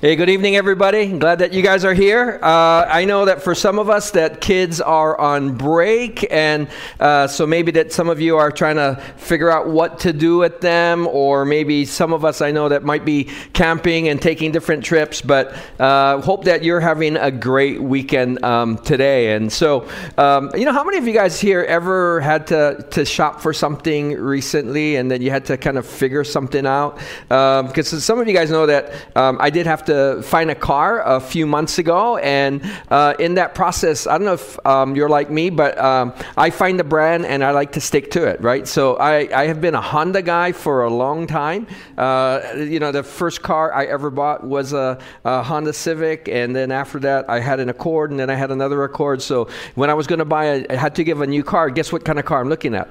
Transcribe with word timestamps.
Hey, 0.00 0.14
good 0.14 0.30
evening, 0.30 0.54
everybody. 0.54 1.08
Glad 1.18 1.40
that 1.40 1.52
you 1.52 1.60
guys 1.60 1.84
are 1.84 1.92
here. 1.92 2.38
Uh, 2.40 2.86
I 2.88 3.04
know 3.04 3.24
that 3.24 3.42
for 3.42 3.52
some 3.52 3.80
of 3.80 3.90
us, 3.90 4.12
that 4.12 4.40
kids 4.40 4.80
are 4.80 5.18
on 5.20 5.56
break, 5.56 6.24
and 6.32 6.68
uh, 7.00 7.26
so 7.26 7.48
maybe 7.48 7.72
that 7.72 7.92
some 7.92 8.08
of 8.08 8.20
you 8.20 8.36
are 8.36 8.52
trying 8.52 8.76
to 8.76 9.02
figure 9.16 9.50
out 9.50 9.68
what 9.68 9.98
to 9.98 10.12
do 10.12 10.38
with 10.38 10.60
them, 10.60 11.08
or 11.08 11.44
maybe 11.44 11.84
some 11.84 12.12
of 12.12 12.24
us 12.24 12.40
I 12.40 12.52
know 12.52 12.68
that 12.68 12.84
might 12.84 13.04
be 13.04 13.24
camping 13.54 14.06
and 14.06 14.22
taking 14.22 14.52
different 14.52 14.84
trips. 14.84 15.20
But 15.20 15.56
uh, 15.80 16.20
hope 16.20 16.44
that 16.44 16.62
you're 16.62 16.78
having 16.78 17.16
a 17.16 17.32
great 17.32 17.82
weekend 17.82 18.44
um, 18.44 18.78
today. 18.78 19.34
And 19.34 19.52
so, 19.52 19.88
um, 20.16 20.52
you 20.54 20.64
know, 20.64 20.72
how 20.72 20.84
many 20.84 20.98
of 20.98 21.08
you 21.08 21.12
guys 21.12 21.40
here 21.40 21.64
ever 21.64 22.20
had 22.20 22.46
to 22.46 22.86
to 22.92 23.04
shop 23.04 23.40
for 23.40 23.52
something 23.52 24.12
recently, 24.12 24.94
and 24.94 25.10
then 25.10 25.22
you 25.22 25.32
had 25.32 25.44
to 25.46 25.56
kind 25.56 25.76
of 25.76 25.84
figure 25.84 26.22
something 26.22 26.66
out? 26.66 26.98
Because 27.26 27.92
um, 27.92 27.98
some 27.98 28.20
of 28.20 28.28
you 28.28 28.32
guys 28.32 28.52
know 28.52 28.66
that 28.66 28.92
um, 29.16 29.38
I 29.40 29.50
did 29.50 29.66
have 29.66 29.87
to 29.88 30.22
find 30.22 30.50
a 30.50 30.54
car 30.54 31.02
a 31.02 31.20
few 31.20 31.46
months 31.46 31.78
ago, 31.78 32.18
and 32.18 32.62
uh, 32.90 33.14
in 33.18 33.34
that 33.34 33.54
process, 33.54 34.06
I 34.06 34.18
don't 34.18 34.26
know 34.26 34.34
if 34.34 34.66
um, 34.66 34.94
you're 34.94 35.08
like 35.08 35.30
me, 35.30 35.50
but 35.50 35.76
um, 35.78 36.14
I 36.36 36.50
find 36.50 36.78
a 36.80 36.84
brand 36.84 37.26
and 37.26 37.42
I 37.42 37.50
like 37.50 37.72
to 37.72 37.80
stick 37.80 38.10
to 38.12 38.24
it, 38.24 38.40
right? 38.40 38.68
So 38.68 38.96
I, 38.96 39.28
I 39.34 39.46
have 39.46 39.60
been 39.60 39.74
a 39.74 39.80
Honda 39.80 40.22
guy 40.22 40.52
for 40.52 40.84
a 40.84 40.90
long 40.90 41.26
time. 41.26 41.66
Uh, 41.96 42.40
you 42.56 42.78
know, 42.78 42.92
the 42.92 43.02
first 43.02 43.42
car 43.42 43.72
I 43.74 43.86
ever 43.86 44.10
bought 44.10 44.44
was 44.44 44.72
a, 44.72 44.98
a, 45.24 45.42
Honda 45.42 45.72
Civic, 45.72 46.28
and 46.28 46.54
then 46.54 46.70
after 46.70 46.98
that, 47.00 47.28
I 47.28 47.40
had 47.40 47.58
an 47.60 47.68
Accord, 47.68 48.10
and 48.10 48.20
then 48.20 48.30
I 48.30 48.34
had 48.34 48.50
another 48.50 48.84
Accord. 48.84 49.22
So 49.22 49.48
when 49.74 49.90
I 49.90 49.94
was 49.94 50.06
going 50.06 50.20
to 50.20 50.24
buy, 50.24 50.44
a, 50.44 50.66
I 50.70 50.76
had 50.76 50.94
to 50.96 51.04
give 51.04 51.20
a 51.22 51.26
new 51.26 51.42
car. 51.42 51.70
Guess 51.70 51.92
what 51.92 52.04
kind 52.04 52.18
of 52.18 52.24
car 52.24 52.40
I'm 52.40 52.48
looking 52.48 52.74
at? 52.74 52.88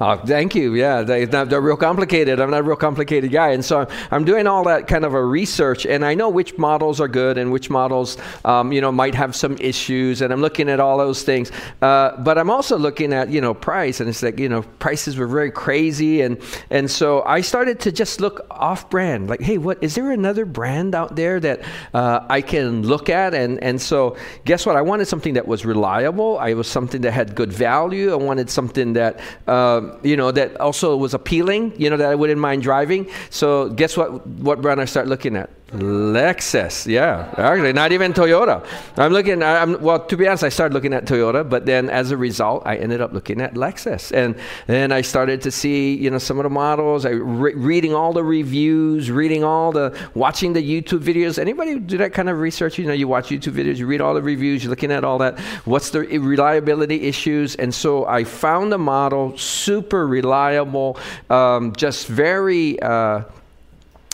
Oh, 0.00 0.16
thank 0.16 0.54
you. 0.54 0.74
Yeah, 0.74 1.02
they, 1.02 1.24
are 1.24 1.60
real 1.60 1.76
complicated. 1.76 2.40
I'm 2.40 2.50
not 2.50 2.60
a 2.60 2.62
real 2.62 2.76
complicated 2.76 3.30
guy. 3.30 3.50
And 3.50 3.64
so 3.64 3.86
I'm 4.10 4.24
doing 4.24 4.46
all 4.46 4.64
that 4.64 4.88
kind 4.88 5.04
of 5.04 5.14
a 5.14 5.24
research, 5.24 5.86
and 5.86 6.04
I 6.04 6.14
know 6.14 6.28
which 6.28 6.58
models 6.58 7.00
are 7.00 7.06
good 7.06 7.38
and 7.38 7.52
which 7.52 7.70
models, 7.70 8.16
um, 8.44 8.72
you 8.72 8.80
know, 8.80 8.90
might 8.90 9.14
have 9.14 9.36
some 9.36 9.56
issues, 9.58 10.22
and 10.22 10.32
I'm 10.32 10.40
looking 10.40 10.68
at 10.68 10.80
all 10.80 10.98
those 10.98 11.22
things. 11.22 11.52
Uh, 11.82 12.16
but 12.16 12.36
I'm 12.38 12.50
also 12.50 12.76
looking 12.76 13.12
at, 13.12 13.28
you 13.28 13.40
know, 13.40 13.54
price, 13.54 14.00
and 14.00 14.08
it's 14.08 14.22
like, 14.22 14.40
you 14.40 14.48
know, 14.48 14.62
prices 14.80 15.16
were 15.16 15.28
very 15.28 15.52
crazy. 15.52 16.22
And, 16.22 16.40
and 16.70 16.90
so 16.90 17.22
I 17.24 17.42
started 17.42 17.78
to 17.80 17.92
just 17.92 18.20
look 18.20 18.46
off 18.50 18.90
brand, 18.90 19.28
like, 19.28 19.42
hey, 19.42 19.58
what, 19.58 19.80
is 19.84 19.94
there 19.94 20.10
another 20.10 20.46
brand 20.46 20.94
out 20.94 21.16
there 21.16 21.38
that 21.38 21.62
uh, 21.94 22.26
I 22.28 22.40
can 22.40 22.82
look 22.82 23.08
at? 23.08 23.34
And, 23.34 23.62
and 23.62 23.80
so 23.80 24.16
guess 24.46 24.66
what? 24.66 24.74
I 24.74 24.82
wanted 24.82 25.06
something 25.06 25.34
that 25.34 25.46
was 25.46 25.64
reliable. 25.64 26.38
I 26.38 26.54
was 26.54 26.66
something 26.66 27.02
that 27.02 27.12
had 27.12 27.36
good 27.36 27.52
value. 27.52 28.10
I 28.10 28.16
wanted 28.16 28.50
something 28.50 28.94
that, 28.94 29.20
uh, 29.46 29.81
Um, 29.82 29.98
you 30.02 30.16
know, 30.16 30.30
that 30.30 30.60
also 30.60 30.96
was 30.96 31.14
appealing, 31.14 31.72
you 31.80 31.90
know, 31.90 31.96
that 31.96 32.10
I 32.10 32.14
wouldn't 32.14 32.40
mind 32.40 32.62
driving. 32.62 33.08
So 33.30 33.68
guess 33.70 33.96
what, 33.96 34.26
what 34.26 34.60
brand 34.60 34.80
I 34.80 34.84
start 34.84 35.06
looking 35.06 35.36
at? 35.36 35.50
Lexus, 35.72 36.86
yeah, 36.86 37.32
actually, 37.38 37.72
not 37.72 37.92
even 37.92 38.12
Toyota. 38.12 38.62
I'm 38.98 39.10
looking. 39.10 39.42
I'm 39.42 39.80
well. 39.80 40.04
To 40.04 40.16
be 40.18 40.26
honest, 40.26 40.44
I 40.44 40.50
started 40.50 40.74
looking 40.74 40.92
at 40.92 41.06
Toyota, 41.06 41.48
but 41.48 41.64
then 41.64 41.88
as 41.88 42.10
a 42.10 42.16
result, 42.16 42.62
I 42.66 42.76
ended 42.76 43.00
up 43.00 43.14
looking 43.14 43.40
at 43.40 43.54
Lexus, 43.54 44.12
and 44.12 44.36
then 44.66 44.92
I 44.92 45.00
started 45.00 45.40
to 45.42 45.50
see, 45.50 45.94
you 45.94 46.10
know, 46.10 46.18
some 46.18 46.38
of 46.38 46.42
the 46.44 46.50
models. 46.50 47.06
I 47.06 47.10
re- 47.10 47.54
reading 47.54 47.94
all 47.94 48.12
the 48.12 48.22
reviews, 48.22 49.10
reading 49.10 49.44
all 49.44 49.72
the, 49.72 49.98
watching 50.14 50.52
the 50.52 50.62
YouTube 50.62 51.00
videos. 51.00 51.38
Anybody 51.38 51.78
do 51.78 51.96
that 51.96 52.12
kind 52.12 52.28
of 52.28 52.38
research? 52.38 52.78
You 52.78 52.84
know, 52.84 52.92
you 52.92 53.08
watch 53.08 53.28
YouTube 53.28 53.54
videos, 53.54 53.78
you 53.78 53.86
read 53.86 54.02
all 54.02 54.12
the 54.12 54.20
reviews, 54.20 54.62
you're 54.62 54.70
looking 54.70 54.92
at 54.92 55.04
all 55.04 55.16
that. 55.18 55.38
What's 55.64 55.88
the 55.88 56.00
reliability 56.00 57.02
issues? 57.02 57.54
And 57.56 57.74
so 57.74 58.04
I 58.04 58.24
found 58.24 58.74
a 58.74 58.78
model 58.78 59.38
super 59.38 60.06
reliable, 60.06 60.98
um, 61.30 61.72
just 61.76 62.08
very. 62.08 62.78
Uh, 62.78 63.22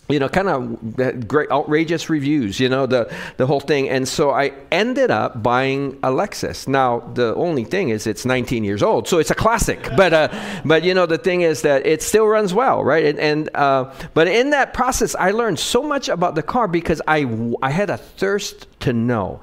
you 0.09 0.19
know, 0.19 0.29
kind 0.29 0.49
of 0.49 1.29
great 1.29 1.51
outrageous 1.51 2.09
reviews, 2.09 2.59
you 2.59 2.69
know, 2.69 2.87
the, 2.87 3.13
the 3.37 3.47
whole 3.47 3.61
thing. 3.61 3.91
And 3.91 4.09
so 4.09 4.31
I 4.31 4.53
ended 4.73 5.11
up 5.11 5.43
buying 5.43 5.99
a 6.03 6.09
Lexus. 6.09 6.67
Now, 6.67 7.01
the 7.01 7.35
only 7.35 7.65
thing 7.65 7.91
is 7.91 8.07
it's 8.07 8.25
19 8.25 8.65
years 8.65 8.83
old, 8.83 9.07
so 9.07 9.19
it's 9.19 9.31
a 9.31 9.35
classic. 9.35 9.87
But, 9.97 10.13
uh, 10.15 10.61
but 10.65 10.83
you 10.83 10.95
know, 10.95 11.05
the 11.05 11.19
thing 11.19 11.43
is 11.43 11.63
that 11.63 11.85
it 11.87 12.03
still 12.03 12.27
runs 12.27 12.55
well, 12.55 12.83
right? 12.83 13.05
And, 13.05 13.19
and 13.19 13.51
uh, 13.55 13.93
but 14.15 14.29
in 14.29 14.51
that 14.51 14.73
process, 14.73 15.15
I 15.15 15.33
learned 15.33 15.59
so 15.59 15.83
much 15.83 16.09
about 16.09 16.35
the 16.35 16.43
car 16.43 16.69
because 16.69 17.03
I, 17.07 17.27
I 17.63 17.71
had 17.71 17.91
a 17.91 17.99
thirst 17.99 18.67
to 18.81 18.93
know. 18.93 19.41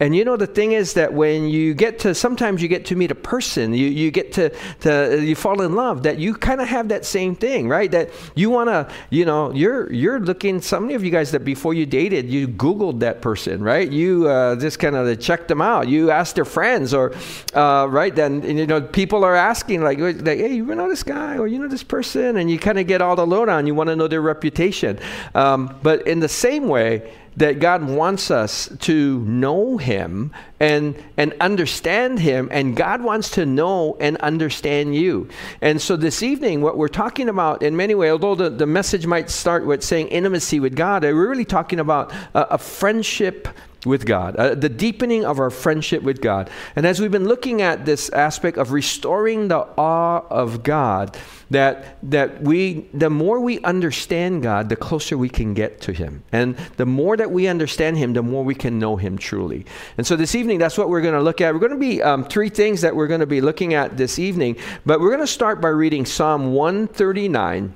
And 0.00 0.14
you 0.14 0.24
know, 0.24 0.36
the 0.36 0.46
thing 0.46 0.72
is 0.72 0.94
that 0.94 1.12
when 1.12 1.48
you 1.48 1.74
get 1.74 1.98
to, 2.00 2.14
sometimes 2.14 2.62
you 2.62 2.68
get 2.68 2.84
to 2.86 2.96
meet 2.96 3.10
a 3.10 3.16
person, 3.16 3.72
you, 3.72 3.86
you 3.86 4.10
get 4.10 4.32
to, 4.34 4.50
to, 4.80 5.20
you 5.22 5.34
fall 5.34 5.62
in 5.62 5.74
love, 5.74 6.04
that 6.04 6.18
you 6.18 6.34
kind 6.34 6.60
of 6.60 6.68
have 6.68 6.88
that 6.88 7.04
same 7.04 7.34
thing, 7.34 7.68
right? 7.68 7.90
That 7.90 8.10
you 8.34 8.50
want 8.50 8.68
to, 8.68 8.88
you 9.10 9.24
know, 9.24 9.52
you're, 9.52 9.92
you're 9.92 10.20
looking, 10.20 10.60
so 10.60 10.78
many 10.78 10.94
of 10.94 11.04
you 11.04 11.10
guys 11.10 11.32
that 11.32 11.44
before 11.44 11.74
you 11.74 11.86
dated, 11.86 12.28
you 12.30 12.46
Googled 12.46 13.00
that 13.00 13.20
person, 13.20 13.62
right? 13.62 13.90
You 13.90 14.28
uh, 14.28 14.56
just 14.56 14.78
kind 14.78 14.94
of 14.94 15.20
checked 15.20 15.48
them 15.48 15.60
out. 15.60 15.88
You 15.88 16.10
asked 16.10 16.36
their 16.36 16.44
friends 16.44 16.94
or, 16.94 17.12
uh, 17.54 17.86
right? 17.90 18.14
Then, 18.14 18.42
you 18.56 18.66
know, 18.66 18.80
people 18.80 19.24
are 19.24 19.34
asking 19.34 19.82
like, 19.82 19.98
like, 19.98 20.38
hey, 20.38 20.54
you 20.54 20.64
know 20.64 20.88
this 20.88 21.02
guy 21.02 21.38
or 21.38 21.48
you 21.48 21.58
know 21.58 21.68
this 21.68 21.82
person? 21.82 22.36
And 22.36 22.50
you 22.50 22.58
kind 22.58 22.78
of 22.78 22.86
get 22.86 23.02
all 23.02 23.16
the 23.16 23.26
lowdown. 23.26 23.66
You 23.66 23.74
want 23.74 23.88
to 23.88 23.96
know 23.96 24.08
their 24.08 24.22
reputation. 24.22 24.98
Um, 25.34 25.76
but 25.82 26.06
in 26.06 26.20
the 26.20 26.28
same 26.28 26.68
way, 26.68 27.10
that 27.38 27.60
God 27.60 27.84
wants 27.84 28.30
us 28.30 28.68
to 28.80 29.20
know 29.20 29.78
Him 29.78 30.32
and, 30.60 30.96
and 31.16 31.34
understand 31.40 32.18
Him, 32.18 32.48
and 32.50 32.76
God 32.76 33.00
wants 33.00 33.30
to 33.30 33.46
know 33.46 33.96
and 34.00 34.16
understand 34.18 34.94
you. 34.94 35.28
And 35.60 35.80
so 35.80 35.96
this 35.96 36.22
evening, 36.22 36.62
what 36.62 36.76
we're 36.76 36.88
talking 36.88 37.28
about 37.28 37.62
in 37.62 37.76
many 37.76 37.94
ways, 37.94 38.10
although 38.10 38.34
the, 38.34 38.50
the 38.50 38.66
message 38.66 39.06
might 39.06 39.30
start 39.30 39.64
with 39.64 39.84
saying 39.84 40.08
intimacy 40.08 40.58
with 40.58 40.74
God, 40.74 41.04
we're 41.04 41.28
really 41.28 41.44
talking 41.44 41.78
about 41.78 42.12
a, 42.34 42.54
a 42.54 42.58
friendship 42.58 43.48
with 43.86 44.06
God, 44.06 44.36
uh, 44.36 44.54
the 44.54 44.68
deepening 44.68 45.24
of 45.24 45.38
our 45.38 45.50
friendship 45.50 46.02
with 46.02 46.20
God. 46.20 46.50
And 46.74 46.86
as 46.86 47.00
we've 47.00 47.10
been 47.10 47.28
looking 47.28 47.62
at 47.62 47.84
this 47.84 48.10
aspect 48.10 48.58
of 48.58 48.72
restoring 48.72 49.48
the 49.48 49.58
awe 49.78 50.24
of 50.30 50.62
God, 50.62 51.16
that 51.50 51.96
that 52.10 52.42
we 52.42 52.86
the 52.92 53.08
more 53.08 53.40
we 53.40 53.60
understand 53.60 54.42
God, 54.42 54.68
the 54.68 54.76
closer 54.76 55.16
we 55.16 55.28
can 55.28 55.54
get 55.54 55.80
to 55.82 55.92
him. 55.92 56.22
And 56.32 56.56
the 56.76 56.86
more 56.86 57.16
that 57.16 57.30
we 57.30 57.46
understand 57.46 57.96
him, 57.96 58.12
the 58.12 58.22
more 58.22 58.44
we 58.44 58.54
can 58.54 58.78
know 58.78 58.96
him 58.96 59.16
truly. 59.16 59.64
And 59.96 60.06
so 60.06 60.16
this 60.16 60.34
evening 60.34 60.58
that's 60.58 60.76
what 60.76 60.88
we're 60.88 61.00
going 61.00 61.14
to 61.14 61.22
look 61.22 61.40
at. 61.40 61.54
We're 61.54 61.60
going 61.60 61.72
to 61.72 61.78
be 61.78 62.02
um, 62.02 62.24
three 62.24 62.48
things 62.48 62.80
that 62.80 62.94
we're 62.94 63.06
going 63.06 63.20
to 63.20 63.26
be 63.26 63.40
looking 63.40 63.74
at 63.74 63.96
this 63.96 64.18
evening, 64.18 64.56
but 64.84 65.00
we're 65.00 65.10
going 65.10 65.20
to 65.20 65.26
start 65.26 65.60
by 65.60 65.68
reading 65.68 66.04
Psalm 66.04 66.52
139 66.52 67.74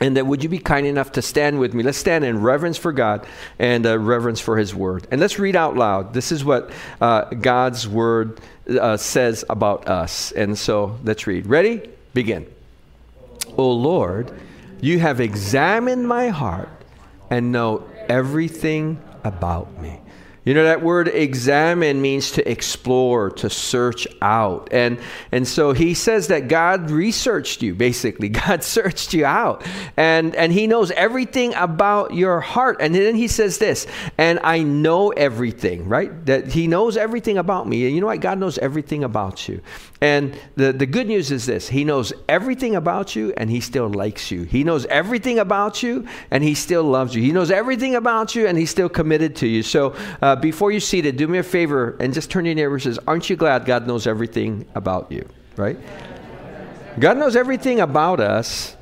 and 0.00 0.16
that 0.16 0.26
would 0.26 0.42
you 0.42 0.48
be 0.48 0.58
kind 0.58 0.86
enough 0.86 1.12
to 1.12 1.22
stand 1.22 1.58
with 1.58 1.74
me? 1.74 1.82
Let's 1.82 1.98
stand 1.98 2.24
in 2.24 2.40
reverence 2.42 2.76
for 2.76 2.92
God 2.92 3.26
and 3.58 3.86
uh, 3.86 3.98
reverence 3.98 4.40
for 4.40 4.56
His 4.56 4.74
Word. 4.74 5.06
And 5.10 5.20
let's 5.20 5.38
read 5.38 5.56
out 5.56 5.76
loud. 5.76 6.12
This 6.12 6.32
is 6.32 6.44
what 6.44 6.70
uh, 7.00 7.24
God's 7.26 7.86
Word 7.86 8.40
uh, 8.68 8.96
says 8.96 9.44
about 9.48 9.88
us. 9.88 10.32
And 10.32 10.58
so 10.58 10.98
let's 11.04 11.26
read. 11.26 11.46
Ready? 11.46 11.88
Begin. 12.14 12.46
O 13.56 13.70
Lord, 13.70 14.32
you 14.80 14.98
have 14.98 15.20
examined 15.20 16.08
my 16.08 16.28
heart 16.28 16.68
and 17.30 17.52
know 17.52 17.88
everything 18.08 19.00
about 19.24 19.80
me. 19.80 20.01
You 20.44 20.54
know, 20.54 20.64
that 20.64 20.82
word 20.82 21.06
examine 21.06 22.02
means 22.02 22.32
to 22.32 22.50
explore, 22.50 23.30
to 23.30 23.48
search 23.48 24.08
out. 24.20 24.68
And, 24.72 24.98
and 25.30 25.46
so 25.46 25.72
he 25.72 25.94
says 25.94 26.28
that 26.28 26.48
God 26.48 26.90
researched 26.90 27.62
you, 27.62 27.76
basically. 27.76 28.28
God 28.46 28.64
searched 28.64 29.14
you 29.14 29.24
out. 29.24 29.64
And, 29.96 30.34
and 30.34 30.52
he 30.52 30.66
knows 30.66 30.90
everything 30.90 31.54
about 31.54 32.14
your 32.14 32.40
heart. 32.40 32.78
And 32.80 32.92
then 32.92 33.14
he 33.14 33.28
says 33.28 33.58
this, 33.58 33.86
and 34.18 34.40
I 34.42 34.64
know 34.64 35.10
everything, 35.10 35.88
right? 35.88 36.26
That 36.26 36.48
he 36.48 36.66
knows 36.66 36.96
everything 36.96 37.38
about 37.38 37.68
me. 37.68 37.86
And 37.86 37.94
you 37.94 38.00
know 38.00 38.08
what? 38.08 38.20
God 38.20 38.38
knows 38.38 38.58
everything 38.58 39.04
about 39.04 39.48
you. 39.48 39.62
And 40.02 40.36
the, 40.56 40.72
the 40.72 40.84
good 40.84 41.06
news 41.06 41.30
is 41.30 41.46
this 41.46 41.68
He 41.68 41.84
knows 41.84 42.12
everything 42.28 42.74
about 42.74 43.14
you 43.14 43.32
and 43.36 43.48
He 43.48 43.60
still 43.60 43.88
likes 43.88 44.32
you. 44.32 44.42
He 44.42 44.64
knows 44.64 44.84
everything 44.86 45.38
about 45.38 45.80
you 45.80 46.08
and 46.32 46.42
He 46.42 46.56
still 46.56 46.82
loves 46.82 47.14
you. 47.14 47.22
He 47.22 47.30
knows 47.30 47.52
everything 47.52 47.94
about 47.94 48.34
you 48.34 48.48
and 48.48 48.58
He's 48.58 48.70
still 48.70 48.88
committed 48.88 49.36
to 49.36 49.46
you. 49.46 49.62
So 49.62 49.94
uh, 50.20 50.31
Uh, 50.32 50.36
before 50.36 50.72
you 50.72 50.80
see 50.80 51.00
it, 51.00 51.16
do 51.18 51.28
me 51.28 51.36
a 51.36 51.42
favor 51.42 51.94
and 52.00 52.14
just 52.14 52.30
turn 52.30 52.44
to 52.44 52.48
your 52.48 52.54
neighbor 52.54 52.72
and 52.72 52.82
says, 52.82 52.98
Aren't 53.06 53.28
you 53.28 53.36
glad 53.36 53.66
God 53.66 53.86
knows 53.86 54.06
everything 54.06 54.64
about 54.74 55.12
you? 55.12 55.28
Right? 55.56 55.78
God 56.98 57.18
knows 57.18 57.36
everything 57.36 57.80
about 57.80 58.18
us 58.18 58.74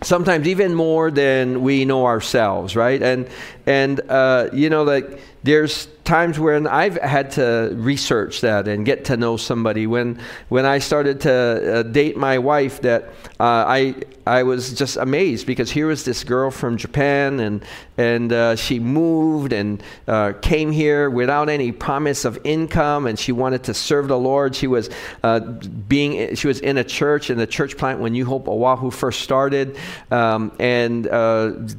sometimes 0.00 0.48
even 0.48 0.74
more 0.74 1.10
than 1.10 1.62
we 1.62 1.84
know 1.84 2.04
ourselves 2.04 2.76
right 2.76 3.02
and 3.02 3.26
and 3.66 4.00
uh, 4.08 4.48
you 4.52 4.70
know 4.70 4.82
like 4.82 5.20
there's 5.44 5.88
times 6.04 6.38
when 6.38 6.66
I've 6.66 6.96
had 6.96 7.32
to 7.32 7.70
research 7.74 8.42
that 8.42 8.68
and 8.68 8.84
get 8.84 9.06
to 9.06 9.16
know 9.16 9.36
somebody. 9.36 9.86
When 9.86 10.20
when 10.48 10.64
I 10.64 10.78
started 10.78 11.20
to 11.22 11.32
uh, 11.32 11.82
date 11.82 12.16
my 12.16 12.38
wife, 12.38 12.80
that 12.82 13.04
uh, 13.40 13.64
I 13.66 13.94
I 14.26 14.42
was 14.42 14.72
just 14.72 14.96
amazed 14.96 15.46
because 15.46 15.70
here 15.70 15.86
was 15.86 16.04
this 16.04 16.24
girl 16.24 16.50
from 16.50 16.76
Japan 16.76 17.40
and 17.40 17.64
and 17.96 18.32
uh, 18.32 18.56
she 18.56 18.80
moved 18.80 19.52
and 19.52 19.82
uh, 20.08 20.32
came 20.40 20.72
here 20.72 21.10
without 21.10 21.48
any 21.48 21.72
promise 21.72 22.24
of 22.24 22.38
income 22.44 23.06
and 23.06 23.18
she 23.18 23.32
wanted 23.32 23.64
to 23.64 23.74
serve 23.74 24.08
the 24.08 24.18
Lord. 24.18 24.56
She 24.56 24.66
was 24.66 24.88
uh, 25.22 25.40
being 25.40 26.34
she 26.36 26.46
was 26.46 26.60
in 26.60 26.78
a 26.78 26.84
church 26.84 27.28
in 27.28 27.36
the 27.36 27.46
church 27.46 27.76
plant 27.76 28.00
when 28.00 28.12
New 28.12 28.24
Hope 28.24 28.48
Oahu 28.48 28.90
first 28.90 29.20
started 29.20 29.76
um, 30.10 30.52
and 30.58 31.04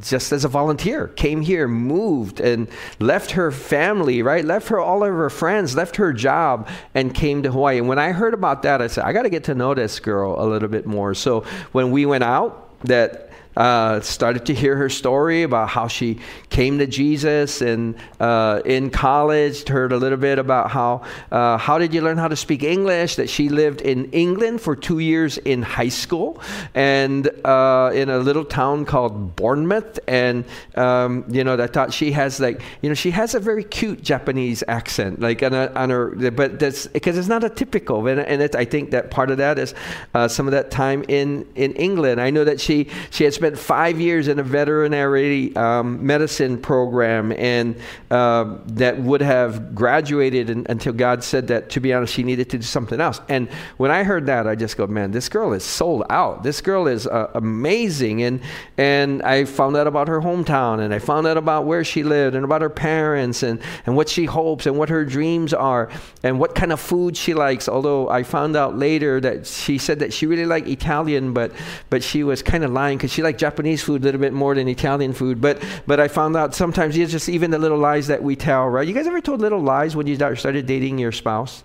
just 0.01 0.31
as 0.31 0.45
a 0.45 0.49
volunteer 0.49 1.07
came 1.07 1.41
here, 1.41 1.67
moved 1.75 2.39
and 2.39 2.67
left 2.99 3.31
her 3.31 3.51
family 3.51 4.21
right, 4.21 4.43
left 4.43 4.69
her 4.69 4.79
all 4.79 5.03
of 5.03 5.13
her 5.13 5.29
friends, 5.29 5.75
left 5.75 5.97
her 5.97 6.11
job 6.13 6.67
and 6.93 7.13
came 7.13 7.43
to 7.43 7.51
Hawaii. 7.51 7.77
And 7.77 7.87
when 7.87 7.99
I 7.99 8.11
heard 8.11 8.33
about 8.33 8.63
that, 8.63 8.81
I 8.81 8.87
said 8.87 9.03
I 9.03 9.13
got 9.13 9.23
to 9.23 9.29
get 9.29 9.43
to 9.45 9.55
know 9.55 9.73
this 9.73 9.99
girl 9.99 10.35
a 10.41 10.45
little 10.45 10.69
bit 10.69 10.85
more. 10.85 11.13
So 11.13 11.41
when 11.71 11.91
we 11.91 12.05
went 12.05 12.23
out, 12.23 12.61
that 12.85 13.24
uh, 13.55 14.01
started 14.01 14.45
to 14.47 14.53
hear 14.53 14.75
her 14.75 14.89
story 14.89 15.43
about 15.43 15.69
how 15.69 15.87
she 15.87 16.19
came 16.49 16.77
to 16.79 16.87
Jesus 16.87 17.61
and 17.61 17.95
uh, 18.19 18.61
in 18.65 18.89
college 18.89 19.67
heard 19.67 19.91
a 19.91 19.97
little 19.97 20.17
bit 20.17 20.39
about 20.39 20.71
how 20.71 21.03
uh, 21.31 21.57
how 21.57 21.77
did 21.77 21.93
you 21.93 22.01
learn 22.01 22.17
how 22.17 22.27
to 22.27 22.35
speak 22.35 22.63
English 22.63 23.15
that 23.15 23.29
she 23.29 23.49
lived 23.49 23.81
in 23.81 24.11
England 24.11 24.61
for 24.61 24.75
two 24.75 24.99
years 24.99 25.37
in 25.37 25.61
high 25.61 25.89
school 25.89 26.41
and 26.73 27.29
uh, 27.45 27.91
in 27.93 28.09
a 28.09 28.17
little 28.17 28.45
town 28.45 28.85
called 28.85 29.35
Bournemouth. 29.35 29.99
And 30.07 30.45
um, 30.75 31.25
you 31.29 31.43
know 31.43 31.55
I 31.55 31.67
thought 31.67 31.93
she 31.93 32.11
has 32.11 32.39
like 32.39 32.61
you 32.81 32.89
know 32.89 32.95
she 32.95 33.11
has 33.11 33.35
a 33.35 33.39
very 33.39 33.63
cute 33.63 34.01
Japanese 34.01 34.63
accent 34.67 35.19
like 35.19 35.43
on, 35.43 35.53
a, 35.53 35.71
on 35.75 35.89
her 35.89 36.31
but 36.31 36.59
that's 36.59 36.87
because 36.87 37.17
it's 37.17 37.27
not 37.27 37.43
a 37.43 37.49
typical 37.49 38.05
and, 38.07 38.19
and 38.19 38.41
it, 38.41 38.55
I 38.55 38.65
think 38.65 38.91
that 38.91 39.11
part 39.11 39.31
of 39.31 39.37
that 39.37 39.59
is 39.59 39.73
uh, 40.13 40.27
some 40.27 40.47
of 40.47 40.51
that 40.51 40.71
time 40.71 41.05
in 41.07 41.47
in 41.55 41.73
England. 41.73 42.19
I 42.19 42.29
know 42.29 42.43
that 42.43 42.59
she 42.59 42.87
she 43.11 43.23
has 43.23 43.35
spent 43.35 43.44
five 43.53 43.99
years 43.99 44.27
in 44.27 44.39
a 44.39 44.43
veterinary 44.43 45.55
um, 45.55 46.05
medicine 46.05 46.57
program 46.59 47.31
and 47.33 47.75
uh, 48.09 48.57
that 48.67 48.99
would 48.99 49.21
have 49.21 49.75
graduated 49.75 50.49
in, 50.49 50.65
until 50.69 50.93
God 50.93 51.23
said 51.23 51.47
that, 51.47 51.69
to 51.71 51.79
be 51.79 51.93
honest, 51.93 52.13
she 52.13 52.23
needed 52.23 52.49
to 52.49 52.57
do 52.57 52.63
something 52.63 52.99
else. 52.99 53.21
And 53.29 53.49
when 53.77 53.91
I 53.91 54.03
heard 54.03 54.25
that, 54.27 54.47
I 54.47 54.55
just 54.55 54.77
go, 54.77 54.87
man, 54.87 55.11
this 55.11 55.29
girl 55.29 55.53
is 55.53 55.63
sold 55.63 56.03
out. 56.09 56.43
This 56.43 56.61
girl 56.61 56.87
is 56.87 57.07
uh, 57.07 57.31
amazing. 57.35 58.23
And, 58.23 58.41
and 58.77 59.21
I 59.23 59.45
found 59.45 59.77
out 59.77 59.87
about 59.87 60.07
her 60.07 60.21
hometown 60.21 60.79
and 60.79 60.93
I 60.93 60.99
found 60.99 61.27
out 61.27 61.37
about 61.37 61.65
where 61.65 61.83
she 61.83 62.03
lived 62.03 62.35
and 62.35 62.43
about 62.43 62.61
her 62.61 62.69
parents 62.69 63.43
and, 63.43 63.61
and 63.85 63.95
what 63.95 64.09
she 64.09 64.25
hopes 64.25 64.65
and 64.65 64.77
what 64.77 64.89
her 64.89 65.05
dreams 65.05 65.53
are 65.53 65.89
and 66.23 66.39
what 66.39 66.55
kind 66.55 66.71
of 66.71 66.79
food 66.79 67.15
she 67.15 67.33
likes. 67.33 67.69
Although 67.69 68.09
I 68.09 68.23
found 68.23 68.55
out 68.55 68.77
later 68.77 69.19
that 69.21 69.45
she 69.45 69.77
said 69.77 69.99
that 69.99 70.13
she 70.13 70.25
really 70.25 70.45
liked 70.45 70.67
Italian, 70.67 71.33
but, 71.33 71.51
but 71.89 72.03
she 72.03 72.23
was 72.23 72.41
kind 72.41 72.63
of 72.63 72.71
lying 72.71 72.97
because 72.97 73.11
she 73.11 73.21
liked 73.21 73.34
Japanese 73.37 73.83
food 73.83 74.01
a 74.01 74.05
little 74.05 74.21
bit 74.21 74.33
more 74.33 74.55
than 74.55 74.67
Italian 74.67 75.13
food. 75.13 75.41
But 75.41 75.63
but 75.87 75.99
I 75.99 76.07
found 76.07 76.35
out 76.35 76.55
sometimes 76.55 76.97
it's 76.97 77.11
just 77.11 77.29
even 77.29 77.51
the 77.51 77.59
little 77.59 77.77
lies 77.77 78.07
that 78.07 78.23
we 78.23 78.35
tell, 78.35 78.67
right? 78.67 78.87
You 78.87 78.93
guys 78.93 79.07
ever 79.07 79.21
told 79.21 79.41
little 79.41 79.61
lies 79.61 79.95
when 79.95 80.07
you 80.07 80.15
started 80.15 80.65
dating 80.65 80.97
your 80.97 81.11
spouse? 81.11 81.63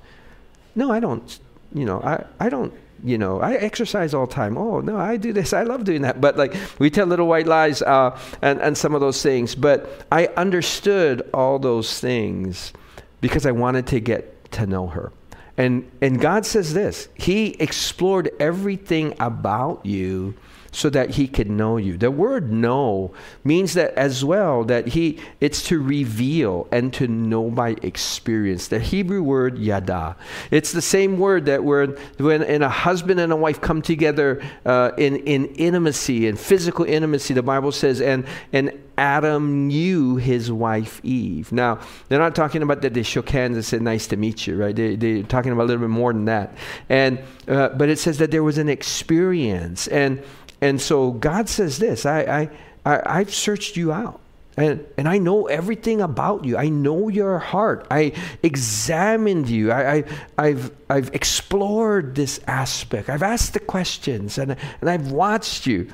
No, 0.74 0.90
I 0.90 1.00
don't. 1.00 1.38
You 1.72 1.84
know, 1.84 2.00
I, 2.02 2.24
I 2.40 2.48
don't 2.48 2.72
you 3.04 3.18
know, 3.18 3.40
I 3.40 3.54
exercise 3.54 4.14
all 4.14 4.26
time. 4.26 4.58
Oh, 4.58 4.80
no, 4.80 4.96
I 4.96 5.16
do 5.16 5.32
this. 5.32 5.52
I 5.52 5.62
love 5.62 5.84
doing 5.84 6.02
that. 6.02 6.20
But 6.20 6.36
like, 6.36 6.54
we 6.78 6.90
tell 6.90 7.06
little 7.06 7.26
white 7.26 7.46
lies 7.46 7.82
uh, 7.82 8.18
and, 8.42 8.60
and 8.60 8.76
some 8.76 8.94
of 8.94 9.00
those 9.00 9.22
things. 9.22 9.54
But 9.54 10.06
I 10.12 10.26
understood 10.36 11.28
all 11.32 11.58
those 11.58 11.98
things 11.98 12.72
because 13.20 13.46
I 13.46 13.52
wanted 13.52 13.86
to 13.88 14.00
get 14.00 14.50
to 14.52 14.66
know 14.66 14.88
her. 14.88 15.12
And, 15.56 15.90
and 16.00 16.20
God 16.20 16.46
says 16.46 16.74
this 16.74 17.08
He 17.14 17.50
explored 17.60 18.30
everything 18.38 19.14
about 19.20 19.84
you 19.84 20.34
so 20.72 20.90
that 20.90 21.10
he 21.10 21.26
could 21.26 21.50
know 21.50 21.76
you. 21.76 21.96
The 21.96 22.10
word 22.10 22.52
know 22.52 23.12
means 23.44 23.74
that 23.74 23.94
as 23.94 24.24
well 24.24 24.64
that 24.64 24.88
he 24.88 25.18
it's 25.40 25.62
to 25.64 25.80
reveal 25.80 26.68
and 26.70 26.92
to 26.94 27.08
know 27.08 27.50
by 27.50 27.76
experience. 27.82 28.68
The 28.68 28.78
Hebrew 28.78 29.22
word 29.22 29.58
yada. 29.58 30.16
It's 30.50 30.72
the 30.72 30.82
same 30.82 31.18
word 31.18 31.46
that 31.46 31.64
when 31.64 31.96
when 32.18 32.62
a 32.62 32.68
husband 32.68 33.20
and 33.20 33.32
a 33.32 33.36
wife 33.36 33.60
come 33.60 33.82
together 33.82 34.42
uh, 34.64 34.92
in 34.96 35.16
in 35.16 35.46
intimacy 35.56 36.28
and 36.28 36.38
physical 36.38 36.84
intimacy, 36.84 37.34
the 37.34 37.42
Bible 37.42 37.72
says 37.72 38.00
and 38.00 38.26
and 38.52 38.72
Adam 39.00 39.66
knew 39.68 40.16
his 40.16 40.52
wife 40.52 41.00
Eve. 41.02 41.52
Now, 41.52 41.80
they're 42.08 42.18
not 42.18 42.34
talking 42.34 42.62
about 42.62 42.82
that 42.82 42.92
they 42.92 43.02
shook 43.02 43.30
hands 43.30 43.56
and 43.56 43.64
said, 43.64 43.80
Nice 43.80 44.06
to 44.08 44.16
meet 44.18 44.46
you, 44.46 44.56
right? 44.56 44.76
They, 44.76 44.94
they're 44.94 45.22
talking 45.22 45.52
about 45.52 45.62
a 45.62 45.68
little 45.68 45.80
bit 45.80 45.88
more 45.88 46.12
than 46.12 46.26
that. 46.26 46.54
And, 46.90 47.18
uh, 47.48 47.70
but 47.70 47.88
it 47.88 47.98
says 47.98 48.18
that 48.18 48.30
there 48.30 48.42
was 48.42 48.58
an 48.58 48.68
experience. 48.68 49.88
And 49.88 50.22
and 50.60 50.80
so 50.80 51.12
God 51.12 51.48
says 51.48 51.78
this 51.78 52.06
I, 52.06 52.50
I, 52.84 53.00
I, 53.06 53.18
have 53.18 53.34
searched 53.34 53.76
you 53.76 53.92
out. 53.92 54.20
And, 54.56 54.84
and 54.98 55.08
I 55.08 55.18
know 55.18 55.46
everything 55.46 56.02
about 56.02 56.44
you. 56.44 56.58
I 56.58 56.68
know 56.68 57.08
your 57.08 57.38
heart. 57.38 57.86
I 57.90 58.12
examined 58.42 59.48
you. 59.48 59.70
I, 59.70 59.94
I, 59.94 60.04
I've, 60.36 60.70
I've 60.90 61.14
explored 61.14 62.14
this 62.14 62.40
aspect. 62.46 63.08
I've 63.08 63.22
asked 63.22 63.54
the 63.54 63.60
questions 63.60 64.36
and, 64.38 64.56
and 64.80 64.90
I've 64.90 65.12
watched 65.12 65.66
you. 65.66 65.90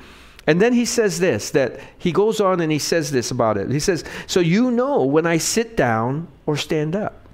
And 0.47 0.61
then 0.61 0.73
he 0.73 0.85
says 0.85 1.19
this 1.19 1.51
that 1.51 1.79
he 1.97 2.11
goes 2.11 2.41
on 2.41 2.59
and 2.59 2.71
he 2.71 2.79
says 2.79 3.11
this 3.11 3.31
about 3.31 3.57
it. 3.57 3.69
He 3.69 3.79
says, 3.79 4.03
So 4.25 4.39
you 4.39 4.71
know 4.71 5.03
when 5.03 5.25
I 5.25 5.37
sit 5.37 5.77
down 5.77 6.27
or 6.45 6.57
stand 6.57 6.95
up. 6.95 7.27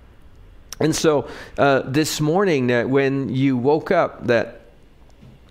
And 0.80 0.96
so 0.96 1.28
uh, 1.58 1.84
this 1.86 2.20
morning, 2.20 2.68
that 2.68 2.90
when 2.90 3.30
you 3.30 3.56
woke 3.56 3.92
up, 3.92 4.28
that 4.28 4.62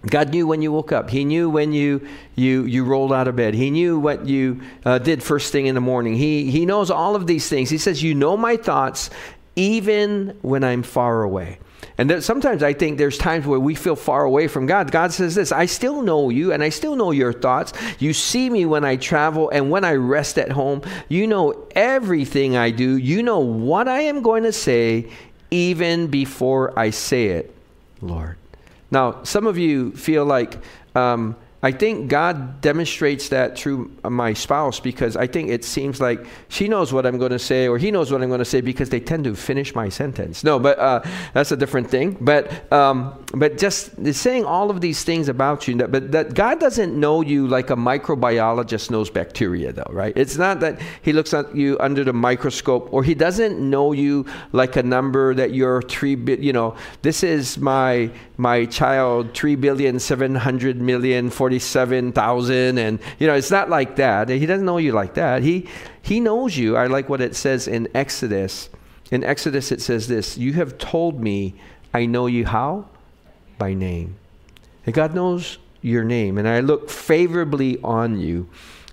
God 0.07 0.31
knew 0.31 0.47
when 0.47 0.63
you 0.63 0.73
woke 0.73 0.91
up. 0.91 1.11
He 1.11 1.25
knew 1.25 1.49
when 1.49 1.73
you, 1.73 2.07
you, 2.35 2.65
you 2.65 2.85
rolled 2.85 3.13
out 3.13 3.29
of 3.29 3.37
bed. 3.37 3.55
He 3.55 3.71
knew 3.71 3.99
what 3.99 4.27
you 4.27 4.61
uh, 4.85 4.99
did 4.99 5.23
first 5.23 5.53
thing 5.53 5.67
in 5.67 5.75
the 5.75 5.81
morning. 5.81 6.15
He, 6.15 6.51
he 6.51 6.67
knows 6.67 6.91
all 6.91 7.15
of 7.15 7.27
these 7.27 7.49
things. 7.49 7.71
He 7.71 7.79
says, 7.79 8.03
You 8.03 8.15
know 8.15 8.37
my 8.37 8.57
thoughts 8.57 9.11
even 9.55 10.37
when 10.43 10.65
I'm 10.65 10.83
far 10.83 11.23
away. 11.23 11.59
And 11.99 12.23
sometimes 12.25 12.63
I 12.63 12.73
think 12.73 12.99
there's 12.99 13.19
times 13.19 13.47
where 13.47 13.61
we 13.61 13.75
feel 13.75 13.97
far 13.97 14.25
away 14.25 14.49
from 14.49 14.67
God. 14.67 14.91
God 14.91 15.13
says 15.13 15.35
this 15.35 15.53
I 15.53 15.67
still 15.67 16.03
know 16.03 16.31
you 16.31 16.53
and 16.53 16.63
I 16.63 16.71
still 16.71 16.97
know 16.97 17.11
your 17.11 17.33
thoughts. 17.33 17.73
You 17.99 18.13
see 18.13 18.49
me 18.49 18.67
when 18.67 18.85
I 18.85 18.97
travel 18.97 19.51
and 19.51 19.71
when 19.71 19.85
I 19.85 19.93
rest 19.93 20.39
at 20.39 20.51
home. 20.51 20.83
You 21.09 21.27
know 21.27 21.69
everything 21.77 22.57
I 22.57 22.71
do. 22.71 22.97
You 22.97 23.23
know 23.23 23.41
what 23.41 23.89
I 23.89 24.03
am 24.03 24.23
going 24.23 24.45
to 24.45 24.53
say 24.53 25.11
even 25.51 26.07
before 26.07 26.77
I 26.79 26.91
say 26.91 27.27
it, 27.27 27.55
Lord. 28.01 28.39
Now, 28.93 29.23
some 29.25 29.47
of 29.47 29.59
you 29.59 29.91
feel 29.93 30.25
like 30.25 30.59
um, 30.95 31.35
I 31.65 31.73
think 31.73 32.09
God 32.11 32.61
demonstrates 32.61 33.29
that 33.31 33.57
through 33.57 33.91
my 34.05 34.35
spouse 34.35 34.81
because 34.81 35.17
I 35.17 35.29
think 35.29 35.49
it 35.49 35.65
seems 35.65 36.01
like 36.01 36.27
she 36.49 36.67
knows 36.67 36.93
what 36.93 37.07
I'm 37.07 37.19
going 37.19 37.31
to 37.31 37.39
say 37.39 37.69
or 37.69 37.79
he 37.79 37.91
knows 37.91 38.11
what 38.11 38.21
I'm 38.21 38.29
going 38.29 38.41
to 38.41 38.45
say 38.45 38.61
because 38.61 38.91
they 38.91 39.01
tend 39.01 39.25
to 39.25 39.37
finish 39.37 39.75
my 39.75 39.89
sentence. 39.89 40.45
No, 40.45 40.59
but 40.59 40.79
uh, 40.79 41.03
that's 41.35 41.53
a 41.53 41.57
different 41.57 41.89
thing. 41.89 42.19
But 42.21 42.71
um, 42.73 43.22
but 43.35 43.57
just 43.57 43.91
saying 44.15 44.45
all 44.45 44.71
of 44.71 44.81
these 44.81 45.05
things 45.05 45.29
about 45.29 45.67
you, 45.67 45.77
but 45.77 46.13
that 46.13 46.35
God 46.35 46.61
doesn't 46.61 46.99
know 46.99 47.23
you 47.23 47.49
like 47.49 47.71
a 47.71 47.77
microbiologist 47.77 48.91
knows 48.91 49.09
bacteria, 49.09 49.73
though, 49.73 49.91
right? 49.91 50.13
It's 50.17 50.37
not 50.37 50.61
that 50.61 50.81
He 51.01 51.13
looks 51.13 51.33
at 51.33 51.55
you 51.57 51.79
under 51.81 52.05
the 52.05 52.13
microscope 52.13 52.93
or 52.93 53.03
He 53.03 53.15
doesn't 53.15 53.59
know 53.59 53.93
you 53.93 54.27
like 54.53 54.77
a 54.77 54.83
number 54.83 55.35
that 55.35 55.55
you're 55.55 55.81
three. 55.83 56.15
You 56.15 56.53
know, 56.53 56.77
this 57.01 57.23
is 57.23 57.59
my 57.59 58.11
my 58.37 58.67
child 58.67 59.35
three 59.35 59.57
billion 59.57 59.99
seven 59.99 60.35
hundred 60.35 60.81
million 60.81 61.31
forty 61.31 61.59
47,000 61.59 62.79
and 62.79 62.99
you 63.19 63.27
know 63.27 63.35
it's 63.35 63.51
not 63.51 63.71
like 63.71 63.97
that. 63.97 64.29
He 64.29 64.47
doesn't 64.47 64.67
know 64.67 64.79
you 64.79 64.93
like 64.93 65.15
that. 65.15 65.43
He 65.43 65.69
he 66.03 66.21
knows 66.21 66.57
you. 66.57 66.77
I 66.77 66.87
like 66.87 67.09
what 67.09 67.21
it 67.21 67.35
says 67.37 67.69
in 67.69 67.89
Exodus. 67.95 68.69
In 69.11 69.25
Exodus 69.25 69.73
it 69.73 69.81
says 69.81 70.09
this, 70.09 70.37
you 70.37 70.53
have 70.55 70.79
told 70.79 71.21
me 71.21 71.55
I 71.95 72.07
know 72.07 72.27
you 72.27 72.47
how? 72.47 72.87
By 73.63 73.75
name. 73.75 74.17
And 74.87 74.93
God 74.93 75.15
knows 75.15 75.59
your 75.83 76.03
name 76.03 76.37
and 76.37 76.49
I 76.49 76.59
look 76.59 76.91
favorably 76.91 77.79
on 77.85 78.19
you. 78.19 78.49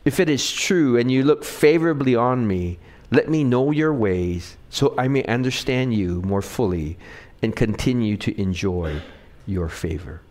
If 0.06 0.20
it 0.20 0.30
is 0.30 0.52
true 0.52 0.96
and 0.96 1.12
you 1.12 1.24
look 1.24 1.44
favorably 1.44 2.16
on 2.16 2.48
me, 2.48 2.78
let 3.10 3.30
me 3.30 3.44
know 3.44 3.72
your 3.72 3.92
ways 3.92 4.58
so 4.70 4.94
I 4.96 5.08
may 5.08 5.24
understand 5.24 5.96
you 5.96 6.22
more 6.22 6.44
fully 6.44 7.00
and 7.42 7.56
continue 7.56 8.16
to 8.18 8.40
enjoy 8.40 9.02
your 9.48 9.70
favor. 9.70 10.22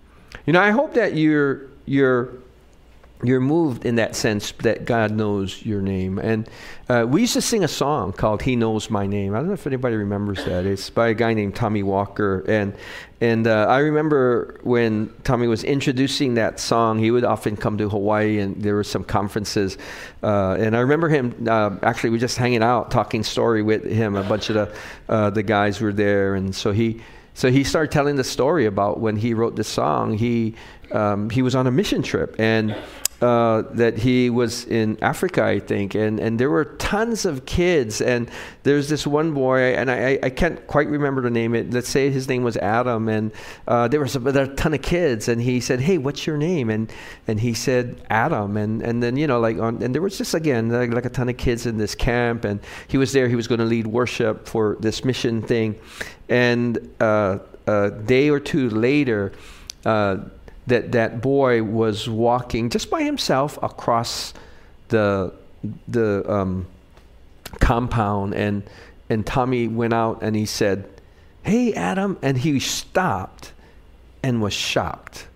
You 0.46 0.52
know, 0.52 0.62
I 0.62 0.70
hope 0.70 0.94
that 0.94 1.16
you're 1.16 1.66
you're 1.84 2.28
you're 3.24 3.40
moved 3.40 3.84
in 3.84 3.96
that 3.96 4.14
sense 4.14 4.52
that 4.62 4.84
God 4.84 5.10
knows 5.10 5.64
your 5.66 5.82
name. 5.82 6.18
And 6.18 6.48
uh, 6.88 7.04
we 7.08 7.22
used 7.22 7.32
to 7.32 7.40
sing 7.40 7.64
a 7.64 7.68
song 7.68 8.12
called 8.12 8.42
"He 8.42 8.54
Knows 8.54 8.90
My 8.90 9.06
Name." 9.06 9.34
I 9.34 9.38
don't 9.38 9.48
know 9.48 9.54
if 9.54 9.66
anybody 9.66 9.96
remembers 9.96 10.44
that. 10.44 10.64
It's 10.64 10.88
by 10.88 11.08
a 11.08 11.14
guy 11.14 11.34
named 11.34 11.56
Tommy 11.56 11.82
Walker, 11.82 12.44
and 12.46 12.74
and 13.20 13.48
uh, 13.48 13.66
I 13.68 13.78
remember 13.78 14.60
when 14.62 15.12
Tommy 15.24 15.48
was 15.48 15.64
introducing 15.64 16.34
that 16.34 16.60
song, 16.60 17.00
he 17.00 17.10
would 17.10 17.24
often 17.24 17.56
come 17.56 17.76
to 17.78 17.88
Hawaii, 17.88 18.38
and 18.38 18.62
there 18.62 18.76
were 18.76 18.84
some 18.84 19.02
conferences. 19.02 19.78
Uh, 20.22 20.56
and 20.58 20.76
I 20.76 20.80
remember 20.80 21.08
him 21.08 21.34
uh, 21.48 21.76
actually, 21.82 22.10
we 22.10 22.18
just 22.18 22.38
hanging 22.38 22.62
out, 22.62 22.92
talking 22.92 23.24
story 23.24 23.62
with 23.62 23.84
him. 23.84 24.14
A 24.14 24.22
bunch 24.22 24.48
of 24.50 24.54
the 24.54 24.74
uh, 25.08 25.30
the 25.30 25.42
guys 25.42 25.80
were 25.80 25.92
there, 25.92 26.36
and 26.36 26.54
so 26.54 26.70
he 26.70 27.02
so 27.34 27.50
he 27.50 27.64
started 27.64 27.90
telling 27.90 28.16
the 28.16 28.24
story 28.24 28.66
about 28.66 29.00
when 29.00 29.16
he 29.16 29.34
wrote 29.34 29.56
this 29.56 29.68
song. 29.68 30.16
He 30.16 30.54
um, 30.92 31.30
he 31.30 31.42
was 31.42 31.54
on 31.54 31.66
a 31.66 31.70
mission 31.70 32.02
trip, 32.02 32.36
and 32.38 32.76
uh, 33.20 33.62
that 33.72 33.98
he 33.98 34.30
was 34.30 34.64
in 34.66 34.96
Africa, 35.02 35.42
I 35.42 35.58
think, 35.58 35.96
and, 35.96 36.20
and 36.20 36.38
there 36.38 36.50
were 36.50 36.64
tons 36.64 37.24
of 37.24 37.46
kids. 37.46 38.00
And 38.00 38.30
there's 38.62 38.88
this 38.88 39.08
one 39.08 39.32
boy, 39.34 39.74
and 39.74 39.90
I, 39.90 40.20
I 40.22 40.30
can't 40.30 40.64
quite 40.68 40.86
remember 40.88 41.22
the 41.22 41.30
name. 41.30 41.54
It 41.54 41.72
let's 41.72 41.88
say 41.88 42.10
his 42.10 42.28
name 42.28 42.44
was 42.44 42.56
Adam, 42.58 43.08
and 43.08 43.32
uh, 43.66 43.88
there 43.88 43.98
was 43.98 44.14
a, 44.14 44.20
there 44.20 44.44
a 44.44 44.54
ton 44.54 44.72
of 44.72 44.82
kids. 44.82 45.26
And 45.26 45.42
he 45.42 45.58
said, 45.58 45.80
"Hey, 45.80 45.98
what's 45.98 46.28
your 46.28 46.36
name?" 46.36 46.70
And 46.70 46.92
and 47.26 47.40
he 47.40 47.54
said 47.54 48.00
Adam, 48.08 48.56
and 48.56 48.82
and 48.82 49.02
then 49.02 49.16
you 49.16 49.26
know 49.26 49.40
like 49.40 49.58
on, 49.58 49.82
and 49.82 49.92
there 49.92 50.02
was 50.02 50.16
just 50.16 50.34
again 50.34 50.68
like, 50.68 50.92
like 50.92 51.04
a 51.04 51.10
ton 51.10 51.28
of 51.28 51.36
kids 51.36 51.66
in 51.66 51.76
this 51.76 51.96
camp, 51.96 52.44
and 52.44 52.60
he 52.86 52.98
was 52.98 53.12
there. 53.12 53.28
He 53.28 53.36
was 53.36 53.48
going 53.48 53.60
to 53.60 53.66
lead 53.66 53.88
worship 53.88 54.46
for 54.46 54.76
this 54.78 55.04
mission 55.04 55.42
thing, 55.42 55.74
and 56.28 56.78
uh, 57.00 57.38
a 57.66 57.90
day 57.90 58.30
or 58.30 58.38
two 58.38 58.70
later. 58.70 59.32
Uh, 59.84 60.18
that 60.68 60.92
that 60.92 61.20
boy 61.20 61.62
was 61.62 62.08
walking 62.08 62.70
just 62.70 62.90
by 62.90 63.02
himself 63.02 63.58
across 63.62 64.32
the 64.88 65.32
the 65.86 66.30
um, 66.30 66.66
compound, 67.60 68.34
and 68.34 68.62
and 69.10 69.26
Tommy 69.26 69.68
went 69.68 69.94
out 69.94 70.22
and 70.22 70.36
he 70.36 70.46
said, 70.46 70.88
"Hey, 71.42 71.72
Adam," 71.74 72.18
and 72.22 72.38
he 72.38 72.60
stopped 72.60 73.52
and 74.22 74.40
was 74.40 74.52
shocked. 74.52 75.26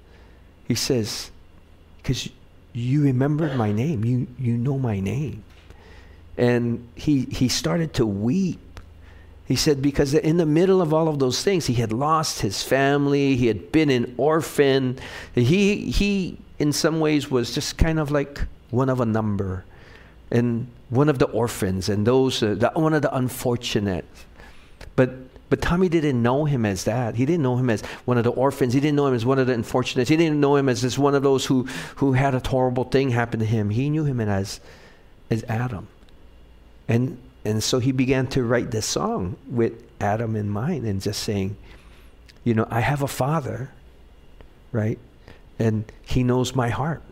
He 0.68 0.74
says, 0.74 1.30
"Because 1.98 2.28
you 2.72 3.02
remembered 3.02 3.56
my 3.56 3.72
name, 3.72 4.04
you 4.04 4.26
you 4.38 4.56
know 4.56 4.78
my 4.78 5.00
name," 5.00 5.44
and 6.36 6.86
he 6.94 7.24
he 7.24 7.48
started 7.48 7.94
to 7.94 8.06
weep 8.06 8.71
he 9.52 9.56
said, 9.56 9.82
because 9.82 10.14
in 10.14 10.38
the 10.38 10.46
middle 10.46 10.80
of 10.80 10.94
all 10.94 11.08
of 11.08 11.18
those 11.18 11.44
things, 11.44 11.66
he 11.66 11.74
had 11.74 11.92
lost 11.92 12.40
his 12.40 12.62
family, 12.62 13.36
he 13.36 13.48
had 13.48 13.70
been 13.70 13.90
an 13.90 14.14
orphan. 14.16 14.98
He, 15.34 15.90
he 15.90 16.38
in 16.58 16.72
some 16.72 17.00
ways, 17.00 17.30
was 17.30 17.54
just 17.54 17.76
kind 17.76 18.00
of 18.00 18.10
like 18.10 18.40
one 18.70 18.88
of 18.88 19.00
a 19.00 19.04
number 19.04 19.66
and 20.30 20.68
one 20.88 21.10
of 21.10 21.18
the 21.18 21.26
orphans 21.26 21.90
and 21.90 22.06
those, 22.06 22.42
uh, 22.42 22.54
the, 22.54 22.70
one 22.70 22.94
of 22.94 23.02
the 23.02 23.14
unfortunate. 23.14 24.06
But, 24.96 25.10
but 25.50 25.60
Tommy 25.60 25.90
didn't 25.90 26.22
know 26.22 26.46
him 26.46 26.64
as 26.64 26.84
that. 26.84 27.16
He 27.16 27.26
didn't 27.26 27.42
know 27.42 27.58
him 27.58 27.68
as 27.68 27.82
one 28.06 28.16
of 28.16 28.24
the 28.24 28.30
orphans. 28.30 28.72
He 28.72 28.80
didn't 28.80 28.96
know 28.96 29.08
him 29.08 29.14
as 29.14 29.26
one 29.26 29.38
of 29.38 29.48
the 29.48 29.52
unfortunates. 29.52 30.08
He 30.08 30.16
didn't 30.16 30.40
know 30.40 30.56
him 30.56 30.70
as 30.70 30.80
just 30.80 30.98
one 30.98 31.14
of 31.14 31.22
those 31.22 31.44
who, 31.44 31.64
who 31.96 32.14
had 32.14 32.34
a 32.34 32.48
horrible 32.48 32.84
thing 32.84 33.10
happen 33.10 33.40
to 33.40 33.46
him. 33.46 33.68
He 33.68 33.90
knew 33.90 34.04
him 34.04 34.18
as, 34.18 34.60
as 35.30 35.44
Adam. 35.44 35.88
And 36.88 37.18
and 37.44 37.62
so 37.62 37.78
he 37.78 37.92
began 37.92 38.26
to 38.28 38.44
write 38.44 38.70
this 38.70 38.86
song 38.86 39.36
with 39.48 39.72
Adam 40.00 40.36
in 40.36 40.48
mind 40.48 40.86
and 40.86 41.00
just 41.00 41.22
saying, 41.22 41.56
you 42.44 42.54
know, 42.54 42.66
I 42.70 42.80
have 42.80 43.02
a 43.02 43.08
father, 43.08 43.70
right? 44.70 44.98
And 45.58 45.84
he 46.02 46.22
knows 46.22 46.54
my 46.54 46.68
heart. 46.68 47.02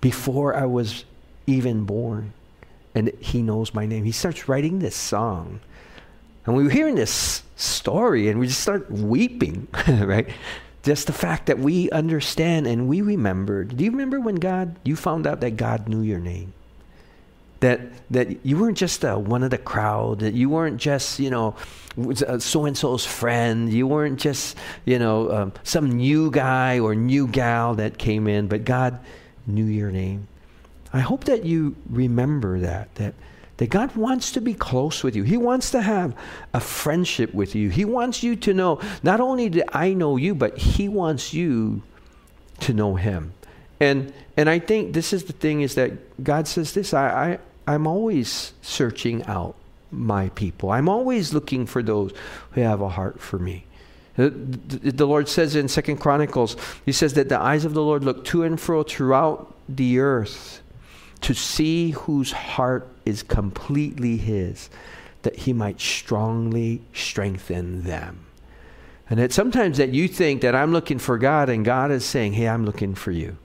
Before 0.00 0.54
I 0.54 0.66
was 0.66 1.04
even 1.46 1.84
born, 1.84 2.32
and 2.96 3.12
he 3.20 3.42
knows 3.42 3.74
my 3.74 3.84
name. 3.84 4.04
He 4.04 4.12
starts 4.12 4.48
writing 4.48 4.78
this 4.78 4.96
song. 4.96 5.60
And 6.46 6.56
we 6.56 6.64
were 6.64 6.70
hearing 6.70 6.94
this 6.94 7.42
story 7.54 8.28
and 8.28 8.40
we 8.40 8.46
just 8.46 8.60
start 8.60 8.90
weeping, 8.90 9.68
right? 9.88 10.26
Just 10.82 11.06
the 11.06 11.12
fact 11.12 11.46
that 11.46 11.58
we 11.58 11.90
understand 11.90 12.66
and 12.66 12.88
we 12.88 13.02
remembered. 13.02 13.76
Do 13.76 13.84
you 13.84 13.90
remember 13.90 14.18
when 14.18 14.36
God, 14.36 14.76
you 14.82 14.96
found 14.96 15.26
out 15.26 15.42
that 15.42 15.58
God 15.58 15.90
knew 15.90 16.00
your 16.00 16.20
name? 16.20 16.54
That 17.60 17.80
that 18.10 18.44
you 18.44 18.58
weren't 18.58 18.76
just 18.76 19.04
uh, 19.04 19.16
one 19.16 19.42
of 19.42 19.50
the 19.50 19.58
crowd 19.58 20.20
that 20.20 20.34
you 20.34 20.48
weren't 20.48 20.78
just 20.78 21.18
you 21.18 21.30
know 21.30 21.54
so 22.38 22.66
and 22.66 22.76
so's 22.76 23.06
friend. 23.06 23.72
You 23.72 23.86
weren't 23.86 24.20
just 24.20 24.56
you 24.84 24.98
know 24.98 25.30
um, 25.30 25.52
some 25.62 25.92
new 25.92 26.30
guy 26.30 26.78
or 26.78 26.94
new 26.94 27.26
gal 27.26 27.74
that 27.76 27.98
came 27.98 28.26
in 28.26 28.48
but 28.48 28.64
god 28.64 28.98
knew 29.46 29.64
your 29.64 29.90
name. 29.90 30.28
I 30.92 31.00
hope 31.00 31.24
that 31.24 31.44
you 31.44 31.76
remember 31.88 32.60
that 32.60 32.94
that 32.96 33.14
that 33.56 33.70
god 33.70 33.96
wants 33.96 34.32
to 34.32 34.40
be 34.42 34.52
close 34.52 35.02
with 35.02 35.16
you. 35.16 35.22
He 35.22 35.38
wants 35.38 35.70
to 35.70 35.80
have 35.80 36.14
a 36.52 36.60
friendship 36.60 37.32
with 37.32 37.54
you. 37.54 37.70
He 37.70 37.86
wants 37.86 38.22
you 38.22 38.36
to 38.36 38.52
know 38.52 38.80
not 39.02 39.20
only 39.20 39.48
do 39.48 39.62
i 39.72 39.94
know 39.94 40.16
you 40.16 40.34
but 40.34 40.58
he 40.58 40.88
wants 40.88 41.32
you 41.32 41.82
to 42.60 42.74
know 42.74 42.96
him 42.96 43.32
and 43.80 44.12
and 44.36 44.48
I 44.48 44.58
think 44.58 44.92
this 44.94 45.12
is 45.12 45.24
the 45.24 45.32
thing 45.32 45.62
is 45.62 45.74
that 45.74 46.22
God 46.22 46.48
says 46.48 46.72
this 46.72 46.94
I, 46.94 47.08
I 47.08 47.38
I'm 47.66 47.86
always 47.86 48.52
searching 48.62 49.24
out 49.24 49.56
my 49.90 50.28
people. 50.30 50.70
I'm 50.70 50.88
always 50.88 51.32
looking 51.32 51.66
for 51.66 51.82
those 51.82 52.12
who 52.52 52.60
have 52.60 52.80
a 52.80 52.88
heart 52.88 53.20
for 53.20 53.38
me. 53.38 53.64
The, 54.16 54.30
the 54.30 55.06
Lord 55.06 55.28
says 55.28 55.56
in 55.56 55.68
Second 55.68 55.98
Chronicles, 55.98 56.56
He 56.84 56.92
says 56.92 57.14
that 57.14 57.28
the 57.28 57.40
eyes 57.40 57.64
of 57.64 57.74
the 57.74 57.82
Lord 57.82 58.02
look 58.02 58.24
to 58.26 58.44
and 58.44 58.58
fro 58.58 58.82
throughout 58.82 59.54
the 59.68 59.98
earth 59.98 60.62
to 61.22 61.34
see 61.34 61.90
whose 61.90 62.32
heart 62.32 62.88
is 63.04 63.22
completely 63.22 64.16
His, 64.16 64.70
that 65.22 65.36
He 65.36 65.52
might 65.52 65.80
strongly 65.80 66.82
strengthen 66.94 67.82
them. 67.82 68.26
And 69.10 69.18
that 69.20 69.32
sometimes 69.32 69.78
that 69.78 69.90
you 69.90 70.08
think 70.08 70.40
that 70.40 70.54
I'm 70.54 70.72
looking 70.72 70.98
for 70.98 71.18
God 71.18 71.48
and 71.48 71.64
God 71.64 71.90
is 71.90 72.04
saying, 72.04 72.32
Hey, 72.32 72.48
I'm 72.48 72.64
looking 72.64 72.94
for 72.94 73.10
you. 73.10 73.36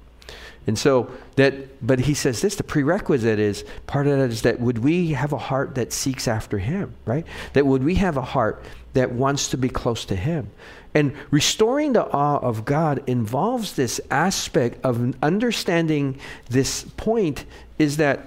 And 0.68 0.78
so 0.78 1.10
that, 1.36 1.86
but 1.86 2.00
he 2.00 2.14
says 2.14 2.42
this 2.42 2.56
the 2.56 2.64
prerequisite 2.64 3.40
is 3.40 3.66
part 3.88 4.08
of 4.08 4.18
that 4.18 4.30
is 4.30 4.44
that 4.44 4.60
would 4.60 4.80
we 4.80 5.10
have 5.14 5.34
a 5.34 5.38
heart 5.38 5.76
that 5.76 5.92
seeks 5.92 6.28
after 6.28 6.60
him, 6.60 6.94
right? 7.06 7.26
That 7.54 7.66
would 7.66 7.84
we 7.84 7.96
have 7.96 8.18
a 8.18 8.22
heart 8.22 8.64
that 8.94 9.12
wants 9.12 9.50
to 9.50 9.58
be 9.58 9.70
close 9.70 10.06
to 10.06 10.16
him? 10.16 10.52
And 10.94 11.14
restoring 11.32 11.94
the 11.94 12.06
awe 12.06 12.38
of 12.40 12.66
God 12.66 13.02
involves 13.08 13.74
this 13.74 14.00
aspect 14.12 14.84
of 14.86 15.16
understanding 15.24 16.20
this 16.50 16.84
point 16.98 17.46
is 17.80 17.98
that 17.98 18.26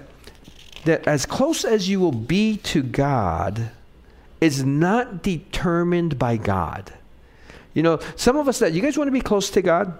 that 0.85 1.07
as 1.07 1.25
close 1.25 1.65
as 1.65 1.89
you 1.89 1.99
will 1.99 2.11
be 2.11 2.57
to 2.57 2.83
God 2.83 3.71
is 4.39 4.63
not 4.63 5.23
determined 5.23 6.19
by 6.19 6.37
God. 6.37 6.93
You 7.73 7.81
know, 7.81 7.99
some 8.15 8.37
of 8.37 8.47
us 8.47 8.59
that 8.59 8.73
you 8.73 8.81
guys 8.81 8.97
want 8.97 9.07
to 9.07 9.11
be 9.11 9.21
close 9.21 9.49
to 9.51 9.61
God? 9.61 9.97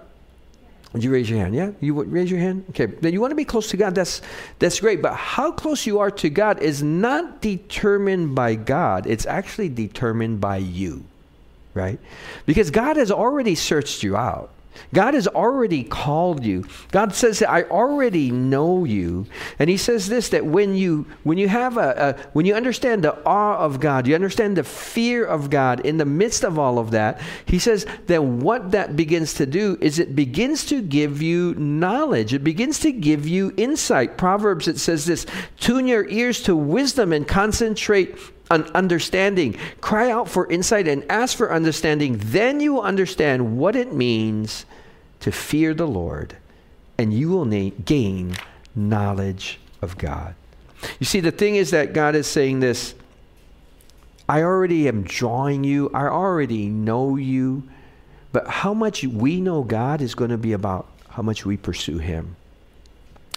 Would 0.96 1.04
you 1.04 1.12
raise 1.12 1.28
your 1.28 1.38
hand? 1.40 1.54
Yeah, 1.54 1.72
you 1.82 1.94
would 1.94 2.10
raise 2.10 2.30
your 2.30 2.40
hand. 2.40 2.64
Okay, 2.70 2.86
now 3.02 3.10
you 3.10 3.20
want 3.20 3.30
to 3.30 3.34
be 3.36 3.44
close 3.44 3.68
to 3.68 3.76
God. 3.76 3.94
That's 3.94 4.22
that's 4.58 4.80
great. 4.80 5.02
But 5.02 5.12
how 5.12 5.52
close 5.52 5.84
you 5.84 5.98
are 5.98 6.10
to 6.12 6.30
God 6.30 6.62
is 6.62 6.82
not 6.82 7.42
determined 7.42 8.34
by 8.34 8.54
God. 8.54 9.06
It's 9.06 9.26
actually 9.26 9.68
determined 9.68 10.40
by 10.40 10.56
you, 10.56 11.04
right? 11.74 11.98
Because 12.46 12.70
God 12.70 12.96
has 12.96 13.10
already 13.10 13.54
searched 13.56 14.02
you 14.04 14.16
out. 14.16 14.48
God 14.94 15.14
has 15.14 15.26
already 15.28 15.84
called 15.84 16.44
you. 16.44 16.64
God 16.92 17.14
says 17.14 17.42
I 17.42 17.62
already 17.64 18.30
know 18.30 18.84
you. 18.84 19.26
And 19.58 19.70
he 19.70 19.76
says 19.76 20.08
this 20.08 20.28
that 20.30 20.46
when 20.46 20.74
you 20.74 21.06
when 21.24 21.38
you 21.38 21.48
have 21.48 21.76
a, 21.76 22.16
a, 22.18 22.30
when 22.32 22.46
you 22.46 22.54
understand 22.54 23.04
the 23.04 23.16
awe 23.24 23.58
of 23.58 23.80
God, 23.80 24.06
you 24.06 24.14
understand 24.14 24.56
the 24.56 24.64
fear 24.64 25.24
of 25.24 25.50
God 25.50 25.80
in 25.80 25.96
the 25.96 26.04
midst 26.04 26.44
of 26.44 26.58
all 26.58 26.78
of 26.78 26.90
that, 26.92 27.20
he 27.44 27.58
says 27.58 27.86
that 28.06 28.22
what 28.22 28.70
that 28.72 28.96
begins 28.96 29.34
to 29.34 29.46
do 29.46 29.78
is 29.80 29.98
it 29.98 30.16
begins 30.16 30.64
to 30.66 30.82
give 30.82 31.22
you 31.22 31.54
knowledge. 31.54 32.34
It 32.34 32.44
begins 32.44 32.78
to 32.80 32.92
give 32.92 33.26
you 33.26 33.52
insight. 33.56 34.16
Proverbs 34.16 34.68
it 34.68 34.78
says 34.78 35.04
this, 35.04 35.26
tune 35.58 35.86
your 35.86 36.08
ears 36.08 36.42
to 36.42 36.56
wisdom 36.56 37.12
and 37.12 37.26
concentrate 37.26 38.18
an 38.50 38.64
understanding. 38.74 39.56
Cry 39.80 40.10
out 40.10 40.28
for 40.28 40.50
insight 40.50 40.88
and 40.88 41.04
ask 41.10 41.36
for 41.36 41.52
understanding. 41.52 42.18
Then 42.18 42.60
you 42.60 42.74
will 42.74 42.82
understand 42.82 43.58
what 43.58 43.76
it 43.76 43.92
means 43.92 44.66
to 45.20 45.32
fear 45.32 45.74
the 45.74 45.86
Lord, 45.86 46.36
and 46.98 47.12
you 47.12 47.30
will 47.30 47.44
na- 47.44 47.70
gain 47.84 48.36
knowledge 48.74 49.58
of 49.82 49.98
God. 49.98 50.34
You 50.98 51.06
see, 51.06 51.20
the 51.20 51.30
thing 51.30 51.56
is 51.56 51.70
that 51.70 51.92
God 51.92 52.14
is 52.14 52.26
saying 52.26 52.60
this 52.60 52.94
I 54.28 54.42
already 54.42 54.88
am 54.88 55.02
drawing 55.02 55.64
you, 55.64 55.90
I 55.94 56.06
already 56.06 56.66
know 56.66 57.16
you, 57.16 57.62
but 58.32 58.46
how 58.48 58.74
much 58.74 59.04
we 59.04 59.40
know 59.40 59.62
God 59.62 60.00
is 60.00 60.14
going 60.14 60.30
to 60.30 60.38
be 60.38 60.52
about 60.52 60.88
how 61.08 61.22
much 61.22 61.46
we 61.46 61.56
pursue 61.56 61.98
Him 61.98 62.36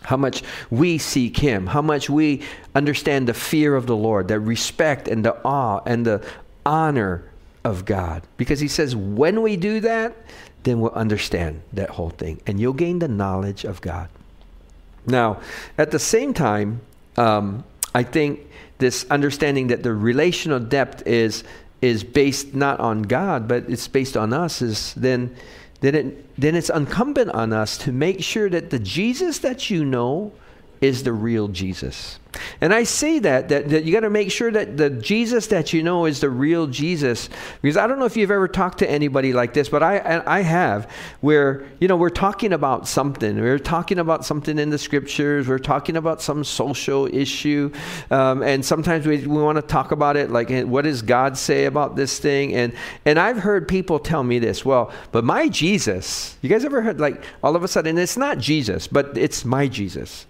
how 0.09 0.17
much 0.17 0.41
we 0.71 0.97
seek 0.97 1.37
Him, 1.37 1.67
how 1.67 1.83
much 1.83 2.09
we 2.09 2.41
understand 2.73 3.27
the 3.27 3.33
fear 3.35 3.75
of 3.75 3.85
the 3.85 3.95
Lord, 3.95 4.27
the 4.27 4.39
respect 4.39 5.07
and 5.07 5.23
the 5.23 5.37
awe 5.45 5.81
and 5.85 6.03
the 6.03 6.25
honor 6.65 7.29
of 7.63 7.85
God. 7.85 8.23
Because 8.35 8.59
He 8.59 8.67
says, 8.67 8.95
when 8.95 9.43
we 9.43 9.55
do 9.55 9.79
that, 9.81 10.15
then 10.63 10.79
we'll 10.79 10.93
understand 10.93 11.61
that 11.73 11.91
whole 11.91 12.09
thing 12.09 12.41
and 12.47 12.59
you'll 12.59 12.73
gain 12.73 12.97
the 12.97 13.07
knowledge 13.07 13.65
of 13.65 13.81
God. 13.81 14.09
Now, 15.05 15.41
at 15.77 15.91
the 15.91 15.99
same 15.99 16.33
time, 16.33 16.81
um, 17.15 17.63
I 17.93 18.01
think 18.01 18.39
this 18.79 19.05
understanding 19.11 19.67
that 19.67 19.83
the 19.83 19.93
relational 19.93 20.59
depth 20.59 21.05
is 21.05 21.43
is 21.81 22.03
based 22.03 22.55
not 22.55 22.79
on 22.79 23.03
God, 23.03 23.47
but 23.47 23.69
it's 23.69 23.87
based 23.87 24.17
on 24.17 24.33
us, 24.33 24.61
is 24.61 24.93
then 24.95 25.35
then 25.81 25.95
it 25.95 26.35
then 26.37 26.55
it's 26.55 26.69
incumbent 26.69 27.31
on 27.31 27.53
us 27.53 27.77
to 27.77 27.91
make 27.91 28.23
sure 28.23 28.49
that 28.49 28.69
the 28.69 28.79
Jesus 28.79 29.39
that 29.39 29.69
you 29.69 29.85
know 29.85 30.31
is 30.81 31.03
the 31.03 31.13
real 31.13 31.47
Jesus. 31.47 32.19
And 32.61 32.73
I 32.73 32.83
say 32.83 33.19
that, 33.19 33.49
that, 33.49 33.69
that 33.69 33.83
you 33.83 33.91
got 33.91 34.01
to 34.01 34.09
make 34.09 34.31
sure 34.31 34.51
that 34.51 34.77
the 34.77 34.89
Jesus 34.89 35.47
that 35.47 35.73
you 35.73 35.81
know 35.81 36.05
is 36.05 36.19
the 36.19 36.29
real 36.29 36.67
Jesus. 36.67 37.29
Because 37.61 37.77
I 37.77 37.87
don't 37.87 37.99
know 37.99 38.05
if 38.05 38.15
you've 38.15 38.31
ever 38.31 38.47
talked 38.47 38.79
to 38.79 38.89
anybody 38.89 39.33
like 39.33 39.53
this, 39.53 39.67
but 39.67 39.81
I, 39.81 40.21
I 40.25 40.41
have, 40.41 40.91
where, 41.21 41.65
you 41.79 41.87
know, 41.87 41.97
we're 41.97 42.09
talking 42.09 42.53
about 42.53 42.87
something. 42.87 43.39
We're 43.39 43.59
talking 43.59 43.99
about 43.99 44.25
something 44.25 44.59
in 44.59 44.69
the 44.69 44.77
scriptures. 44.77 45.47
We're 45.47 45.57
talking 45.57 45.97
about 45.97 46.21
some 46.21 46.43
social 46.43 47.07
issue. 47.13 47.71
Um, 48.11 48.43
and 48.43 48.63
sometimes 48.63 49.07
we, 49.07 49.25
we 49.25 49.41
want 49.41 49.57
to 49.57 49.63
talk 49.63 49.91
about 49.91 50.15
it, 50.15 50.29
like, 50.29 50.49
what 50.65 50.83
does 50.83 51.01
God 51.01 51.37
say 51.37 51.65
about 51.65 51.95
this 51.95 52.19
thing? 52.19 52.53
And, 52.53 52.73
and 53.05 53.19
I've 53.19 53.37
heard 53.37 53.67
people 53.67 53.99
tell 53.99 54.23
me 54.23 54.39
this, 54.39 54.63
well, 54.63 54.91
but 55.11 55.23
my 55.23 55.49
Jesus, 55.49 56.37
you 56.41 56.49
guys 56.49 56.63
ever 56.63 56.81
heard, 56.81 56.99
like, 56.99 57.23
all 57.43 57.55
of 57.55 57.63
a 57.63 57.67
sudden, 57.67 57.97
it's 57.97 58.17
not 58.17 58.37
Jesus, 58.37 58.87
but 58.87 59.17
it's 59.17 59.43
my 59.43 59.67
Jesus 59.67 60.27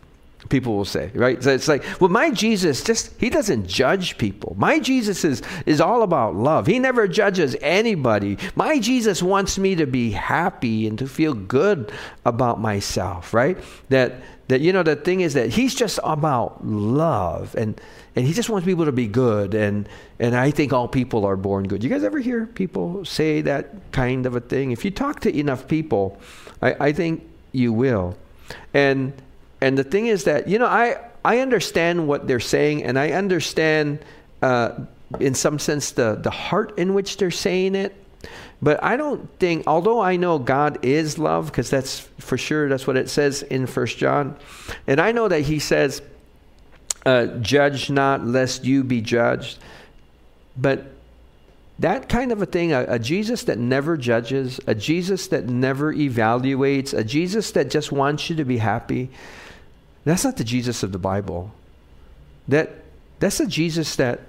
people 0.48 0.78
will 0.78 0.86
say, 0.86 1.12
right? 1.14 1.44
So 1.44 1.52
it's 1.52 1.68
like, 1.68 1.84
well, 2.00 2.10
my 2.10 2.32
Jesus 2.32 2.82
just, 2.82 3.14
he 3.20 3.30
doesn't 3.30 3.68
judge 3.68 4.18
people. 4.18 4.56
My 4.58 4.80
Jesus 4.80 5.26
is, 5.26 5.42
is 5.66 5.82
all 5.82 6.02
about 6.02 6.36
love. 6.36 6.66
He 6.66 6.80
never 6.80 7.08
judges 7.10 7.58
anybody. 7.60 8.38
My 8.56 8.80
Jesus 8.80 9.22
wants 9.22 9.58
me 9.58 9.76
to 9.76 9.86
be 9.86 10.12
happy 10.12 10.88
and 10.88 10.98
to 10.98 11.08
feel 11.08 11.34
good 11.34 11.92
about 12.26 12.60
myself, 12.62 13.34
right? 13.34 13.58
That, 13.90 14.22
that 14.48 14.62
you 14.62 14.72
know, 14.72 14.82
the 14.82 14.96
thing 14.96 15.20
is 15.20 15.34
that 15.34 15.50
he's 15.50 15.76
just 15.76 16.00
about 16.04 16.66
love 16.66 17.54
and, 17.56 17.80
and 18.16 18.26
he 18.26 18.32
just 18.32 18.50
wants 18.50 18.66
people 18.66 18.86
to 18.86 18.94
be 18.94 19.08
good. 19.08 19.54
And, 19.54 19.90
and 20.20 20.36
I 20.36 20.52
think 20.52 20.72
all 20.72 20.88
people 20.88 21.26
are 21.26 21.36
born 21.36 21.68
good. 21.68 21.84
You 21.84 21.90
guys 21.90 22.06
ever 22.06 22.20
hear 22.20 22.46
people 22.46 23.04
say 23.04 23.42
that 23.42 23.92
kind 23.92 24.26
of 24.26 24.38
a 24.38 24.40
thing? 24.40 24.72
If 24.72 24.86
you 24.86 24.92
talk 24.92 25.20
to 25.22 25.38
enough 25.38 25.68
people, 25.68 26.18
I, 26.62 26.88
I 26.88 26.92
think 26.94 27.28
you 27.52 27.74
will. 27.74 28.18
And, 28.74 29.14
and 29.62 29.78
the 29.78 29.84
thing 29.84 30.08
is 30.08 30.24
that, 30.24 30.48
you 30.48 30.60
know, 30.60 30.66
I, 30.66 30.98
I 31.24 31.40
understand 31.40 32.08
what 32.08 32.28
they're 32.28 32.40
saying, 32.40 32.84
and 32.84 32.98
I 32.98 33.12
understand, 33.12 34.00
uh, 34.42 34.72
in 35.20 35.36
some 35.36 35.60
sense, 35.60 35.92
the, 35.92 36.16
the 36.16 36.32
heart 36.32 36.78
in 36.78 36.94
which 36.94 37.18
they're 37.18 37.32
saying 37.32 37.76
it. 37.76 37.96
But 38.62 38.84
I 38.84 38.98
don't 38.98 39.30
think, 39.40 39.66
although 39.68 40.02
I 40.02 40.18
know 40.18 40.38
God 40.38 40.80
is 40.84 41.18
love, 41.18 41.48
because 41.48 41.70
that's 41.70 42.00
for 42.18 42.38
sure, 42.38 42.68
that's 42.68 42.86
what 42.86 42.98
it 42.98 43.10
says 43.10 43.42
in 43.42 43.68
First 43.68 43.98
John. 43.98 44.36
And 44.86 45.00
I 45.00 45.14
know 45.14 45.28
that 45.28 45.42
he 45.42 45.60
says, 45.60 46.02
uh, 47.06 47.28
judge 47.38 47.90
not 47.90 48.26
lest 48.26 48.66
you 48.66 48.84
be 48.84 49.02
judged. 49.02 49.60
But 50.58 50.92
that 51.80 52.10
kind 52.10 52.34
of 52.34 52.42
a 52.42 52.46
thing, 52.46 52.74
a, 52.74 52.86
a, 52.90 53.00
Jesus 53.00 53.44
that 53.44 53.58
never 53.58 53.96
judges, 53.96 54.60
a 54.68 54.76
Jesus 54.76 55.28
that 55.28 55.48
never 55.48 55.94
evaluates, 55.94 56.94
a 56.94 57.04
Jesus 57.04 57.52
that 57.52 57.70
just 57.70 57.94
wants 57.94 58.30
you 58.30 58.36
to 58.36 58.44
be 58.44 58.58
happy, 58.58 59.10
that's 60.06 60.24
not 60.24 60.38
the 60.38 60.44
Jesus 60.44 60.84
of 60.84 60.92
the 60.92 61.00
Bible. 61.00 61.52
That, 62.48 62.84
that's 63.20 63.38
the 63.38 63.48
Jesus 63.48 63.96
that, 63.98 64.22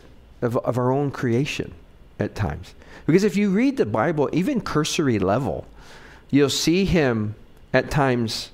of, 0.42 0.56
of 0.58 0.78
our 0.78 0.92
own 0.92 1.10
creation 1.10 1.72
at 2.18 2.34
times. 2.34 2.74
Because 3.06 3.24
if 3.24 3.36
you 3.36 3.50
read 3.50 3.76
the 3.76 3.86
Bible, 3.86 4.28
even 4.32 4.60
cursory 4.60 5.18
level, 5.18 5.66
you'll 6.30 6.50
see 6.50 6.84
him 6.84 7.34
at 7.72 7.90
times 7.90 8.50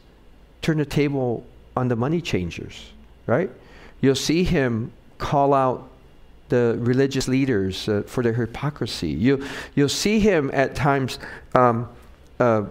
turn 0.63 0.79
the 0.79 0.85
table 0.85 1.45
on 1.77 1.89
the 1.89 1.97
money 1.97 2.21
changers, 2.21 2.93
right? 3.27 3.51
You'll 4.01 4.15
see 4.15 4.45
him 4.45 4.93
call 5.19 5.55
out 5.55 5.89
the 6.49 6.77
religious 6.79 7.29
leaders 7.29 7.89
uh, 7.89 8.03
for 8.07 8.23
their 8.23 8.33
hypocrisy. 8.33 9.09
You, 9.11 9.45
you'll 9.75 9.89
see 9.89 10.21
him 10.21 10.51
at 10.53 10.75
times 10.75 11.19
um, 11.55 11.89
uh, 12.39 12.65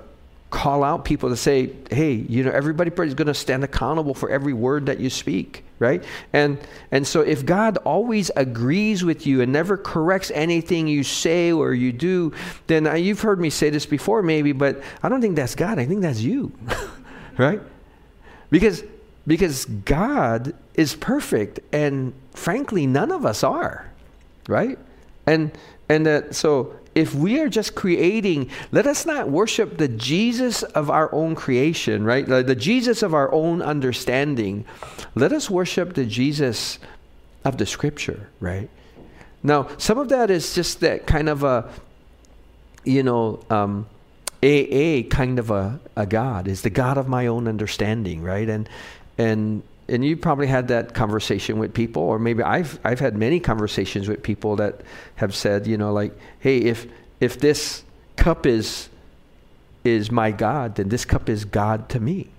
call 0.56 0.86
out 0.86 1.04
people 1.04 1.28
to 1.28 1.36
say, 1.36 1.70
hey, 1.92 2.14
you 2.14 2.42
know, 2.42 2.50
everybody 2.50 2.90
is 2.90 3.14
going 3.14 3.28
to 3.28 3.34
stand 3.34 3.62
accountable 3.66 4.14
for 4.14 4.30
every 4.30 4.54
word 4.54 4.86
that 4.86 5.02
you 5.02 5.10
speak, 5.10 5.66
right? 5.80 6.02
And 6.32 6.58
and 6.92 7.06
so 7.06 7.20
if 7.20 7.46
God 7.46 7.78
always 7.80 8.32
agrees 8.38 9.04
with 9.04 9.28
you 9.28 9.42
and 9.42 9.52
never 9.52 9.76
corrects 9.76 10.32
anything 10.34 10.88
you 10.88 11.04
say 11.04 11.52
or 11.52 11.74
you 11.74 11.92
do, 11.92 12.32
then 12.68 12.88
uh, 12.88 12.94
you've 12.94 13.20
heard 13.20 13.38
me 13.38 13.50
say 13.50 13.70
this 13.70 13.86
before 13.86 14.22
maybe, 14.22 14.54
but 14.54 14.82
I 15.04 15.10
don't 15.10 15.20
think 15.20 15.36
that's 15.36 15.56
God. 15.56 15.78
I 15.78 15.86
think 15.86 16.02
that's 16.02 16.22
you. 16.22 16.54
right? 17.38 17.62
Because 18.50 18.82
because 19.28 19.66
God 19.66 20.56
is 20.76 20.96
perfect 20.96 21.60
and 21.74 22.14
frankly 22.32 22.88
none 22.88 23.12
of 23.12 23.26
us 23.26 23.44
are, 23.44 23.92
right? 24.48 24.80
And 25.28 25.52
and 25.90 26.06
that 26.06 26.34
so 26.34 26.76
if 26.96 27.14
we 27.14 27.40
are 27.42 27.50
just 27.50 27.76
creating, 27.76 28.50
let 28.72 28.88
us 28.88 29.06
not 29.06 29.30
worship 29.30 29.78
the 29.78 29.90
Jesus 29.90 30.64
of 30.64 30.90
our 30.90 31.14
own 31.14 31.36
creation, 31.36 32.06
right? 32.06 32.26
The, 32.26 32.56
Jesus 32.56 33.04
of 33.04 33.14
our 33.14 33.32
own 33.34 33.62
understanding. 33.62 34.64
Let 35.14 35.34
us 35.34 35.50
worship 35.50 35.94
the 35.94 36.06
Jesus 36.06 36.80
of 37.44 37.58
the 37.58 37.66
scripture, 37.66 38.30
right? 38.40 38.70
Now, 39.44 39.68
some 39.78 40.00
of 40.00 40.10
that 40.10 40.32
is 40.32 40.56
just 40.56 40.80
that 40.80 41.06
kind 41.06 41.28
of 41.28 41.44
a, 41.44 41.70
you 42.86 43.04
know, 43.04 43.44
um, 43.50 43.88
AA 44.42 45.04
kind 45.10 45.38
of 45.38 45.52
a, 45.52 45.80
a 45.98 46.06
God, 46.06 46.48
is 46.48 46.62
the 46.62 46.70
God 46.70 46.98
of 46.98 47.10
my 47.10 47.28
own 47.28 47.48
understanding, 47.48 48.22
right? 48.22 48.48
And, 48.48 48.70
and 49.18 49.64
and 49.88 50.04
you 50.04 50.18
probably 50.18 50.48
had 50.48 50.68
that 50.70 50.94
conversation 50.94 51.60
with 51.60 51.74
people, 51.74 52.02
or 52.02 52.18
maybe 52.18 52.44
I've 52.44 52.80
I've 52.84 53.00
had 53.00 53.16
many 53.16 53.40
conversations 53.40 54.08
with 54.08 54.24
people 54.24 54.56
that 54.58 54.82
have 55.16 55.36
said, 55.36 55.68
you 55.68 55.78
know, 55.78 55.94
like, 55.94 56.18
hey, 56.40 56.58
if 56.58 56.88
if 57.20 57.40
this 57.40 57.84
cup 58.16 58.46
is 58.46 58.90
is 59.84 60.12
my 60.12 60.32
God, 60.32 60.76
then 60.76 60.90
this 60.90 61.06
cup 61.06 61.30
is 61.30 61.46
God 61.46 61.90
to 61.90 62.00
me. 62.00 62.30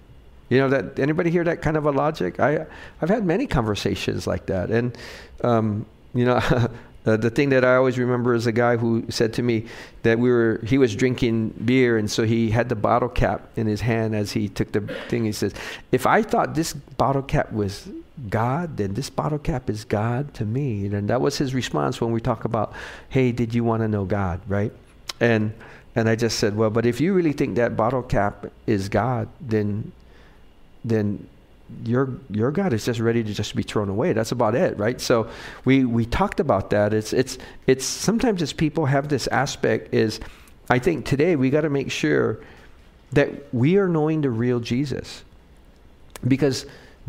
You 0.48 0.58
know 0.58 0.68
that 0.68 0.98
anybody 0.98 1.30
hear 1.30 1.44
that 1.44 1.62
kind 1.62 1.76
of 1.76 1.86
a 1.86 1.92
logic? 1.92 2.40
I 2.40 2.66
I've 3.00 3.08
had 3.08 3.24
many 3.24 3.46
conversations 3.46 4.26
like 4.26 4.46
that, 4.46 4.70
and 4.70 4.96
um, 5.42 5.86
you 6.14 6.24
know, 6.24 6.40
Uh, 7.06 7.16
the 7.16 7.30
thing 7.30 7.50
that 7.50 7.64
I 7.64 7.76
always 7.76 7.98
remember 7.98 8.34
is 8.34 8.46
a 8.46 8.52
guy 8.52 8.76
who 8.76 9.04
said 9.08 9.32
to 9.34 9.42
me 9.42 9.66
that 10.02 10.18
we 10.18 10.28
were 10.28 10.60
he 10.64 10.76
was 10.76 10.94
drinking 10.94 11.50
beer 11.64 11.98
and 11.98 12.10
so 12.10 12.24
he 12.24 12.50
had 12.50 12.68
the 12.68 12.74
bottle 12.74 13.08
cap 13.08 13.48
in 13.56 13.68
his 13.68 13.80
hand 13.80 14.16
as 14.16 14.32
he 14.32 14.48
took 14.48 14.72
the 14.72 14.80
thing. 15.08 15.24
He 15.24 15.32
says, 15.32 15.54
"If 15.92 16.06
I 16.06 16.22
thought 16.22 16.54
this 16.54 16.72
bottle 16.72 17.22
cap 17.22 17.52
was 17.52 17.88
God, 18.28 18.76
then 18.76 18.94
this 18.94 19.08
bottle 19.08 19.38
cap 19.38 19.70
is 19.70 19.84
God 19.84 20.34
to 20.34 20.44
me." 20.44 20.86
And 20.86 21.08
that 21.08 21.20
was 21.20 21.38
his 21.38 21.54
response 21.54 22.00
when 22.00 22.10
we 22.10 22.20
talk 22.20 22.44
about, 22.44 22.72
"Hey, 23.08 23.30
did 23.30 23.54
you 23.54 23.62
want 23.62 23.82
to 23.82 23.88
know 23.88 24.04
God?" 24.04 24.40
Right? 24.48 24.72
And 25.20 25.52
and 25.94 26.08
I 26.08 26.16
just 26.16 26.38
said, 26.40 26.56
"Well, 26.56 26.70
but 26.70 26.86
if 26.86 27.00
you 27.00 27.14
really 27.14 27.32
think 27.32 27.54
that 27.54 27.76
bottle 27.76 28.02
cap 28.02 28.46
is 28.66 28.88
God, 28.88 29.28
then 29.40 29.92
then 30.84 31.28
your 31.84 32.16
your 32.30 32.50
God 32.50 32.72
is 32.72 32.84
just 32.84 33.00
ready 33.00 33.24
to 33.24 33.34
just 33.34 33.54
be 33.56 33.62
thrown 33.62 33.88
away. 33.88 34.12
That's 34.12 34.32
about 34.32 34.54
it, 34.54 34.78
right? 34.78 35.00
So 35.00 35.28
we 35.64 35.84
we 35.84 36.06
talked 36.06 36.40
about 36.40 36.70
that. 36.70 36.92
It's 36.94 37.12
it's 37.12 37.38
it's 37.66 37.84
sometimes 37.84 38.42
as 38.42 38.52
people 38.52 38.86
have 38.86 39.08
this 39.08 39.26
aspect 39.28 39.92
is 39.94 40.20
I 40.68 40.78
think 40.78 41.06
today 41.06 41.36
we 41.36 41.50
got 41.50 41.62
to 41.62 41.70
make 41.70 41.90
sure 41.90 42.40
that 43.12 43.52
we 43.54 43.76
are 43.78 43.88
knowing 43.88 44.20
the 44.20 44.30
real 44.30 44.60
Jesus. 44.60 45.22
Because 46.26 46.66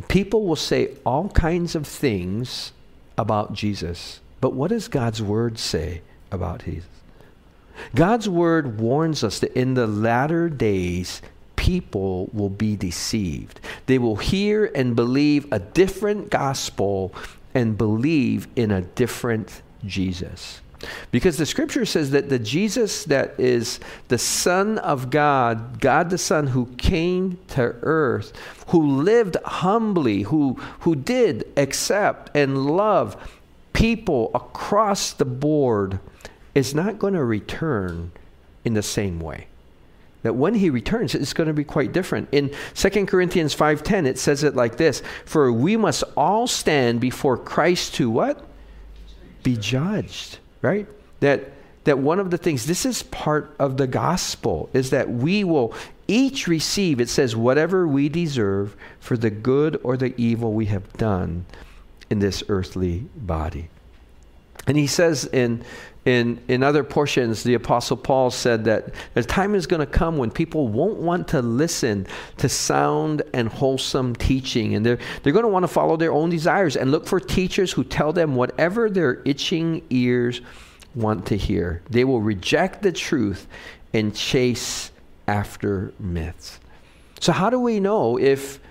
people 0.08 0.46
will 0.46 0.56
say 0.56 0.96
all 1.06 1.30
kinds 1.30 1.76
of 1.76 1.88
things 1.88 2.72
about 3.18 3.54
Jesus. 3.54 4.20
But 4.42 4.54
what 4.54 4.70
does 4.70 4.88
God's 4.88 5.22
word 5.22 5.58
say 5.58 6.02
about 6.32 6.64
Jesus? 6.66 6.90
God's 7.96 8.28
word 8.28 8.80
warns 8.80 9.24
us 9.24 9.40
that 9.40 9.58
in 9.58 9.74
the 9.74 9.88
latter 9.88 10.50
days 10.50 11.22
people 11.68 12.30
will 12.32 12.50
be 12.50 12.78
deceived. 12.78 13.60
They 13.88 13.98
will 13.98 14.16
hear 14.16 14.72
and 14.74 14.96
believe 14.96 15.52
a 15.52 15.60
different 15.60 16.30
gospel 16.30 17.14
and 17.54 17.78
believe 17.78 18.48
in 18.56 18.72
a 18.72 18.84
different 18.84 19.62
Jesus. 19.86 20.62
Because 21.12 21.36
the 21.36 21.46
scripture 21.46 21.86
says 21.86 22.12
that 22.12 22.30
the 22.30 22.40
Jesus 22.40 23.04
that 23.04 23.38
is 23.38 23.82
the 24.08 24.18
Son 24.18 24.78
of 24.78 25.10
God, 25.10 25.82
God 25.82 26.10
the 26.10 26.18
Son, 26.18 26.48
who 26.48 26.68
came 26.78 27.38
to 27.50 27.76
earth, 27.82 28.32
who 28.68 29.02
lived 29.02 29.36
humbly, 29.44 30.22
who, 30.22 30.54
who 30.82 30.96
did 30.96 31.52
accept 31.58 32.34
and 32.34 32.78
love 32.78 33.18
people 33.74 34.32
across 34.34 35.12
the 35.12 35.26
board, 35.26 36.00
is 36.56 36.74
not 36.74 36.98
going 36.98 37.14
to 37.14 37.26
return 37.26 38.14
in 38.64 38.74
the 38.74 38.82
same 38.82 39.20
way 39.20 39.48
that 40.28 40.34
when 40.34 40.54
he 40.54 40.70
returns 40.70 41.16
it's 41.16 41.34
going 41.34 41.48
to 41.48 41.54
be 41.54 41.64
quite 41.64 41.94
different. 41.94 42.28
In 42.32 42.54
2 42.76 43.06
corinthians 43.08 43.56
5.10 43.56 44.06
it 44.06 44.20
says 44.20 44.44
it 44.44 44.56
like 44.56 44.78
this 44.78 45.02
for 45.26 45.52
we 45.52 45.78
must 45.78 46.04
all 46.16 46.46
stand 46.46 47.00
before 47.02 47.38
christ 47.38 47.96
to 47.96 48.10
what? 48.10 48.46
Be 49.42 49.58
judged 49.58 50.40
right? 50.62 50.88
That 51.20 51.52
that 51.84 52.00
one 52.00 52.20
of 52.20 52.32
the 52.32 52.38
things, 52.38 52.66
this 52.66 52.86
is 52.86 53.04
part 53.04 53.56
of 53.60 53.78
the 53.78 53.88
gospel, 53.88 54.70
is 54.74 54.90
that 54.90 55.10
we 55.10 55.46
will 55.46 55.74
each 56.10 56.46
receive, 56.46 57.00
it 57.00 57.08
says, 57.08 57.34
whatever 57.34 57.88
we 57.88 58.10
deserve 58.10 58.76
for 59.00 59.16
the 59.16 59.30
good 59.30 59.80
or 59.84 59.96
the 59.96 60.14
evil 60.22 60.52
we 60.52 60.66
have 60.66 60.92
done 60.94 61.46
in 62.10 62.20
this 62.20 62.44
earthly 62.50 63.08
body. 63.16 63.70
And 64.68 64.76
he 64.76 64.86
says 64.86 65.24
in, 65.32 65.64
in, 66.08 66.40
in 66.48 66.64
other 66.64 66.86
portions, 66.86 67.44
the 67.44 67.56
Apostle 67.56 67.98
Paul 67.98 68.32
said 68.32 68.64
that 68.64 68.94
the 69.14 69.24
time 69.26 69.54
is 69.54 69.68
going 69.68 69.82
to 69.82 69.86
come 69.86 70.18
when 70.18 70.32
people 70.32 70.70
won't 70.70 71.00
want 71.00 71.28
to 71.30 71.42
listen 71.42 72.08
to 72.38 72.48
sound 72.48 73.24
and 73.34 73.50
wholesome 73.50 74.16
teaching. 74.16 74.74
And 74.74 74.86
they're, 74.86 75.00
they're 75.22 75.34
going 75.34 75.44
to 75.44 75.50
want 75.50 75.64
to 75.64 75.68
follow 75.68 75.98
their 75.98 76.14
own 76.14 76.30
desires 76.30 76.78
and 76.78 76.92
look 76.92 77.06
for 77.06 77.20
teachers 77.20 77.74
who 77.74 77.84
tell 77.84 78.14
them 78.14 78.36
whatever 78.36 78.90
their 78.90 79.22
itching 79.26 79.84
ears 79.90 80.40
want 80.96 81.26
to 81.26 81.36
hear. 81.36 81.82
They 81.90 82.06
will 82.06 82.22
reject 82.22 82.84
the 82.84 82.94
truth 82.94 83.46
and 83.94 84.16
chase 84.16 84.92
after 85.28 85.92
myths. 86.00 86.62
So, 87.20 87.34
how 87.34 87.50
do 87.50 87.60
we 87.60 87.82
know 87.82 88.18
if 88.18 88.62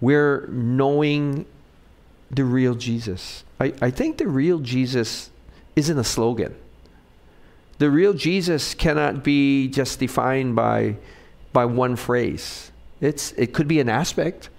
we're 0.00 0.46
knowing 0.46 1.44
the 2.30 2.44
real 2.44 2.74
Jesus? 2.74 3.44
I, 3.60 3.74
I 3.82 3.90
think 3.90 4.16
the 4.16 4.26
real 4.26 4.58
Jesus 4.58 5.31
isn't 5.76 5.98
a 5.98 6.04
slogan. 6.04 6.54
The 7.78 7.90
real 7.90 8.12
Jesus 8.12 8.74
cannot 8.74 9.24
be 9.24 9.68
just 9.68 9.98
defined 9.98 10.54
by, 10.54 10.96
by 11.52 11.64
one 11.64 11.96
phrase. 11.96 12.70
It's, 13.00 13.32
it 13.32 13.52
could 13.52 13.66
be 13.66 13.80
an 13.80 13.88
aspect, 13.88 14.50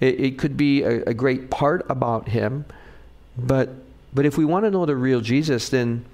it, 0.00 0.20
it 0.20 0.38
could 0.38 0.56
be 0.56 0.82
a, 0.82 1.02
a 1.04 1.14
great 1.14 1.50
part 1.50 1.84
about 1.90 2.28
him, 2.28 2.64
but, 3.36 3.68
but 4.14 4.24
if 4.24 4.38
we 4.38 4.44
want 4.44 4.64
to 4.64 4.70
know 4.70 4.86
the 4.86 4.96
real 4.96 5.20
Jesus, 5.20 5.68
then 5.68 6.04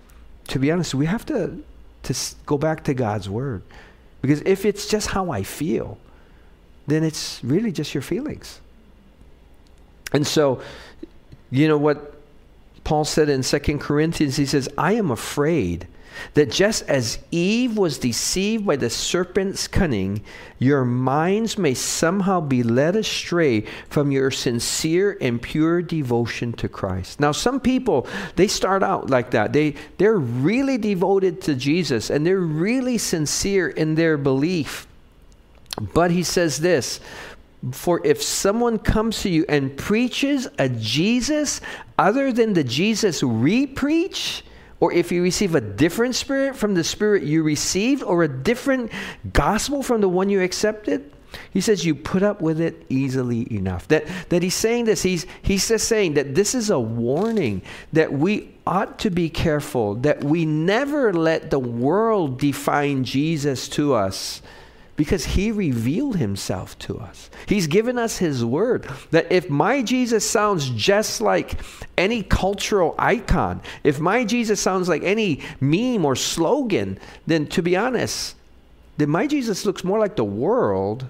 to 0.49 0.59
be 0.59 0.71
honest, 0.71 0.95
we 0.95 1.07
have 1.07 1.27
to, 1.27 1.63
to 2.05 2.15
go 2.45 2.59
back 2.59 2.85
to 2.85 2.95
God's 2.95 3.29
Word. 3.29 3.63
Because 4.23 4.41
if 4.43 4.65
it's 4.65 4.89
just 4.89 5.09
how 5.09 5.31
I 5.31 5.43
feel, 5.43 5.99
then 6.87 7.05
it's 7.05 7.43
really 7.45 7.73
just 7.73 7.95
your 7.95 8.03
feelings. 8.03 8.61
And 10.13 10.27
so, 10.27 10.61
you 11.51 11.69
know 11.69 11.79
what 11.79 12.16
Paul 12.87 13.05
said 13.05 13.29
in 13.29 13.43
Second 13.43 13.81
Corinthians? 13.81 14.37
He 14.37 14.47
says, 14.47 14.69
I 14.79 14.93
am 14.93 15.11
afraid 15.11 15.89
that 16.35 16.53
just 16.53 16.89
as 16.89 17.19
Eve 17.33 17.77
was 17.77 17.99
deceived 17.99 18.65
by 18.65 18.77
the 18.77 18.89
serpent's 18.89 19.67
cunning, 19.67 20.23
your 20.61 20.85
minds 20.85 21.59
may 21.59 21.75
somehow 21.75 22.41
be 22.41 22.63
led 22.63 22.95
astray 22.95 23.63
from 23.91 24.13
your 24.13 24.31
sincere 24.31 25.19
and 25.21 25.43
pure 25.43 25.83
devotion 25.83 26.53
to 26.53 26.69
Christ. 26.69 27.19
Now, 27.19 27.33
some 27.33 27.59
people, 27.59 28.07
they 28.37 28.47
start 28.47 28.85
out 28.85 29.11
like 29.11 29.33
that. 29.33 29.53
They, 29.53 29.75
they're 29.99 30.17
really 30.17 30.79
devoted 30.79 31.43
to 31.43 31.57
Jesus 31.57 32.09
and 32.09 32.25
they're 32.25 32.39
really 32.39 32.99
sincere 32.99 33.69
in 33.69 33.97
their 33.97 34.17
belief. 34.17 34.87
But 35.93 36.13
he 36.13 36.23
says 36.23 36.59
this 36.59 37.01
for 37.73 38.05
if 38.05 38.23
someone 38.23 38.79
comes 38.79 39.23
to 39.23 39.29
you 39.29 39.45
and 39.49 39.77
preaches 39.77 40.49
a 40.59 40.69
Jesus 40.69 41.61
other 41.99 42.33
than 42.33 42.53
the 42.53 42.65
Jesus 42.65 43.23
we 43.23 43.67
preach, 43.67 44.45
or 44.81 44.93
if 44.93 45.11
you 45.11 45.23
receive 45.23 45.55
a 45.55 45.61
different 45.61 46.15
spirit 46.15 46.55
from 46.55 46.75
the 46.75 46.85
spirit 46.85 47.23
you 47.23 47.43
received, 47.43 48.03
or 48.03 48.23
a 48.23 48.29
different 48.29 48.93
gospel 49.33 49.83
from 49.83 50.01
the 50.01 50.09
one 50.09 50.29
you 50.29 50.43
accepted, 50.43 51.11
he 51.51 51.61
says 51.61 51.85
you 51.85 51.95
put 51.95 52.23
up 52.23 52.41
with 52.41 52.61
it 52.61 52.85
easily 52.89 53.53
enough. 53.53 53.89
That, 53.89 54.07
that 54.29 54.43
he's 54.43 54.55
saying 54.55 54.85
this, 54.85 55.03
he's, 55.03 55.27
he's 55.43 55.67
just 55.69 55.89
saying 55.89 56.15
that 56.15 56.35
this 56.35 56.55
is 56.55 56.71
a 56.71 56.79
warning 56.79 57.63
that 57.93 58.13
we 58.13 58.55
ought 58.67 58.99
to 59.01 59.11
be 59.11 59.29
careful, 59.29 59.95
that 59.97 60.25
we 60.25 60.45
never 60.45 61.13
let 61.13 61.51
the 61.51 61.59
world 61.59 62.39
define 62.39 63.05
Jesus 63.05 63.69
to 63.71 63.95
us 63.95 64.43
because 64.97 65.27
he 65.27 65.53
revealed 65.53 66.17
himself 66.17 66.79
to 66.81 66.99
us. 66.99 67.31
He's 67.47 67.67
given 67.67 67.99
us 67.99 68.19
his 68.19 68.45
word 68.45 68.89
that 69.11 69.31
if 69.31 69.51
my 69.51 69.83
Jesus 69.83 70.29
sounds 70.29 70.71
just 70.71 71.21
like 71.21 71.61
any 71.99 72.23
cultural 72.23 72.95
icon, 72.99 73.61
if 73.85 74.01
my 74.01 74.25
Jesus 74.25 74.61
sounds 74.61 74.89
like 74.89 75.03
any 75.03 75.43
meme 75.61 76.05
or 76.05 76.17
slogan, 76.17 76.99
then 77.27 77.47
to 77.49 77.63
be 77.63 77.77
honest, 77.77 78.37
then 78.97 79.11
my 79.11 79.27
Jesus 79.27 79.67
looks 79.67 79.85
more 79.85 79.99
like 79.99 80.17
the 80.17 80.25
world 80.25 81.07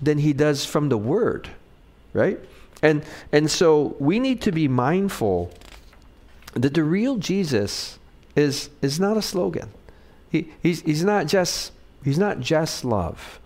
than 0.00 0.18
he 0.18 0.32
does 0.32 0.64
from 0.64 0.88
the 0.88 0.98
word, 0.98 1.48
right? 2.12 2.38
And 2.82 3.04
and 3.32 3.50
so 3.50 3.96
we 3.98 4.20
need 4.20 4.40
to 4.42 4.52
be 4.52 4.68
mindful 4.68 5.52
that 6.52 6.74
the 6.74 6.84
real 6.84 7.16
Jesus 7.16 7.98
is 8.36 8.70
is 8.82 9.00
not 9.00 9.16
a 9.16 9.22
slogan. 9.22 9.70
He, 10.30 10.50
he's, 10.60 10.82
he's 10.82 11.04
not 11.04 11.28
just 11.28 11.70
He's 12.04 12.18
not 12.18 12.40
just 12.40 12.84
love, 12.84 13.40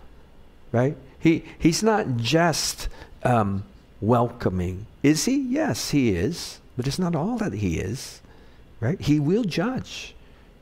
right? 0.71 0.97
He, 1.17 1.45
he's 1.57 1.81
not 1.81 2.17
just 2.17 2.89
um, 3.23 3.63
welcoming. 4.01 4.85
Is 5.01 5.25
he? 5.25 5.37
Yes, 5.37 5.91
he 5.91 6.09
is. 6.09 6.59
But 6.75 6.87
it's 6.87 6.99
not 6.99 7.13
all 7.13 7.37
that 7.39 7.51
he 7.51 7.77
is, 7.77 8.21
right? 8.79 8.99
He 9.01 9.19
will 9.19 9.43
judge. 9.43 10.15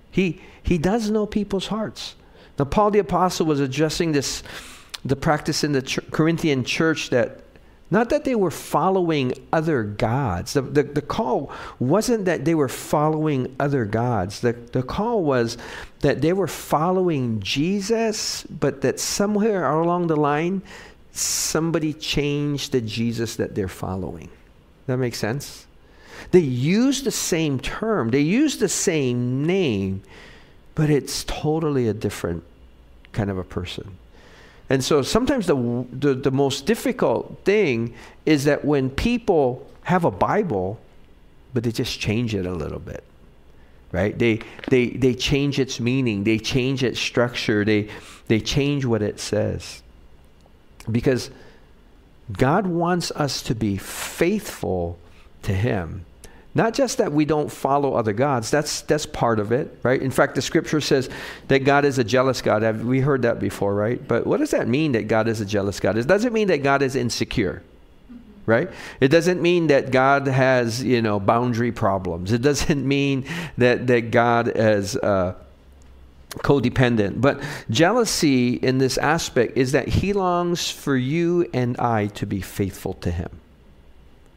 He, 0.09 0.41
he 0.63 0.79
does 0.79 1.11
know 1.11 1.27
people's 1.27 1.67
hearts. 1.67 2.15
Now, 2.57 2.65
Paul 2.65 2.89
the 2.89 2.97
Apostle 2.97 3.45
was 3.45 3.59
addressing 3.59 4.13
this, 4.13 4.41
the 5.05 5.15
practice 5.15 5.63
in 5.63 5.73
the 5.73 5.83
ch- 5.83 5.99
Corinthian 6.09 6.63
church 6.63 7.11
that 7.11 7.41
not 7.89 8.09
that 8.09 8.25
they 8.25 8.35
were 8.35 8.51
following 8.51 9.33
other 9.53 9.83
gods. 9.83 10.53
The, 10.53 10.61
the, 10.61 10.83
the, 10.83 11.01
call 11.01 11.51
wasn't 11.79 12.25
that 12.25 12.43
they 12.43 12.53
were 12.53 12.67
following 12.67 13.55
other 13.59 13.85
gods. 13.85 14.41
The, 14.41 14.53
the 14.53 14.83
call 14.83 15.23
was 15.23 15.57
that 16.01 16.21
they 16.21 16.33
were 16.33 16.47
following 16.47 17.39
Jesus, 17.39 18.43
but 18.43 18.81
that 18.81 18.99
somewhere 18.99 19.69
along 19.69 20.07
the 20.07 20.17
line, 20.17 20.63
somebody 21.13 21.93
changed 21.93 22.73
the 22.73 22.81
Jesus 22.81 23.37
that 23.37 23.55
they're 23.55 23.69
following. 23.69 24.29
That 24.87 24.97
makes 24.97 25.17
sense? 25.17 25.65
They 26.31 26.39
use 26.39 27.03
the 27.03 27.11
same 27.11 27.59
term, 27.59 28.09
they 28.09 28.21
use 28.21 28.57
the 28.57 28.69
same 28.69 29.45
name, 29.45 30.03
but 30.75 30.89
it's 30.89 31.23
totally 31.23 31.87
a 31.87 31.93
different 31.93 32.43
kind 33.13 33.29
of 33.29 33.37
a 33.37 33.43
person. 33.43 33.97
And 34.69 34.83
so 34.83 35.01
sometimes 35.01 35.47
the, 35.47 35.85
the, 35.91 36.13
the, 36.13 36.31
most 36.31 36.65
difficult 36.65 37.39
thing 37.45 37.93
is 38.25 38.43
that 38.43 38.65
when 38.65 38.89
people 38.89 39.65
have 39.83 40.03
a 40.03 40.11
Bible, 40.11 40.79
but 41.53 41.63
they 41.63 41.71
just 41.71 41.99
change 41.99 42.35
it 42.35 42.45
a 42.45 42.51
little 42.51 42.79
bit, 42.79 43.03
right? 43.93 44.17
They, 44.17 44.41
they, 44.69 44.89
they 44.89 45.15
change 45.15 45.59
its 45.59 45.79
meaning, 45.79 46.25
they 46.25 46.37
change 46.37 46.83
its 46.83 46.99
structure, 46.99 47.63
they, 47.63 47.89
they 48.27 48.41
change 48.41 48.83
what 48.83 49.01
it 49.01 49.21
says. 49.21 49.81
Because 50.91 51.31
God 52.31 52.67
wants 52.67 53.11
us 53.11 53.41
to 53.43 53.55
be 53.55 53.77
faithful 53.77 54.99
to 55.43 55.53
Him. 55.53 56.05
Not 56.57 56.73
just 56.73 56.97
that 56.97 57.11
we 57.11 57.23
don't 57.23 57.51
follow 57.51 57.93
other 57.93 58.13
gods, 58.13 58.49
that's, 58.49 58.81
that's 58.81 59.05
part 59.05 59.39
of 59.39 59.51
it, 59.51 59.77
right? 59.83 60.01
In 60.01 60.09
fact, 60.09 60.33
the 60.33 60.41
scripture 60.41 60.81
says 60.81 61.07
that 61.49 61.59
God 61.59 61.85
is 61.85 61.99
a 61.99 62.03
jealous 62.03 62.41
God. 62.41 62.63
Have 62.63 62.83
we 62.83 62.99
heard 62.99 63.21
that 63.21 63.39
before, 63.39 63.75
right? 63.75 64.05
But 64.07 64.25
what 64.25 64.39
does 64.39 64.49
that 64.49 64.67
mean 64.67 64.93
that 64.93 65.07
God 65.07 65.27
is 65.27 65.39
a 65.39 65.45
jealous 65.45 65.79
God? 65.79 65.99
It 65.99 66.07
doesn't 66.07 66.33
mean 66.33 66.47
that 66.47 66.63
God 66.63 66.81
is 66.81 66.95
insecure, 66.95 67.61
right? 68.47 68.71
It 68.99 69.09
doesn't 69.09 69.39
mean 69.39 69.67
that 69.67 69.91
God 69.91 70.25
has, 70.25 70.83
you 70.83 70.99
know, 70.99 71.19
boundary 71.19 71.71
problems. 71.71 72.31
It 72.31 72.41
doesn't 72.41 72.87
mean 72.87 73.25
that, 73.59 73.85
that 73.85 74.09
God 74.09 74.51
is 74.55 74.95
uh, 74.95 75.35
codependent. 76.37 77.21
But 77.21 77.39
jealousy 77.69 78.55
in 78.55 78.79
this 78.79 78.97
aspect 78.97 79.57
is 79.57 79.73
that 79.73 79.87
he 79.87 80.11
longs 80.11 80.71
for 80.71 80.97
you 80.97 81.47
and 81.53 81.77
I 81.77 82.07
to 82.15 82.25
be 82.25 82.41
faithful 82.41 82.95
to 82.95 83.11
him 83.11 83.41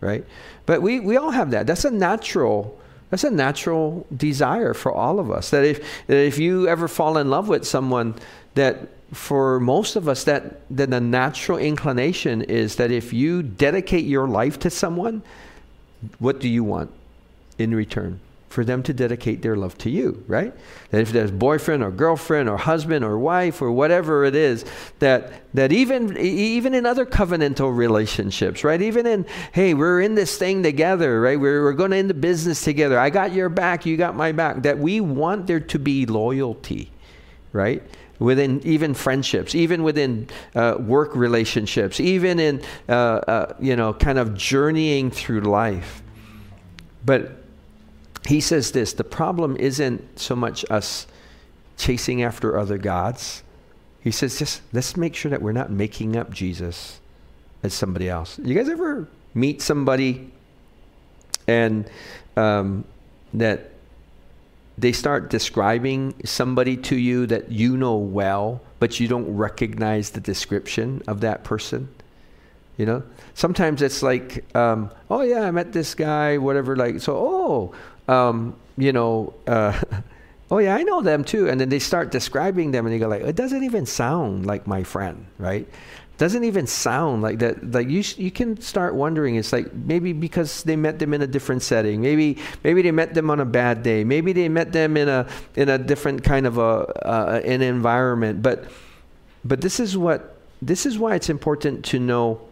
right? 0.01 0.25
But 0.67 0.83
we, 0.83 1.01
we 1.01 1.17
all 1.17 1.31
have 1.31 1.51
that. 1.53 1.67
That's 1.67 1.85
a 1.85 1.91
natural 1.91 2.79
that's 3.11 3.25
a 3.25 3.31
natural 3.31 4.07
desire 4.17 4.73
for 4.73 4.93
all 4.93 5.19
of 5.19 5.33
us. 5.33 5.51
That 5.51 5.65
if 5.65 6.07
that 6.07 6.17
if 6.17 6.39
you 6.39 6.69
ever 6.69 6.87
fall 6.87 7.19
in 7.19 7.29
love 7.29 7.49
with 7.49 7.67
someone, 7.67 8.15
that 8.55 8.89
for 9.13 9.59
most 9.59 9.97
of 9.97 10.09
us 10.09 10.23
that 10.25 10.61
that 10.71 10.91
the 10.91 11.01
natural 11.01 11.59
inclination 11.59 12.43
is 12.43 12.77
that 12.77 12.93
if 12.93 13.13
you 13.13 13.43
dedicate 13.43 14.05
your 14.05 14.29
life 14.29 14.61
to 14.61 14.71
someone, 14.71 15.23
what 16.21 16.39
do 16.39 16.49
you 16.49 16.63
want 16.63 16.93
in 17.59 17.75
return? 17.75 18.21
For 18.51 18.65
them 18.65 18.83
to 18.83 18.93
dedicate 18.93 19.43
their 19.43 19.55
love 19.55 19.79
to 19.79 19.89
you, 19.89 20.25
right? 20.27 20.53
That 20.91 21.01
if 21.01 21.13
there's 21.13 21.31
boyfriend 21.31 21.85
or 21.85 21.93
girlfriend 21.93 22.49
or 22.49 22.57
husband 22.57 23.05
or 23.05 23.17
wife 23.17 23.63
or 23.63 23.71
whatever 23.71 24.25
it 24.25 24.35
is, 24.35 24.65
that 24.99 25.33
that 25.55 25.71
even 25.73 26.19
even 26.19 26.75
in 26.75 26.85
other 26.85 27.07
covenantal 27.07 27.75
relationships, 27.75 28.65
right? 28.65 28.83
Even 28.83 29.07
in 29.07 29.25
hey, 29.53 29.73
we're 29.73 30.01
in 30.01 30.17
this 30.17 30.37
thing 30.37 30.65
together, 30.65 31.21
right? 31.21 31.39
We're 31.39 31.63
we're 31.63 31.73
going 31.73 31.93
into 31.93 32.13
business 32.13 32.63
together. 32.65 32.99
I 32.99 33.09
got 33.09 33.33
your 33.33 33.49
back, 33.49 33.87
you 33.87 33.97
got 33.97 34.17
my 34.17 34.33
back. 34.33 34.65
That 34.65 34.81
we 34.81 35.01
want 35.01 35.47
there 35.47 35.61
to 35.61 35.79
be 35.79 36.05
loyalty, 36.05 36.91
right? 37.53 37.83
within 38.19 38.61
even 38.67 38.93
friendships, 38.93 39.55
even 39.55 39.83
within 39.83 40.29
uh, 40.55 40.77
work 40.79 41.17
relationships, 41.17 42.01
even 42.01 42.39
in 42.39 42.61
uh, 42.89 42.93
uh, 42.93 43.55
you 43.61 43.77
know 43.77 43.95
kind 43.95 44.19
of 44.19 44.35
journeying 44.35 45.11
through 45.11 45.41
life. 45.41 46.03
But 47.07 47.39
he 48.27 48.41
says 48.41 48.73
this 48.73 48.93
the 48.93 49.05
problem 49.05 49.57
isn't 49.57 50.19
so 50.19 50.37
much 50.37 50.65
us 50.71 51.07
chasing 51.77 52.23
after 52.23 52.59
other 52.59 52.79
gods. 52.79 53.43
He 54.03 54.11
says, 54.11 54.39
just 54.39 54.63
let's 54.73 54.97
make 54.97 55.15
sure 55.15 55.31
that 55.31 55.43
we're 55.43 55.53
not 55.53 55.71
making 55.71 56.17
up 56.17 56.31
Jesus 56.31 57.01
as 57.63 57.75
somebody 57.75 58.09
else. 58.09 58.39
You 58.39 58.55
guys 58.55 58.69
ever 58.69 59.09
meet 59.35 59.61
somebody 59.61 60.31
and 61.47 61.89
um, 62.37 62.85
that 63.35 63.71
they 64.79 64.93
start 64.93 65.29
describing 65.29 66.15
somebody 66.25 66.77
to 66.77 66.97
you 66.97 67.27
that 67.27 67.53
you 67.53 67.77
know 67.77 67.97
well, 67.97 68.63
but 68.79 68.99
you 68.99 69.09
don't 69.09 69.37
recognize 69.37 70.11
the 70.11 70.21
description 70.21 71.03
of 71.07 71.21
that 71.21 71.45
person? 71.45 71.89
You 72.79 72.87
know, 72.87 73.03
sometimes 73.35 73.83
it's 73.83 74.03
like, 74.03 74.45
um, 74.57 74.91
oh 75.11 75.21
yeah, 75.21 75.43
I 75.43 75.51
met 75.51 75.73
this 75.73 75.95
guy, 75.95 76.39
whatever. 76.39 76.77
Like, 76.77 77.01
so 77.01 77.15
oh, 77.15 77.75
um, 78.11 78.57
you 78.77 78.92
know, 78.92 79.35
uh, 79.46 79.81
oh 80.51 80.59
yeah, 80.59 80.75
I 80.75 80.83
know 80.83 81.01
them 81.01 81.25
too. 81.25 81.49
And 81.49 81.61
then 81.61 81.68
they 81.68 81.79
start 81.79 82.11
describing 82.11 82.73
them, 82.73 82.87
and 82.87 82.92
you 82.92 83.01
go 83.01 83.09
like, 83.09 83.23
it 83.23 83.37
doesn't 83.37 83.62
even 83.62 83.87
sound 83.87 84.46
like 84.46 84.66
my 84.66 84.83
friend, 84.83 85.27
right? 85.38 85.66
Doesn't 86.18 86.44
even 86.44 86.66
sound 86.66 87.23
like 87.23 87.38
that. 87.38 87.73
Like 87.73 87.88
you, 87.88 88.03
you 88.18 88.31
can 88.31 88.61
start 88.61 88.94
wondering. 88.94 89.37
It's 89.37 89.55
like 89.55 89.73
maybe 89.73 90.12
because 90.12 90.64
they 90.64 90.77
met 90.77 90.99
them 90.99 91.14
in 91.14 91.23
a 91.23 91.27
different 91.27 91.62
setting. 91.62 92.03
Maybe, 92.03 92.37
maybe 92.62 92.83
they 92.83 92.90
met 92.90 93.14
them 93.14 93.31
on 93.31 93.40
a 93.40 93.46
bad 93.46 93.83
day. 93.83 94.05
Maybe 94.05 94.35
they 94.35 94.51
met 94.51 94.70
them 94.73 94.99
in 94.99 95.09
a 95.09 95.27
in 95.57 95.70
a 95.70 95.79
different 95.79 96.23
kind 96.23 96.46
of 96.46 96.59
a 96.59 96.61
uh, 96.61 97.40
an 97.42 97.62
environment. 97.62 98.42
But, 98.42 98.64
but 99.46 99.62
this 99.62 99.81
is 99.81 99.96
what 99.96 100.37
this 100.61 100.85
is 100.85 100.99
why 100.99 101.14
it's 101.14 101.31
important 101.31 101.87
to 101.87 101.99
know 101.99 102.42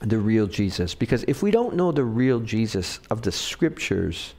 the 0.00 0.18
real 0.18 0.46
Jesus. 0.46 0.94
Because 0.94 1.24
if 1.26 1.42
we 1.42 1.50
don't 1.50 1.74
know 1.74 1.90
the 1.90 2.04
real 2.04 2.38
Jesus 2.38 3.00
of 3.10 3.22
the 3.22 3.32
scriptures, 3.32 4.34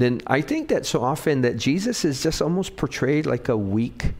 then 0.00 0.20
I 0.26 0.40
think 0.40 0.68
that 0.68 0.86
so 0.86 1.02
often 1.02 1.42
that 1.42 1.56
Jesus 1.56 2.04
is 2.04 2.22
just 2.22 2.40
almost 2.40 2.76
portrayed 2.76 3.26
like 3.26 3.48
a 3.48 3.56
weak 3.56 4.12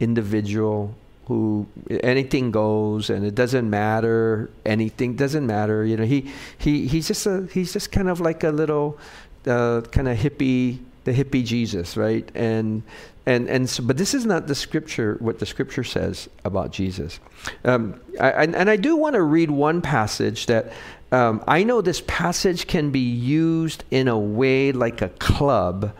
individual 0.00 0.94
who 1.26 1.66
anything 1.88 2.50
goes 2.50 3.08
and 3.08 3.24
it 3.24 3.34
doesn't 3.34 3.70
matter 3.70 4.50
anything 4.66 5.16
doesn't 5.16 5.46
matter 5.46 5.82
you 5.82 5.96
know 5.96 6.04
he 6.04 6.30
he 6.58 6.86
he's 6.86 7.08
just 7.08 7.24
a 7.26 7.48
he's 7.50 7.72
just 7.72 7.90
kind 7.90 8.10
of 8.10 8.20
like 8.20 8.44
a 8.44 8.50
little 8.50 8.98
uh, 9.46 9.80
kind 9.90 10.06
of 10.06 10.18
hippie 10.18 10.80
the 11.04 11.12
hippie 11.12 11.44
Jesus 11.44 11.96
right? 11.96 12.28
And 12.34 12.82
and 13.26 13.48
and 13.48 13.68
so, 13.68 13.82
but 13.82 13.96
this 13.96 14.12
is 14.12 14.26
not 14.26 14.46
the 14.46 14.54
scripture 14.54 15.16
what 15.20 15.38
the 15.38 15.46
scripture 15.46 15.84
says 15.84 16.28
about 16.44 16.72
Jesus. 16.72 17.20
Um, 17.64 18.00
I, 18.20 18.44
and 18.44 18.68
I 18.68 18.76
do 18.76 18.96
want 18.96 19.14
to 19.14 19.22
read 19.22 19.50
one 19.50 19.80
passage 19.80 20.46
that 20.46 20.72
um, 21.14 21.44
I 21.46 21.62
know 21.62 21.80
this 21.80 22.02
passage 22.06 22.66
can 22.66 22.90
be 22.90 22.98
used 22.98 23.84
in 23.92 24.08
a 24.08 24.18
way 24.18 24.72
like 24.72 25.00
a 25.00 25.10
club 25.10 25.92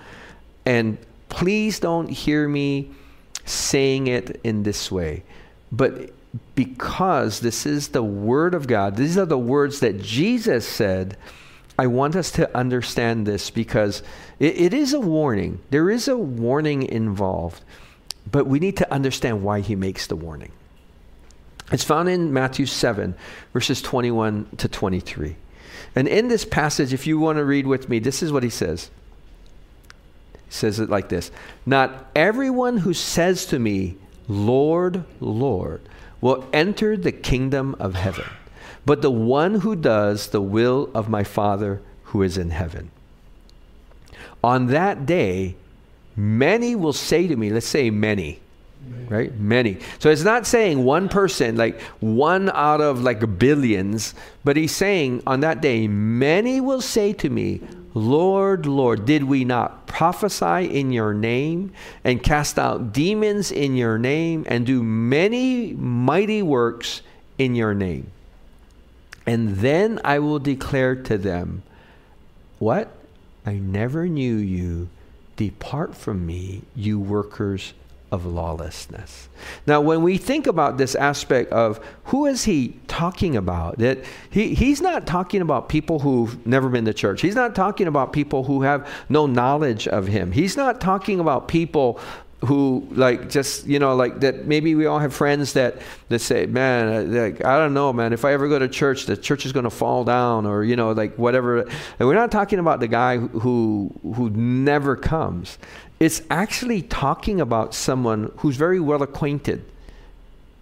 and 0.66 0.98
please 1.28 1.78
don't 1.78 2.08
hear 2.08 2.48
me 2.48 2.90
saying 3.44 4.08
it 4.08 4.40
in 4.42 4.64
this 4.64 4.90
way. 4.90 5.22
But 5.70 6.10
because 6.56 7.38
this 7.40 7.64
is 7.64 7.88
the 7.88 8.02
Word 8.02 8.54
of 8.54 8.66
God, 8.66 8.96
these 8.96 9.16
are 9.16 9.24
the 9.24 9.38
words 9.38 9.78
that 9.80 10.02
Jesus 10.02 10.66
said, 10.66 11.16
I 11.78 11.86
want 11.86 12.16
us 12.16 12.32
to 12.32 12.56
understand 12.56 13.24
this 13.24 13.50
because 13.50 14.02
it, 14.40 14.56
it 14.56 14.74
is 14.74 14.92
a 14.94 15.00
warning. 15.00 15.60
There 15.70 15.90
is 15.90 16.08
a 16.08 16.16
warning 16.16 16.82
involved, 16.82 17.62
but 18.32 18.48
we 18.48 18.58
need 18.58 18.76
to 18.78 18.92
understand 18.92 19.44
why 19.44 19.60
he 19.60 19.76
makes 19.76 20.08
the 20.08 20.16
warning. 20.16 20.50
It's 21.72 21.84
found 21.84 22.08
in 22.08 22.32
Matthew 22.32 22.66
7, 22.66 23.14
verses 23.52 23.80
21 23.80 24.46
to 24.58 24.68
23. 24.68 25.36
And 25.94 26.08
in 26.08 26.28
this 26.28 26.44
passage, 26.44 26.92
if 26.92 27.06
you 27.06 27.18
want 27.18 27.38
to 27.38 27.44
read 27.44 27.66
with 27.66 27.88
me, 27.88 27.98
this 27.98 28.22
is 28.22 28.32
what 28.32 28.42
he 28.42 28.50
says 28.50 28.90
He 30.46 30.52
says 30.52 30.80
it 30.80 30.90
like 30.90 31.08
this 31.08 31.30
Not 31.64 32.10
everyone 32.14 32.78
who 32.78 32.92
says 32.92 33.46
to 33.46 33.58
me, 33.58 33.96
Lord, 34.28 35.04
Lord, 35.20 35.82
will 36.20 36.48
enter 36.52 36.96
the 36.96 37.12
kingdom 37.12 37.76
of 37.78 37.94
heaven, 37.94 38.26
but 38.86 39.02
the 39.02 39.10
one 39.10 39.60
who 39.60 39.76
does 39.76 40.28
the 40.28 40.40
will 40.40 40.90
of 40.94 41.08
my 41.08 41.24
Father 41.24 41.80
who 42.04 42.22
is 42.22 42.38
in 42.38 42.50
heaven. 42.50 42.90
On 44.42 44.66
that 44.66 45.06
day, 45.06 45.56
many 46.16 46.74
will 46.74 46.92
say 46.92 47.26
to 47.26 47.36
me, 47.36 47.50
let's 47.50 47.66
say 47.66 47.90
many, 47.90 48.40
right? 49.08 49.34
Many. 49.38 49.78
So 49.98 50.10
it's 50.10 50.24
not 50.24 50.46
saying 50.46 50.84
one 50.84 51.08
person, 51.08 51.56
like 51.56 51.80
one 52.00 52.50
out 52.50 52.80
of 52.80 53.02
like 53.02 53.38
billions, 53.38 54.14
but 54.44 54.56
he's 54.56 54.74
saying 54.74 55.22
on 55.26 55.40
that 55.40 55.60
day, 55.60 55.88
many 55.88 56.60
will 56.60 56.80
say 56.80 57.12
to 57.14 57.30
me, 57.30 57.60
Lord, 57.94 58.66
Lord, 58.66 59.06
did 59.06 59.24
we 59.24 59.44
not 59.44 59.86
prophesy 59.86 60.64
in 60.64 60.90
your 60.90 61.14
name 61.14 61.72
and 62.02 62.20
cast 62.22 62.58
out 62.58 62.92
demons 62.92 63.52
in 63.52 63.76
your 63.76 63.98
name 63.98 64.44
and 64.48 64.66
do 64.66 64.82
many 64.82 65.72
mighty 65.74 66.42
works 66.42 67.02
in 67.38 67.54
your 67.54 67.72
name? 67.72 68.10
And 69.26 69.56
then 69.58 70.00
I 70.04 70.18
will 70.18 70.40
declare 70.40 70.96
to 70.96 71.16
them, 71.16 71.62
What? 72.58 72.90
I 73.46 73.54
never 73.54 74.08
knew 74.08 74.36
you. 74.36 74.88
Depart 75.36 75.96
from 75.96 76.26
me, 76.26 76.62
you 76.74 76.98
workers 76.98 77.74
of 78.14 78.24
lawlessness. 78.24 79.28
Now, 79.66 79.80
when 79.80 80.02
we 80.02 80.18
think 80.18 80.46
about 80.46 80.78
this 80.78 80.94
aspect 80.94 81.52
of 81.52 81.84
who 82.04 82.26
is 82.26 82.44
he 82.44 82.76
talking 82.86 83.36
about, 83.36 83.78
that 83.78 83.98
he, 84.30 84.54
he's 84.54 84.80
not 84.80 85.04
talking 85.04 85.42
about 85.42 85.68
people 85.68 85.98
who've 85.98 86.46
never 86.46 86.68
been 86.68 86.84
to 86.84 86.94
church. 86.94 87.20
He's 87.20 87.34
not 87.34 87.56
talking 87.56 87.88
about 87.88 88.12
people 88.12 88.44
who 88.44 88.62
have 88.62 88.88
no 89.08 89.26
knowledge 89.26 89.88
of 89.88 90.06
him. 90.06 90.30
He's 90.30 90.56
not 90.56 90.80
talking 90.80 91.18
about 91.18 91.48
people 91.48 92.00
who 92.44 92.86
like 92.90 93.28
just 93.28 93.66
you 93.66 93.78
know 93.78 93.94
like 93.94 94.20
that 94.20 94.46
maybe 94.46 94.74
we 94.74 94.86
all 94.86 94.98
have 94.98 95.14
friends 95.14 95.54
that 95.54 95.76
that 96.08 96.18
say 96.18 96.46
man 96.46 97.12
like 97.14 97.44
i 97.44 97.58
don't 97.58 97.74
know 97.74 97.92
man 97.92 98.12
if 98.12 98.24
i 98.24 98.32
ever 98.32 98.48
go 98.48 98.58
to 98.58 98.68
church 98.68 99.06
the 99.06 99.16
church 99.16 99.46
is 99.46 99.52
going 99.52 99.64
to 99.64 99.70
fall 99.70 100.04
down 100.04 100.46
or 100.46 100.62
you 100.62 100.76
know 100.76 100.92
like 100.92 101.14
whatever 101.16 101.60
and 101.60 102.08
we're 102.08 102.14
not 102.14 102.30
talking 102.30 102.58
about 102.58 102.80
the 102.80 102.88
guy 102.88 103.16
who 103.16 103.90
who 104.14 104.30
never 104.30 104.96
comes 104.96 105.58
it's 106.04 106.20
actually 106.30 106.82
talking 106.82 107.40
about 107.40 107.74
someone 107.74 108.30
who's 108.38 108.56
very 108.56 108.78
well 108.78 109.02
acquainted 109.02 109.64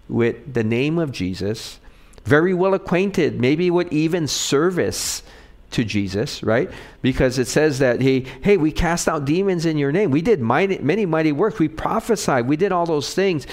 with 0.08 0.54
the 0.54 0.62
name 0.62 1.00
of 1.00 1.10
Jesus, 1.10 1.80
very 2.24 2.54
well 2.54 2.74
acquainted, 2.74 3.40
maybe 3.40 3.68
with 3.68 3.92
even 3.92 4.28
service 4.28 5.24
to 5.72 5.82
Jesus, 5.82 6.44
right? 6.44 6.70
Because 7.00 7.40
it 7.40 7.48
says 7.48 7.80
that 7.80 8.00
he, 8.00 8.20
hey, 8.42 8.56
we 8.56 8.70
cast 8.70 9.08
out 9.08 9.24
demons 9.24 9.66
in 9.66 9.78
your 9.78 9.90
name. 9.90 10.12
We 10.12 10.22
did 10.22 10.40
mighty, 10.40 10.78
many 10.78 11.06
mighty 11.06 11.32
works. 11.32 11.58
We 11.58 11.66
prophesied. 11.66 12.46
We 12.46 12.56
did 12.56 12.70
all 12.70 12.86
those 12.86 13.12
things. 13.12 13.48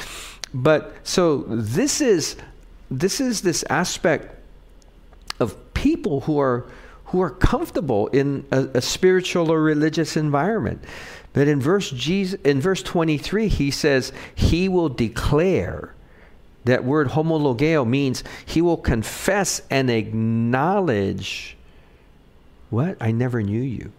But 0.54 0.94
so 1.04 1.38
this 1.48 2.02
is 2.02 2.36
this 2.92 3.20
is 3.20 3.42
this 3.42 3.64
aspect 3.68 4.36
of 5.40 5.74
people 5.74 6.22
who 6.22 6.40
are 6.40 6.66
who 7.06 7.22
are 7.22 7.32
comfortable 7.32 8.08
in 8.10 8.46
a, 8.52 8.68
a 8.76 8.82
spiritual 8.82 9.52
or 9.52 9.64
religious 9.64 10.16
environment. 10.16 10.84
But 11.40 11.48
in 11.48 11.62
verse, 11.62 11.90
Jesus, 11.90 12.38
in 12.42 12.60
verse 12.60 12.84
23, 12.84 13.48
he 13.48 13.72
says, 13.72 14.12
He 14.36 14.68
will 14.68 14.90
declare. 14.90 15.96
That 16.66 16.84
word 16.84 17.08
homologeo 17.08 17.88
means 17.88 18.26
he 18.46 18.62
will 18.62 18.76
confess 18.76 19.62
and 19.70 19.90
acknowledge 19.90 21.56
what? 22.70 22.98
I 23.00 23.12
never 23.12 23.42
knew 23.42 23.62
you. 23.62 23.94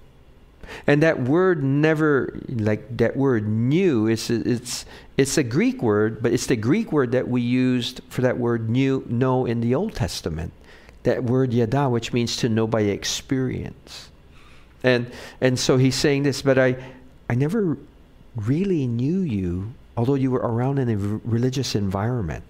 And 0.86 1.02
that 1.02 1.22
word 1.22 1.64
never, 1.64 2.38
like 2.46 2.98
that 2.98 3.16
word 3.16 3.48
knew, 3.48 4.06
it's, 4.06 4.28
it's, 4.28 4.84
it's 5.16 5.38
a 5.38 5.42
Greek 5.42 5.82
word, 5.82 6.22
but 6.22 6.34
it's 6.34 6.44
the 6.44 6.56
Greek 6.56 6.92
word 6.92 7.12
that 7.12 7.26
we 7.26 7.40
used 7.40 8.02
for 8.10 8.20
that 8.20 8.36
word 8.36 8.68
new 8.68 9.02
know 9.08 9.46
in 9.46 9.62
the 9.62 9.74
Old 9.74 9.94
Testament. 9.94 10.52
That 11.04 11.24
word 11.24 11.54
yada, 11.54 11.88
which 11.88 12.12
means 12.12 12.36
to 12.36 12.50
know 12.50 12.66
by 12.66 12.82
experience. 12.82 14.10
And, 14.82 15.10
and 15.40 15.58
so 15.58 15.78
he's 15.78 15.94
saying 15.94 16.24
this, 16.24 16.42
but 16.42 16.58
I, 16.58 16.76
I 17.30 17.36
never 17.36 17.78
really 18.34 18.88
knew 18.88 19.20
you, 19.20 19.72
although 19.96 20.16
you 20.16 20.32
were 20.32 20.40
around 20.40 20.80
in 20.80 20.90
a 20.90 20.96
religious 20.96 21.76
environment. 21.76 22.42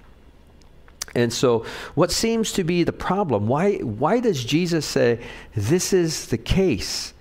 And 1.14 1.30
so, 1.30 1.66
what 1.94 2.10
seems 2.10 2.50
to 2.52 2.64
be 2.64 2.82
the 2.82 2.92
problem? 2.92 3.46
Why, 3.46 3.76
why 3.76 4.20
does 4.20 4.42
Jesus 4.42 4.86
say 4.86 5.20
this 5.54 5.92
is 5.92 6.28
the 6.28 6.38
case? 6.38 7.12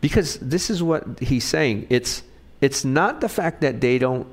Because 0.00 0.38
this 0.38 0.70
is 0.70 0.82
what 0.82 1.20
he's 1.20 1.44
saying. 1.44 1.86
It's, 1.88 2.24
it's 2.60 2.84
not 2.84 3.20
the 3.20 3.28
fact 3.28 3.60
that 3.60 3.80
they 3.80 3.98
don't 3.98 4.26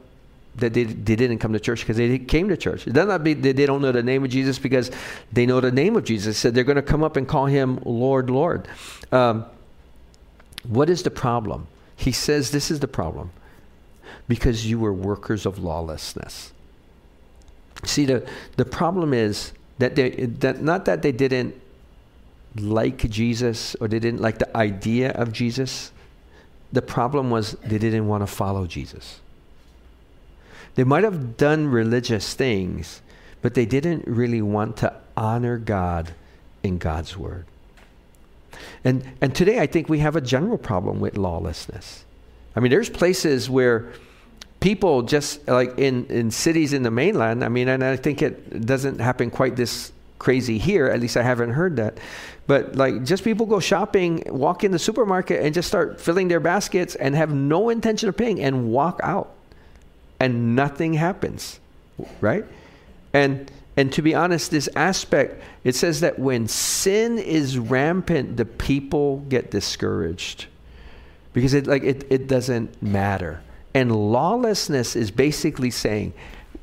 that 0.55 0.73
they, 0.73 0.85
they 0.85 1.15
didn't 1.15 1.37
come 1.37 1.53
to 1.53 1.59
church 1.59 1.81
because 1.81 1.97
they 1.97 2.17
came 2.17 2.49
to 2.49 2.57
church. 2.57 2.87
It 2.87 2.93
does 2.93 3.07
not 3.07 3.23
be 3.23 3.35
that 3.35 3.55
they 3.57 3.67
don't 3.67 3.81
know 3.83 3.91
the 3.91 4.01
name 4.01 4.23
of 4.25 4.31
Jesus 4.31 4.57
because 4.57 4.89
they 5.31 5.45
know 5.45 5.61
the 5.61 5.71
name 5.71 5.95
of 5.95 6.03
Jesus. 6.03 6.39
Said 6.39 6.55
they're 6.55 6.63
going 6.63 6.77
to 6.77 6.81
come 6.81 7.03
up 7.03 7.15
and 7.15 7.27
call 7.27 7.45
him 7.45 7.79
Lord, 7.85 8.31
Lord. 8.31 8.67
Um, 9.11 9.45
what 10.63 10.89
is 10.89 11.03
the 11.03 11.11
problem? 11.11 11.67
He 11.99 12.13
says 12.13 12.51
this 12.51 12.71
is 12.71 12.79
the 12.79 12.87
problem 12.87 13.31
because 14.29 14.65
you 14.65 14.79
were 14.79 14.93
workers 14.93 15.45
of 15.45 15.59
lawlessness. 15.59 16.53
See, 17.83 18.05
the, 18.05 18.25
the 18.55 18.63
problem 18.63 19.13
is 19.13 19.51
that 19.79 19.97
they, 19.97 20.11
that 20.11 20.61
not 20.61 20.85
that 20.85 21.01
they 21.01 21.11
didn't 21.11 21.59
like 22.55 23.09
Jesus 23.09 23.75
or 23.81 23.89
they 23.89 23.99
didn't 23.99 24.21
like 24.21 24.39
the 24.39 24.55
idea 24.55 25.11
of 25.11 25.33
Jesus. 25.33 25.91
The 26.71 26.81
problem 26.81 27.29
was 27.31 27.57
they 27.65 27.77
didn't 27.77 28.07
want 28.07 28.23
to 28.23 28.27
follow 28.27 28.65
Jesus. 28.65 29.19
They 30.75 30.85
might 30.85 31.03
have 31.03 31.35
done 31.35 31.67
religious 31.67 32.33
things, 32.33 33.01
but 33.41 33.55
they 33.55 33.65
didn't 33.65 34.07
really 34.07 34.41
want 34.41 34.77
to 34.77 34.93
honor 35.17 35.57
God 35.57 36.13
in 36.63 36.77
God's 36.77 37.17
word. 37.17 37.45
And, 38.83 39.03
and 39.21 39.35
today 39.35 39.59
I 39.59 39.67
think 39.67 39.89
we 39.89 39.99
have 39.99 40.15
a 40.15 40.21
general 40.21 40.57
problem 40.57 40.99
with 40.99 41.17
lawlessness. 41.17 42.05
I 42.55 42.59
mean, 42.59 42.71
there's 42.71 42.89
places 42.89 43.49
where 43.49 43.91
people 44.59 45.03
just 45.03 45.47
like 45.47 45.77
in, 45.77 46.05
in 46.07 46.31
cities 46.31 46.73
in 46.73 46.83
the 46.83 46.91
mainland, 46.91 47.43
I 47.43 47.49
mean, 47.49 47.67
and 47.67 47.83
I 47.83 47.95
think 47.95 48.21
it 48.21 48.65
doesn't 48.65 48.99
happen 48.99 49.31
quite 49.31 49.55
this 49.55 49.91
crazy 50.17 50.57
here, 50.57 50.87
at 50.87 50.99
least 50.99 51.15
I 51.15 51.23
haven't 51.23 51.51
heard 51.51 51.77
that. 51.77 51.97
But 52.45 52.75
like 52.75 53.03
just 53.03 53.23
people 53.23 53.45
go 53.45 53.59
shopping, 53.59 54.23
walk 54.27 54.63
in 54.63 54.71
the 54.71 54.79
supermarket 54.79 55.43
and 55.43 55.53
just 55.53 55.67
start 55.67 56.01
filling 56.01 56.27
their 56.27 56.39
baskets 56.39 56.95
and 56.95 57.15
have 57.15 57.33
no 57.33 57.69
intention 57.69 58.09
of 58.09 58.17
paying 58.17 58.41
and 58.41 58.69
walk 58.71 58.99
out. 59.03 59.31
And 60.19 60.55
nothing 60.55 60.93
happens. 60.93 61.59
Right? 62.21 62.45
And 63.13 63.51
and 63.79 63.93
to 63.93 64.01
be 64.01 64.13
honest, 64.13 64.51
this 64.51 64.67
aspect, 64.75 65.41
it 65.63 65.73
says 65.73 66.01
that 66.01 66.19
when 66.19 66.49
sin 66.49 67.17
is 67.17 67.57
rampant, 67.57 68.35
the 68.35 68.43
people 68.43 69.19
get 69.29 69.51
discouraged. 69.51 70.47
Because 71.31 71.53
it 71.53 71.65
like 71.65 71.83
it, 71.83 72.05
it 72.09 72.27
doesn't 72.27 72.83
matter. 72.83 73.41
And 73.73 73.95
lawlessness 74.11 74.97
is 74.97 75.11
basically 75.11 75.71
saying, 75.71 76.11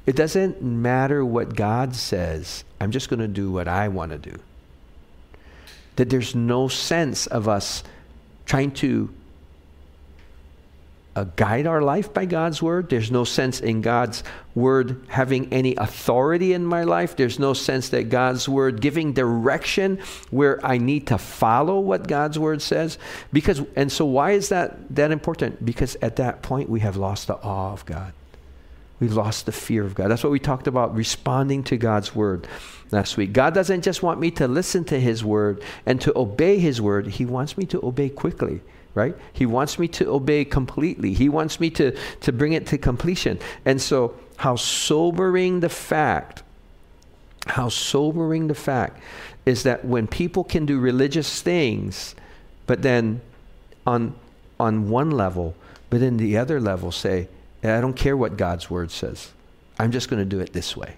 it 0.04 0.14
doesn't 0.14 0.60
matter 0.60 1.24
what 1.24 1.56
God 1.56 1.96
says, 1.96 2.64
I'm 2.82 2.90
just 2.90 3.08
going 3.08 3.20
to 3.20 3.28
do 3.28 3.50
what 3.50 3.66
I 3.66 3.88
want 3.88 4.12
to 4.12 4.18
do. 4.18 4.38
That 5.96 6.10
there's 6.10 6.34
no 6.34 6.68
sense 6.68 7.26
of 7.26 7.48
us 7.48 7.82
trying 8.44 8.72
to 8.72 9.08
uh, 11.16 11.24
guide 11.34 11.66
our 11.66 11.80
life 11.80 12.12
by 12.12 12.26
God's 12.26 12.62
word. 12.62 12.90
There's 12.90 13.10
no 13.10 13.24
sense 13.24 13.60
in 13.60 13.80
God's 13.80 14.22
word 14.54 15.02
having 15.08 15.50
any 15.50 15.74
authority 15.74 16.52
in 16.52 16.66
my 16.66 16.84
life. 16.84 17.16
There's 17.16 17.38
no 17.38 17.54
sense 17.54 17.88
that 17.88 18.10
God's 18.10 18.46
word 18.46 18.82
giving 18.82 19.14
direction 19.14 19.98
where 20.30 20.64
I 20.64 20.76
need 20.76 21.06
to 21.06 21.16
follow 21.16 21.80
what 21.80 22.06
God's 22.06 22.38
word 22.38 22.60
says. 22.60 22.98
Because 23.32 23.62
and 23.76 23.90
so 23.90 24.04
why 24.04 24.32
is 24.32 24.50
that 24.50 24.94
that 24.94 25.10
important? 25.10 25.64
Because 25.64 25.96
at 26.02 26.16
that 26.16 26.42
point 26.42 26.68
we 26.68 26.80
have 26.80 26.98
lost 26.98 27.28
the 27.28 27.36
awe 27.36 27.72
of 27.72 27.86
God. 27.86 28.12
We've 29.00 29.14
lost 29.14 29.46
the 29.46 29.52
fear 29.52 29.84
of 29.84 29.94
God. 29.94 30.08
That's 30.08 30.22
what 30.22 30.32
we 30.32 30.38
talked 30.38 30.66
about 30.66 30.94
responding 30.94 31.64
to 31.64 31.78
God's 31.78 32.14
word 32.14 32.46
last 32.90 33.16
week. 33.16 33.32
God 33.32 33.54
doesn't 33.54 33.82
just 33.82 34.02
want 34.02 34.20
me 34.20 34.30
to 34.32 34.46
listen 34.46 34.84
to 34.84 35.00
his 35.00 35.24
word 35.24 35.62
and 35.86 35.98
to 36.02 36.18
obey 36.18 36.58
his 36.58 36.80
word, 36.80 37.06
he 37.06 37.24
wants 37.24 37.56
me 37.56 37.64
to 37.66 37.80
obey 37.82 38.10
quickly 38.10 38.60
right? 38.96 39.14
He 39.34 39.44
wants 39.44 39.78
me 39.78 39.86
to 39.88 40.08
obey 40.08 40.44
completely. 40.44 41.12
He 41.12 41.28
wants 41.28 41.60
me 41.60 41.68
to, 41.70 41.96
to 42.22 42.32
bring 42.32 42.54
it 42.54 42.66
to 42.68 42.78
completion. 42.78 43.38
And 43.64 43.80
so, 43.80 44.16
how 44.38 44.56
sobering 44.56 45.60
the 45.60 45.68
fact, 45.68 46.42
how 47.46 47.68
sobering 47.68 48.48
the 48.48 48.54
fact 48.54 49.00
is 49.44 49.62
that 49.62 49.84
when 49.84 50.06
people 50.06 50.44
can 50.44 50.66
do 50.66 50.80
religious 50.80 51.42
things, 51.42 52.14
but 52.66 52.82
then 52.82 53.20
on, 53.86 54.14
on 54.58 54.88
one 54.88 55.10
level, 55.10 55.54
but 55.90 56.00
in 56.02 56.16
the 56.16 56.38
other 56.38 56.58
level 56.58 56.90
say, 56.90 57.28
I 57.62 57.80
don't 57.80 57.96
care 57.96 58.16
what 58.16 58.36
God's 58.36 58.70
word 58.70 58.90
says. 58.90 59.30
I'm 59.78 59.92
just 59.92 60.08
going 60.08 60.20
to 60.20 60.28
do 60.28 60.40
it 60.40 60.54
this 60.54 60.74
way. 60.74 60.96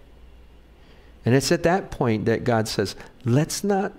And 1.25 1.35
it's 1.35 1.51
at 1.51 1.65
that 1.65 1.91
point 1.91 2.27
that 2.27 2.45
God 2.45 2.69
says, 2.69 2.95
let's 3.25 3.65
not 3.65 3.93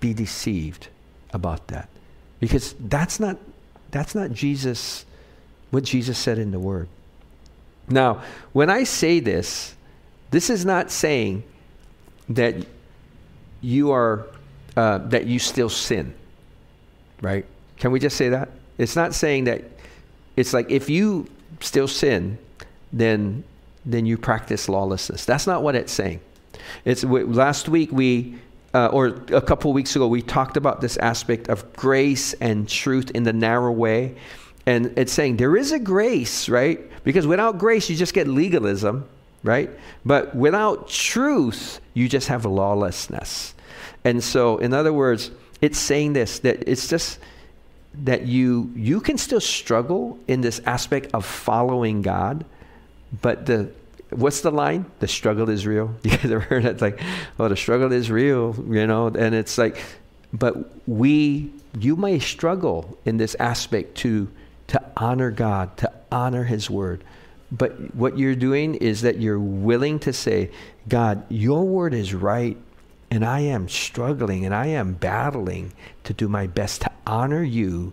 be 0.00 0.12
deceived 0.12 0.88
about 1.32 1.68
that. 1.68 1.88
Because 2.44 2.74
that's 2.78 3.18
not, 3.18 3.38
that's 3.90 4.14
not 4.14 4.30
Jesus, 4.30 5.06
what 5.70 5.82
Jesus 5.82 6.18
said 6.18 6.38
in 6.38 6.50
the 6.50 6.58
Word. 6.58 6.88
Now, 7.88 8.22
when 8.52 8.68
I 8.68 8.84
say 8.84 9.18
this, 9.18 9.74
this 10.30 10.50
is 10.50 10.62
not 10.66 10.90
saying 10.90 11.42
that 12.28 12.54
you 13.62 13.92
are, 13.92 14.26
uh, 14.76 14.98
that 14.98 15.24
you 15.24 15.38
still 15.38 15.70
sin, 15.70 16.12
right? 17.22 17.46
Can 17.78 17.92
we 17.92 17.98
just 17.98 18.18
say 18.18 18.28
that? 18.28 18.50
It's 18.76 18.94
not 18.94 19.14
saying 19.14 19.44
that, 19.44 19.64
it's 20.36 20.52
like 20.52 20.70
if 20.70 20.90
you 20.90 21.26
still 21.60 21.88
sin, 21.88 22.36
then, 22.92 23.42
then 23.86 24.04
you 24.04 24.18
practice 24.18 24.68
lawlessness. 24.68 25.24
That's 25.24 25.46
not 25.46 25.62
what 25.62 25.76
it's 25.76 25.92
saying. 25.92 26.20
It's 26.84 27.04
last 27.04 27.70
week 27.70 27.90
we 27.90 28.36
uh, 28.74 28.88
or 28.88 29.06
a 29.32 29.40
couple 29.40 29.72
weeks 29.72 29.94
ago, 29.94 30.08
we 30.08 30.20
talked 30.20 30.56
about 30.56 30.80
this 30.80 30.96
aspect 30.96 31.48
of 31.48 31.72
grace 31.74 32.34
and 32.34 32.68
truth 32.68 33.10
in 33.12 33.22
the 33.22 33.32
narrow 33.32 33.72
way. 33.72 34.16
And 34.66 34.92
it's 34.98 35.12
saying 35.12 35.36
there 35.36 35.56
is 35.56 35.70
a 35.72 35.78
grace, 35.78 36.48
right? 36.48 36.80
Because 37.04 37.26
without 37.26 37.58
grace, 37.58 37.88
you 37.88 37.96
just 37.96 38.14
get 38.14 38.26
legalism, 38.26 39.06
right? 39.44 39.70
But 40.04 40.34
without 40.34 40.88
truth, 40.88 41.80
you 41.94 42.08
just 42.08 42.28
have 42.28 42.44
lawlessness. 42.44 43.54
And 44.04 44.22
so, 44.24 44.58
in 44.58 44.74
other 44.74 44.92
words, 44.92 45.30
it's 45.60 45.78
saying 45.78 46.14
this 46.14 46.40
that 46.40 46.68
it's 46.68 46.88
just 46.88 47.18
that 48.02 48.26
you 48.26 48.72
you 48.74 49.00
can 49.00 49.18
still 49.18 49.40
struggle 49.40 50.18
in 50.26 50.40
this 50.40 50.60
aspect 50.66 51.10
of 51.14 51.24
following 51.24 52.02
God, 52.02 52.44
but 53.22 53.46
the 53.46 53.70
what's 54.10 54.40
the 54.40 54.50
line? 54.50 54.86
The 55.00 55.08
struggle 55.08 55.48
is 55.48 55.66
real. 55.66 55.94
You 56.02 56.10
guys 56.10 56.24
ever 56.24 56.40
heard 56.40 56.64
that? 56.64 56.72
It's 56.72 56.82
like, 56.82 57.00
oh, 57.38 57.48
the 57.48 57.56
struggle 57.56 57.92
is 57.92 58.10
real, 58.10 58.54
you 58.68 58.86
know? 58.86 59.08
And 59.08 59.34
it's 59.34 59.58
like, 59.58 59.82
but 60.32 60.88
we, 60.88 61.52
you 61.78 61.96
may 61.96 62.18
struggle 62.18 62.98
in 63.04 63.16
this 63.16 63.34
aspect 63.38 63.96
to, 63.98 64.28
to 64.68 64.82
honor 64.96 65.30
God, 65.30 65.76
to 65.78 65.92
honor 66.10 66.44
His 66.44 66.68
word. 66.68 67.04
But 67.52 67.94
what 67.94 68.18
you're 68.18 68.34
doing 68.34 68.74
is 68.76 69.02
that 69.02 69.20
you're 69.20 69.38
willing 69.38 69.98
to 70.00 70.12
say, 70.12 70.50
God, 70.88 71.24
your 71.30 71.64
word 71.64 71.94
is 71.94 72.12
right, 72.12 72.56
and 73.10 73.24
I 73.24 73.40
am 73.40 73.68
struggling 73.68 74.44
and 74.44 74.52
I 74.54 74.66
am 74.66 74.94
battling 74.94 75.72
to 76.02 76.12
do 76.12 76.28
my 76.28 76.48
best 76.48 76.82
to 76.82 76.90
honor 77.06 77.44
you 77.44 77.92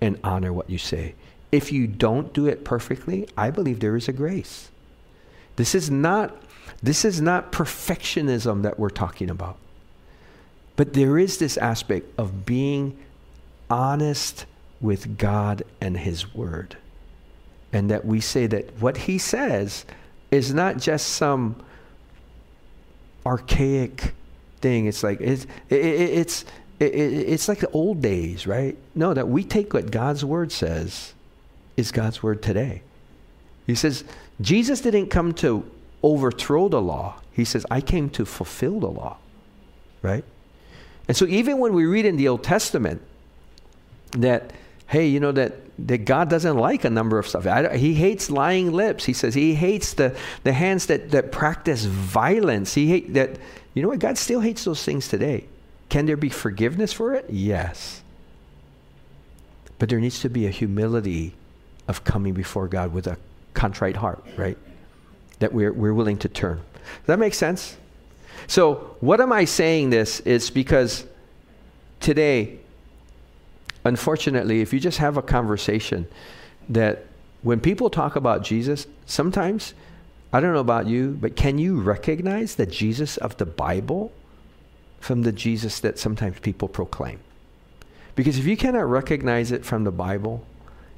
and 0.00 0.18
honor 0.22 0.52
what 0.52 0.70
you 0.70 0.78
say. 0.78 1.14
If 1.50 1.72
you 1.72 1.88
don't 1.88 2.32
do 2.32 2.46
it 2.46 2.64
perfectly, 2.64 3.28
I 3.36 3.50
believe 3.50 3.80
there 3.80 3.96
is 3.96 4.08
a 4.08 4.12
grace. 4.12 4.70
This 5.60 5.74
is 5.74 5.90
not 5.90 6.34
this 6.82 7.04
is 7.04 7.20
not 7.20 7.52
perfectionism 7.52 8.62
that 8.62 8.78
we're 8.78 8.88
talking 8.88 9.28
about. 9.28 9.58
But 10.74 10.94
there 10.94 11.18
is 11.18 11.36
this 11.36 11.58
aspect 11.58 12.18
of 12.18 12.46
being 12.46 12.96
honest 13.68 14.46
with 14.80 15.18
God 15.18 15.62
and 15.78 15.98
his 15.98 16.34
word. 16.34 16.78
And 17.74 17.90
that 17.90 18.06
we 18.06 18.20
say 18.20 18.46
that 18.46 18.80
what 18.80 18.96
he 18.96 19.18
says 19.18 19.84
is 20.30 20.54
not 20.54 20.78
just 20.78 21.08
some 21.08 21.62
archaic 23.26 24.14
thing. 24.62 24.86
It's 24.86 25.02
like 25.02 25.20
it's 25.20 25.44
it, 25.68 25.84
it, 25.84 26.10
it's 26.20 26.46
it, 26.78 26.94
it's 26.94 27.48
like 27.48 27.58
the 27.58 27.70
old 27.72 28.00
days, 28.00 28.46
right? 28.46 28.78
No, 28.94 29.12
that 29.12 29.28
we 29.28 29.44
take 29.44 29.74
what 29.74 29.90
God's 29.90 30.24
word 30.24 30.52
says 30.52 31.12
is 31.76 31.92
God's 31.92 32.22
word 32.22 32.42
today. 32.42 32.80
He 33.66 33.74
says, 33.74 34.04
Jesus 34.40 34.80
didn't 34.80 35.08
come 35.08 35.32
to 35.34 35.70
overthrow 36.02 36.68
the 36.68 36.80
law. 36.80 37.20
He 37.32 37.44
says, 37.44 37.66
I 37.70 37.80
came 37.80 38.10
to 38.10 38.24
fulfill 38.24 38.80
the 38.80 38.90
law. 38.90 39.18
Right? 40.02 40.24
And 41.08 41.16
so 41.16 41.26
even 41.26 41.58
when 41.58 41.72
we 41.72 41.84
read 41.84 42.06
in 42.06 42.16
the 42.16 42.28
Old 42.28 42.42
Testament 42.42 43.02
that, 44.12 44.52
hey, 44.86 45.06
you 45.06 45.20
know, 45.20 45.32
that, 45.32 45.54
that 45.86 46.04
God 46.04 46.30
doesn't 46.30 46.56
like 46.56 46.84
a 46.84 46.90
number 46.90 47.18
of 47.18 47.26
stuff. 47.26 47.46
I, 47.46 47.76
he 47.76 47.94
hates 47.94 48.30
lying 48.30 48.72
lips. 48.72 49.04
He 49.04 49.12
says 49.12 49.34
he 49.34 49.54
hates 49.54 49.94
the, 49.94 50.16
the 50.44 50.52
hands 50.52 50.86
that, 50.86 51.10
that 51.10 51.32
practice 51.32 51.84
violence. 51.84 52.74
He 52.74 52.88
hate 52.88 53.14
that, 53.14 53.38
you 53.74 53.82
know 53.82 53.88
what? 53.88 53.98
God 53.98 54.18
still 54.18 54.40
hates 54.40 54.64
those 54.64 54.84
things 54.84 55.08
today. 55.08 55.46
Can 55.88 56.06
there 56.06 56.16
be 56.16 56.28
forgiveness 56.28 56.92
for 56.92 57.14
it? 57.14 57.26
Yes. 57.28 58.02
But 59.78 59.88
there 59.88 59.98
needs 59.98 60.20
to 60.20 60.28
be 60.28 60.46
a 60.46 60.50
humility 60.50 61.34
of 61.88 62.04
coming 62.04 62.34
before 62.34 62.68
God 62.68 62.92
with 62.92 63.06
a 63.06 63.16
contrite 63.54 63.96
heart, 63.96 64.24
right? 64.36 64.58
That 65.38 65.52
we're, 65.52 65.72
we're 65.72 65.94
willing 65.94 66.18
to 66.18 66.28
turn. 66.28 66.56
Does 66.56 67.06
that 67.06 67.18
make 67.18 67.34
sense? 67.34 67.76
So, 68.46 68.96
what 69.00 69.20
am 69.20 69.32
I 69.32 69.44
saying 69.44 69.90
this 69.90 70.20
is 70.20 70.50
because 70.50 71.04
today, 72.00 72.58
unfortunately, 73.84 74.60
if 74.60 74.72
you 74.72 74.80
just 74.80 74.98
have 74.98 75.16
a 75.16 75.22
conversation 75.22 76.08
that 76.68 77.06
when 77.42 77.60
people 77.60 77.90
talk 77.90 78.16
about 78.16 78.42
Jesus, 78.42 78.86
sometimes, 79.06 79.74
I 80.32 80.40
don't 80.40 80.52
know 80.52 80.60
about 80.60 80.86
you, 80.86 81.16
but 81.20 81.36
can 81.36 81.58
you 81.58 81.80
recognize 81.80 82.54
the 82.54 82.66
Jesus 82.66 83.16
of 83.16 83.36
the 83.36 83.46
Bible 83.46 84.12
from 85.00 85.22
the 85.22 85.32
Jesus 85.32 85.80
that 85.80 85.98
sometimes 85.98 86.38
people 86.40 86.68
proclaim? 86.68 87.20
Because 88.14 88.38
if 88.38 88.46
you 88.46 88.56
cannot 88.56 88.88
recognize 88.88 89.52
it 89.52 89.64
from 89.64 89.84
the 89.84 89.90
Bible, 89.90 90.44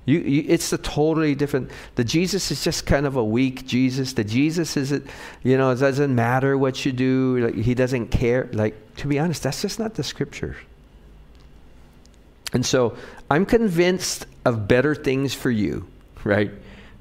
You, 0.04 0.18
you, 0.18 0.44
it's 0.48 0.72
a 0.72 0.78
totally 0.78 1.34
different. 1.34 1.70
The 1.94 2.04
Jesus 2.04 2.50
is 2.50 2.64
just 2.64 2.86
kind 2.86 3.06
of 3.06 3.16
a 3.16 3.24
weak 3.24 3.66
Jesus. 3.66 4.14
The 4.14 4.24
Jesus 4.24 4.76
is, 4.76 4.90
it, 4.90 5.04
you 5.42 5.56
know, 5.56 5.70
it 5.70 5.76
doesn't 5.76 6.14
matter 6.14 6.58
what 6.58 6.84
you 6.84 6.92
do. 6.92 7.38
Like, 7.46 7.54
he 7.54 7.74
doesn't 7.74 8.08
care. 8.08 8.48
Like 8.52 8.96
to 8.96 9.06
be 9.06 9.18
honest, 9.18 9.44
that's 9.44 9.62
just 9.62 9.78
not 9.78 9.94
the 9.94 10.02
scripture. 10.02 10.56
And 12.52 12.66
so 12.66 12.96
I'm 13.30 13.46
convinced 13.46 14.26
of 14.44 14.66
better 14.66 14.94
things 14.94 15.34
for 15.34 15.50
you, 15.50 15.86
right? 16.24 16.50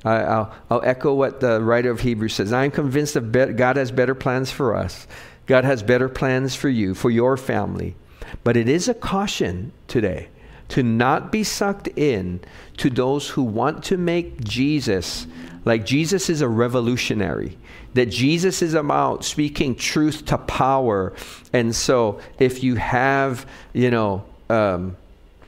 I, 0.05 0.19
will 0.19 0.53
I'll 0.69 0.81
echo 0.83 1.13
what 1.13 1.39
the 1.39 1.61
writer 1.61 1.91
of 1.91 1.99
Hebrews 1.99 2.35
says. 2.35 2.53
I'm 2.53 2.71
convinced 2.71 3.15
of 3.15 3.31
be- 3.31 3.53
God 3.53 3.75
has 3.77 3.91
better 3.91 4.15
plans 4.15 4.51
for 4.51 4.75
us. 4.75 5.07
God 5.47 5.65
has 5.65 5.83
better 5.83 6.07
plans 6.07 6.55
for 6.55 6.69
you, 6.69 6.93
for 6.93 7.09
your 7.09 7.35
family. 7.35 7.95
But 8.43 8.57
it 8.57 8.69
is 8.69 8.87
a 8.87 8.93
caution 8.93 9.71
today 9.87 10.29
to 10.71 10.83
not 10.83 11.31
be 11.31 11.43
sucked 11.43 11.87
in 11.89 12.41
to 12.77 12.89
those 12.89 13.29
who 13.29 13.43
want 13.43 13.83
to 13.85 13.97
make 13.97 14.43
Jesus 14.43 15.27
like 15.65 15.85
Jesus 15.85 16.29
is 16.29 16.41
a 16.41 16.47
revolutionary, 16.47 17.57
that 17.93 18.07
Jesus 18.07 18.61
is 18.61 18.73
about 18.73 19.23
speaking 19.23 19.75
truth 19.75 20.25
to 20.25 20.37
power. 20.37 21.13
And 21.53 21.75
so 21.75 22.19
if 22.39 22.63
you 22.63 22.75
have, 22.75 23.45
you 23.73 23.91
know, 23.91 24.23
um, 24.49 24.97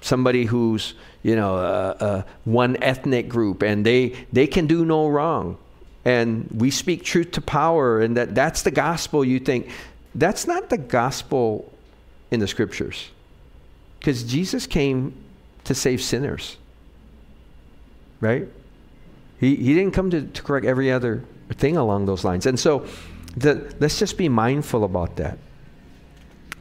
somebody 0.02 0.46
who's, 0.46 0.94
you 1.24 1.36
know, 1.36 1.56
uh, 1.56 1.96
uh, 2.00 2.24
one 2.44 2.78
ethnic 2.84 3.28
group 3.28 3.64
and 3.64 3.86
they, 3.86 4.10
they 4.32 4.46
can 4.46 4.68
do 4.68 4.86
no 4.86 5.08
wrong, 5.08 5.58
and 6.06 6.48
we 6.54 6.70
speak 6.70 7.04
truth 7.04 7.32
to 7.32 7.42
power, 7.42 8.02
and 8.02 8.18
that, 8.18 8.36
that's 8.36 8.64
the 8.64 8.72
gospel, 8.72 9.24
you 9.24 9.40
think, 9.40 9.70
that's 10.16 10.46
not 10.46 10.70
the 10.70 10.78
gospel 10.78 11.72
in 12.30 12.40
the 12.40 12.48
scriptures. 12.48 13.10
Because 14.04 14.24
Jesus 14.24 14.68
came 14.68 15.16
to 15.64 15.74
save 15.74 16.02
sinners. 16.02 16.58
Right? 18.20 18.50
He, 19.40 19.56
he 19.56 19.74
didn't 19.74 19.94
come 19.94 20.10
to, 20.10 20.24
to 20.24 20.44
correct 20.44 20.66
every 20.66 20.92
other 20.92 21.24
thing 21.54 21.78
along 21.78 22.06
those 22.06 22.26
lines. 22.26 22.46
And 22.46 22.60
so 22.60 22.86
the, 23.38 23.74
let's 23.80 23.98
just 23.98 24.18
be 24.18 24.28
mindful 24.28 24.84
about 24.84 25.16
that. 25.16 25.38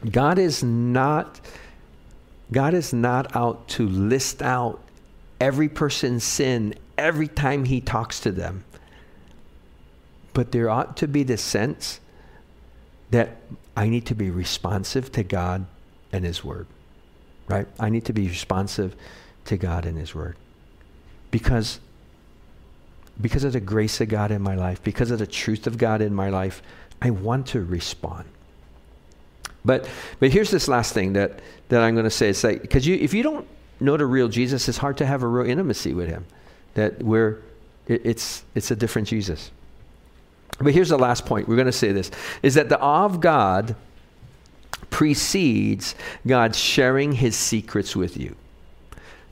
God 0.09 0.39
is 0.39 0.63
not 0.63 1.41
God 2.53 2.73
is 2.73 2.93
not 2.93 3.35
out 3.35 3.67
to 3.69 3.89
list 3.89 4.41
out 4.41 4.81
every 5.41 5.67
person's 5.67 6.23
sin 6.23 6.75
every 6.97 7.27
time 7.27 7.65
he 7.65 7.81
talks 7.81 8.21
to 8.21 8.31
them. 8.31 8.63
But 10.33 10.53
there 10.53 10.69
ought 10.69 10.95
to 10.97 11.09
be 11.09 11.23
the 11.23 11.37
sense 11.37 11.99
that 13.11 13.37
I 13.75 13.89
need 13.89 14.05
to 14.05 14.15
be 14.15 14.29
responsive 14.29 15.11
to 15.13 15.23
God 15.23 15.65
and 16.13 16.23
his 16.23 16.41
word 16.41 16.67
right? 17.47 17.67
I 17.79 17.89
need 17.89 18.05
to 18.05 18.13
be 18.13 18.27
responsive 18.27 18.95
to 19.45 19.57
God 19.57 19.85
and 19.85 19.97
His 19.97 20.15
Word. 20.15 20.35
Because, 21.31 21.79
because 23.19 23.43
of 23.43 23.53
the 23.53 23.59
grace 23.59 23.99
of 24.01 24.09
God 24.09 24.31
in 24.31 24.41
my 24.41 24.55
life, 24.55 24.83
because 24.83 25.11
of 25.11 25.19
the 25.19 25.27
truth 25.27 25.67
of 25.67 25.77
God 25.77 26.01
in 26.01 26.13
my 26.13 26.29
life, 26.29 26.61
I 27.01 27.09
want 27.09 27.47
to 27.47 27.61
respond. 27.61 28.25
But, 29.65 29.87
but 30.19 30.31
here's 30.31 30.51
this 30.51 30.67
last 30.67 30.93
thing 30.93 31.13
that, 31.13 31.39
that 31.69 31.81
I'm 31.81 31.95
going 31.95 32.05
to 32.05 32.09
say. 32.09 32.29
It's 32.29 32.43
like, 32.43 32.61
because 32.61 32.85
you, 32.85 32.95
if 32.95 33.13
you 33.13 33.23
don't 33.23 33.47
know 33.79 33.97
the 33.97 34.05
real 34.05 34.27
Jesus, 34.27 34.67
it's 34.67 34.77
hard 34.77 34.97
to 34.97 35.05
have 35.05 35.23
a 35.23 35.27
real 35.27 35.49
intimacy 35.49 35.93
with 35.93 36.07
Him. 36.07 36.25
That 36.75 37.01
we're, 37.01 37.41
it, 37.87 38.01
it's, 38.05 38.43
it's 38.55 38.71
a 38.71 38.75
different 38.75 39.07
Jesus. 39.07 39.51
But 40.59 40.73
here's 40.73 40.89
the 40.89 40.97
last 40.97 41.25
point. 41.25 41.47
We're 41.47 41.55
going 41.55 41.65
to 41.65 41.71
say 41.71 41.91
this 41.91 42.11
is 42.41 42.53
that 42.55 42.69
the 42.69 42.79
awe 42.79 43.05
of 43.05 43.19
God 43.19 43.75
precedes 44.89 45.95
God 46.25 46.55
sharing 46.55 47.13
his 47.13 47.35
secrets 47.35 47.95
with 47.95 48.17
you. 48.17 48.35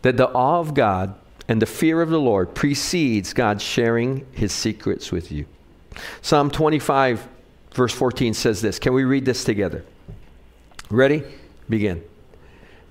That 0.02 0.18
the 0.18 0.30
awe 0.30 0.60
of 0.60 0.74
God 0.74 1.16
and 1.48 1.62
the 1.62 1.66
fear 1.66 2.02
of 2.02 2.10
the 2.10 2.20
Lord 2.20 2.56
precedes 2.56 3.34
God 3.34 3.62
sharing 3.62 4.26
his 4.32 4.52
secrets 4.52 5.12
with 5.12 5.32
you. 5.32 5.46
Psalm 6.22 6.50
25, 6.50 7.28
verse 7.74 7.94
14 7.94 8.34
says 8.34 8.62
this. 8.62 8.80
Can 8.80 8.94
we 8.94 9.04
read 9.04 9.26
this 9.26 9.44
together? 9.44 9.84
Ready? 10.90 11.24
Begin. 11.70 12.04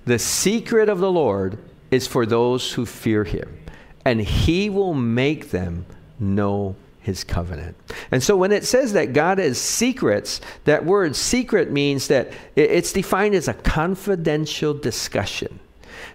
The 0.05 0.19
secret 0.19 0.89
of 0.89 0.99
the 0.99 1.11
Lord 1.11 1.57
is 1.91 2.07
for 2.07 2.25
those 2.25 2.73
who 2.73 2.85
fear 2.85 3.23
him, 3.23 3.59
and 4.05 4.21
he 4.21 4.69
will 4.69 4.93
make 4.93 5.51
them 5.51 5.85
know 6.19 6.75
his 7.01 7.23
covenant. 7.23 7.75
And 8.11 8.21
so 8.21 8.37
when 8.37 8.51
it 8.51 8.63
says 8.63 8.93
that 8.93 9.13
God 9.13 9.39
has 9.39 9.59
secrets, 9.59 10.39
that 10.65 10.85
word 10.85 11.15
secret 11.15 11.71
means 11.71 12.07
that 12.07 12.31
it's 12.55 12.93
defined 12.93 13.35
as 13.35 13.47
a 13.47 13.53
confidential 13.53 14.73
discussion. 14.73 15.59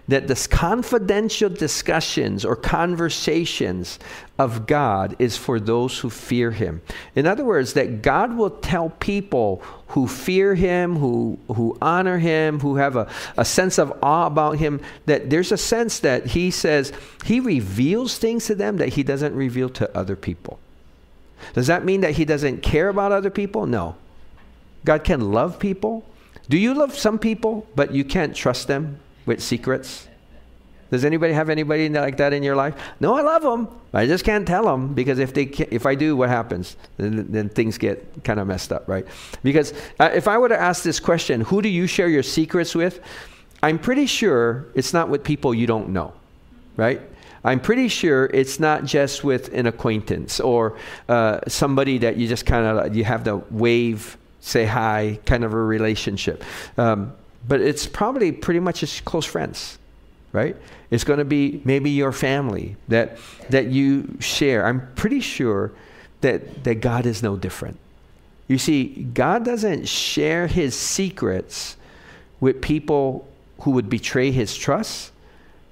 That 0.07 0.27
this 0.29 0.47
confidential 0.47 1.49
discussions 1.49 2.45
or 2.45 2.55
conversations 2.55 3.99
of 4.39 4.65
God 4.65 5.15
is 5.19 5.35
for 5.35 5.59
those 5.59 5.99
who 5.99 6.09
fear 6.09 6.51
him. 6.51 6.81
In 7.15 7.27
other 7.27 7.43
words, 7.43 7.73
that 7.73 8.01
God 8.01 8.35
will 8.37 8.49
tell 8.49 8.89
people 8.89 9.61
who 9.89 10.07
fear 10.07 10.55
him, 10.55 10.95
who, 10.95 11.37
who 11.53 11.77
honor 11.81 12.19
him, 12.19 12.61
who 12.61 12.77
have 12.77 12.95
a, 12.95 13.09
a 13.35 13.43
sense 13.43 13.77
of 13.77 13.91
awe 14.01 14.27
about 14.27 14.57
him, 14.57 14.79
that 15.05 15.29
there's 15.29 15.51
a 15.51 15.57
sense 15.57 15.99
that 15.99 16.27
he 16.27 16.51
says 16.51 16.93
he 17.25 17.41
reveals 17.41 18.17
things 18.17 18.45
to 18.45 18.55
them 18.55 18.77
that 18.77 18.89
he 18.89 19.03
doesn't 19.03 19.35
reveal 19.35 19.69
to 19.69 19.97
other 19.97 20.15
people. 20.15 20.59
Does 21.53 21.67
that 21.67 21.85
mean 21.85 22.01
that 22.01 22.11
he 22.11 22.25
doesn't 22.25 22.61
care 22.61 22.89
about 22.89 23.11
other 23.11 23.29
people? 23.29 23.65
No. 23.65 23.95
God 24.85 25.03
can 25.03 25.31
love 25.31 25.59
people. 25.59 26.05
Do 26.49 26.57
you 26.57 26.73
love 26.73 26.97
some 26.97 27.19
people, 27.19 27.67
but 27.75 27.93
you 27.93 28.05
can't 28.05 28.35
trust 28.35 28.67
them 28.67 28.99
with 29.25 29.43
secrets? 29.43 30.07
Does 30.89 31.03
anybody 31.03 31.33
have 31.33 31.49
anybody 31.49 31.89
like 31.89 32.17
that 32.17 32.31
in 32.31 32.43
your 32.43 32.55
life? 32.55 32.73
No, 32.99 33.15
I 33.15 33.21
love 33.21 33.41
them. 33.41 33.67
I 33.93 34.05
just 34.05 34.23
can't 34.23 34.47
tell 34.47 34.63
them 34.63 34.93
because 34.93 35.19
if 35.19 35.33
they 35.33 35.43
if 35.43 35.85
I 35.85 35.95
do, 35.95 36.15
what 36.15 36.29
happens? 36.29 36.77
Then, 36.95 37.29
then 37.29 37.49
things 37.49 37.77
get 37.77 38.23
kind 38.23 38.39
of 38.39 38.47
messed 38.47 38.71
up, 38.71 38.87
right? 38.87 39.05
Because 39.43 39.73
uh, 39.99 40.11
if 40.13 40.27
I 40.27 40.37
were 40.37 40.47
to 40.47 40.59
ask 40.59 40.83
this 40.83 40.99
question, 40.99 41.41
who 41.41 41.61
do 41.61 41.67
you 41.67 41.87
share 41.87 42.07
your 42.07 42.23
secrets 42.23 42.73
with? 42.73 43.01
I'm 43.61 43.79
pretty 43.79 44.05
sure 44.05 44.67
it's 44.75 44.93
not 44.93 45.09
with 45.09 45.23
people 45.23 45.53
you 45.53 45.67
don't 45.67 45.89
know, 45.89 46.13
right? 46.77 47.01
I'm 47.47 47.61
pretty 47.61 47.87
sure 47.87 48.25
it's 48.25 48.59
not 48.59 48.83
just 48.83 49.23
with 49.23 49.53
an 49.53 49.67
acquaintance 49.67 50.41
or 50.41 50.77
uh, 51.07 51.39
somebody 51.47 51.97
that 51.99 52.17
you 52.17 52.27
just 52.27 52.45
kind 52.45 52.65
of 52.65 52.93
you 52.93 53.05
have 53.05 53.23
to 53.23 53.37
wave, 53.49 54.17
say 54.41 54.65
hi, 54.65 55.17
kind 55.25 55.45
of 55.45 55.53
a 55.53 55.63
relationship. 55.63 56.43
Um, 56.77 57.13
but 57.47 57.61
it's 57.61 57.87
probably 57.87 58.33
pretty 58.33 58.59
much 58.59 58.81
just 58.81 59.05
close 59.05 59.23
friends, 59.23 59.79
right? 60.33 60.57
It's 60.91 61.05
going 61.05 61.19
to 61.19 61.25
be 61.25 61.61
maybe 61.63 61.89
your 61.89 62.11
family 62.11 62.75
that 62.89 63.17
that 63.49 63.67
you 63.67 64.17
share. 64.19 64.65
I'm 64.65 64.85
pretty 64.95 65.21
sure 65.21 65.71
that 66.19 66.65
that 66.65 66.81
God 66.81 67.05
is 67.05 67.23
no 67.23 67.37
different. 67.37 67.79
You 68.49 68.57
see, 68.57 69.07
God 69.13 69.45
doesn't 69.45 69.87
share 69.87 70.47
His 70.47 70.75
secrets 70.75 71.77
with 72.41 72.61
people 72.61 73.25
who 73.61 73.71
would 73.71 73.89
betray 73.89 74.31
His 74.31 74.53
trust 74.53 75.13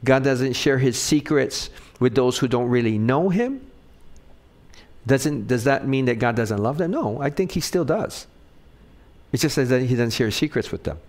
God 0.05 0.23
doesn't 0.23 0.53
share 0.53 0.77
his 0.77 1.01
secrets 1.01 1.69
with 1.99 2.15
those 2.15 2.37
who 2.37 2.47
don't 2.47 2.69
really 2.69 2.97
know 2.97 3.29
him. 3.29 3.65
Doesn't, 5.07 5.47
does 5.47 5.65
that 5.65 5.87
mean 5.87 6.05
that 6.05 6.19
God 6.19 6.35
doesn't 6.35 6.61
love 6.61 6.77
them? 6.77 6.91
No, 6.91 7.21
I 7.21 7.29
think 7.29 7.51
he 7.51 7.59
still 7.59 7.85
does. 7.85 8.27
It 9.31 9.39
just 9.39 9.55
says 9.55 9.69
that 9.69 9.81
he 9.81 9.95
doesn't 9.95 10.11
share 10.11 10.31
secrets 10.31 10.71
with 10.71 10.83
them. 10.83 10.99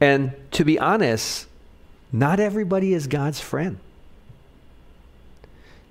And 0.00 0.34
to 0.52 0.64
be 0.64 0.78
honest, 0.78 1.46
not 2.12 2.38
everybody 2.38 2.92
is 2.92 3.06
God's 3.06 3.40
friend. 3.40 3.78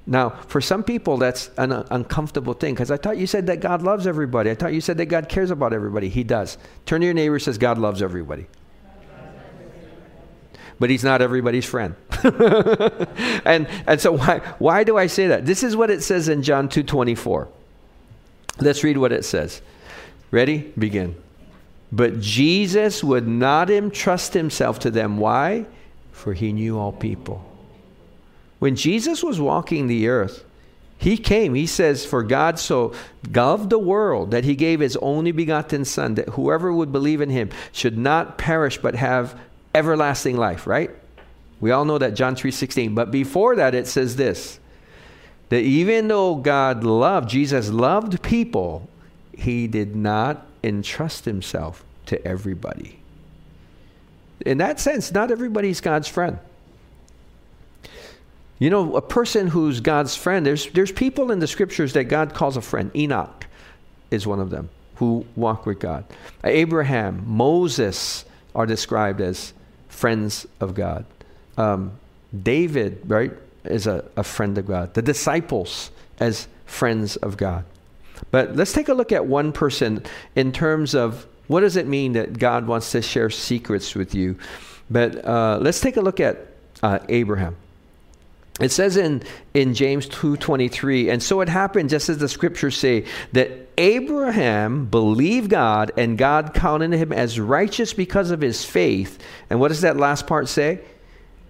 Now, 0.06 0.30
for 0.30 0.62
some 0.62 0.84
people, 0.84 1.18
that's 1.18 1.50
an 1.58 1.72
uncomfortable 1.72 2.54
thing 2.54 2.74
because 2.74 2.92
I 2.92 2.98
thought 2.98 3.18
you 3.18 3.28
said 3.28 3.48
that 3.48 3.60
God 3.60 3.82
loves 3.82 4.08
everybody. 4.08 4.50
I 4.50 4.56
thought 4.56 4.74
you 4.74 4.80
said 4.80 4.98
that 5.00 5.08
God 5.08 5.28
cares 5.28 5.52
about 5.52 5.74
everybody. 5.74 6.08
He 6.08 6.24
does. 6.24 6.58
Turn 6.86 7.02
to 7.02 7.06
your 7.06 7.14
neighbor 7.14 7.40
says 7.40 7.58
God 7.58 7.78
loves 7.78 8.02
everybody 8.02 8.48
but 10.80 10.90
he's 10.90 11.04
not 11.04 11.22
everybody's 11.22 11.66
friend. 11.66 11.96
and, 12.24 13.68
and 13.88 14.00
so 14.00 14.14
why, 14.14 14.40
why 14.60 14.84
do 14.84 14.98
I 14.98 15.08
say 15.08 15.28
that? 15.28 15.46
This 15.46 15.64
is 15.64 15.76
what 15.76 15.90
it 15.90 16.04
says 16.04 16.30
in 16.30 16.44
John 16.44 16.70
2.24. 16.70 17.48
Let's 18.60 18.84
read 18.84 18.98
what 18.98 19.12
it 19.12 19.26
says. 19.26 19.62
Ready? 20.32 20.72
Begin. 20.78 21.16
But 21.92 22.20
Jesus 22.20 23.04
would 23.04 23.28
not 23.28 23.70
entrust 23.70 24.34
himself 24.34 24.80
to 24.80 24.92
them. 24.92 25.18
Why? 25.18 25.66
For 26.12 26.34
he 26.34 26.52
knew 26.52 26.78
all 26.78 26.92
people. 26.92 27.44
When 28.60 28.76
Jesus 28.76 29.24
was 29.24 29.40
walking 29.40 29.88
the 29.88 30.08
earth, 30.08 30.44
he 30.98 31.18
came, 31.18 31.54
he 31.54 31.68
says, 31.68 32.06
For 32.06 32.24
God 32.24 32.58
so 32.58 32.94
loved 33.32 33.70
the 33.70 33.78
world 33.80 34.32
that 34.32 34.44
he 34.44 34.56
gave 34.56 34.80
his 34.80 34.98
only 34.98 35.32
begotten 35.32 35.86
Son, 35.86 36.16
that 36.16 36.30
whoever 36.30 36.74
would 36.74 36.92
believe 36.92 37.22
in 37.22 37.30
him 37.30 37.52
should 37.72 37.98
not 37.98 38.38
perish 38.38 38.80
but 38.80 38.96
have 38.96 39.40
everlasting 39.74 40.38
life, 40.38 40.68
right? 40.68 40.92
We 41.60 41.72
all 41.72 41.86
know 41.86 41.98
that 41.98 42.14
John 42.14 42.36
3:16. 42.36 42.94
But 42.96 43.12
before 43.12 43.56
that 43.56 43.74
it 43.74 43.88
says 43.88 44.16
this 44.16 44.60
that 45.50 45.62
even 45.62 46.08
though 46.08 46.36
God 46.36 46.84
loved, 46.84 47.30
Jesus 47.30 47.70
loved 47.70 48.22
people, 48.22 48.90
he 49.34 49.68
did 49.68 49.96
not 49.96 50.46
entrust 50.64 51.26
himself 51.26 51.86
to 52.08 52.26
everybody. 52.28 53.00
In 54.46 54.58
that 54.58 54.80
sense, 54.80 55.12
not 55.12 55.32
everybody's 55.32 55.80
God's 55.80 56.08
friend. 56.08 56.40
You 58.60 58.70
know, 58.70 58.96
a 58.96 59.02
person 59.02 59.48
who's 59.48 59.80
God's 59.80 60.16
friend, 60.16 60.46
there's, 60.46 60.68
there's 60.72 60.92
people 60.92 61.32
in 61.32 61.40
the 61.40 61.48
scriptures 61.48 61.94
that 61.94 62.06
God 62.06 62.34
calls 62.34 62.58
a 62.58 62.62
friend. 62.62 62.92
Enoch 62.96 63.46
is 64.10 64.26
one 64.26 64.40
of 64.40 64.50
them 64.50 64.70
who 64.96 65.26
walk 65.36 65.66
with 65.66 65.80
God. 65.80 66.06
Abraham, 66.44 67.24
Moses 67.28 68.26
are 68.56 68.66
described 68.66 69.22
as 69.22 69.54
friends 69.98 70.46
of 70.60 70.76
God. 70.76 71.06
Um, 71.58 71.94
David, 72.44 73.02
right, 73.08 73.32
is 73.66 73.88
a, 73.88 74.06
a 74.16 74.24
friend 74.24 74.56
of 74.60 74.68
God. 74.68 74.94
The 74.94 75.02
disciples 75.02 75.90
as 76.20 76.48
friends 76.66 77.16
of 77.18 77.36
God. 77.36 77.66
But 78.30 78.56
let's 78.56 78.74
take 78.74 78.90
a 78.90 78.94
look 78.94 79.12
at 79.12 79.26
one 79.26 79.52
person 79.52 80.04
in 80.36 80.52
terms 80.52 80.94
of 80.94 81.26
what 81.48 81.62
does 81.62 81.78
it 81.78 81.88
mean 81.88 82.14
that 82.14 82.38
God 82.38 82.68
wants 82.68 82.92
to 82.92 83.02
share 83.02 83.32
secrets 83.32 83.96
with 83.96 84.14
you. 84.14 84.38
But 84.90 85.26
uh, 85.26 85.58
let's 85.62 85.82
take 85.82 85.98
a 85.98 86.02
look 86.02 86.20
at 86.20 86.46
uh, 86.84 87.00
Abraham. 87.10 87.56
It 88.60 88.72
says 88.72 88.98
in, 88.98 89.22
in 89.54 89.76
James 89.76 90.08
2.23, 90.10 91.12
and 91.12 91.22
so 91.22 91.42
it 91.42 91.50
happened 91.50 91.90
just 91.90 92.10
as 92.10 92.18
the 92.18 92.28
scriptures 92.28 92.76
say, 92.76 93.06
that 93.34 93.52
Abraham 93.78 94.86
believed 94.86 95.52
God 95.52 95.92
and 95.96 96.18
God 96.18 96.56
counted 96.56 96.94
him 96.94 97.14
as 97.14 97.40
righteous 97.40 97.94
because 97.94 98.32
of 98.32 98.42
his 98.42 98.66
faith. 98.66 99.20
And 99.50 99.60
what 99.60 99.68
does 99.68 99.82
that 99.82 99.98
last 99.98 100.26
part 100.26 100.48
say? 100.48 100.80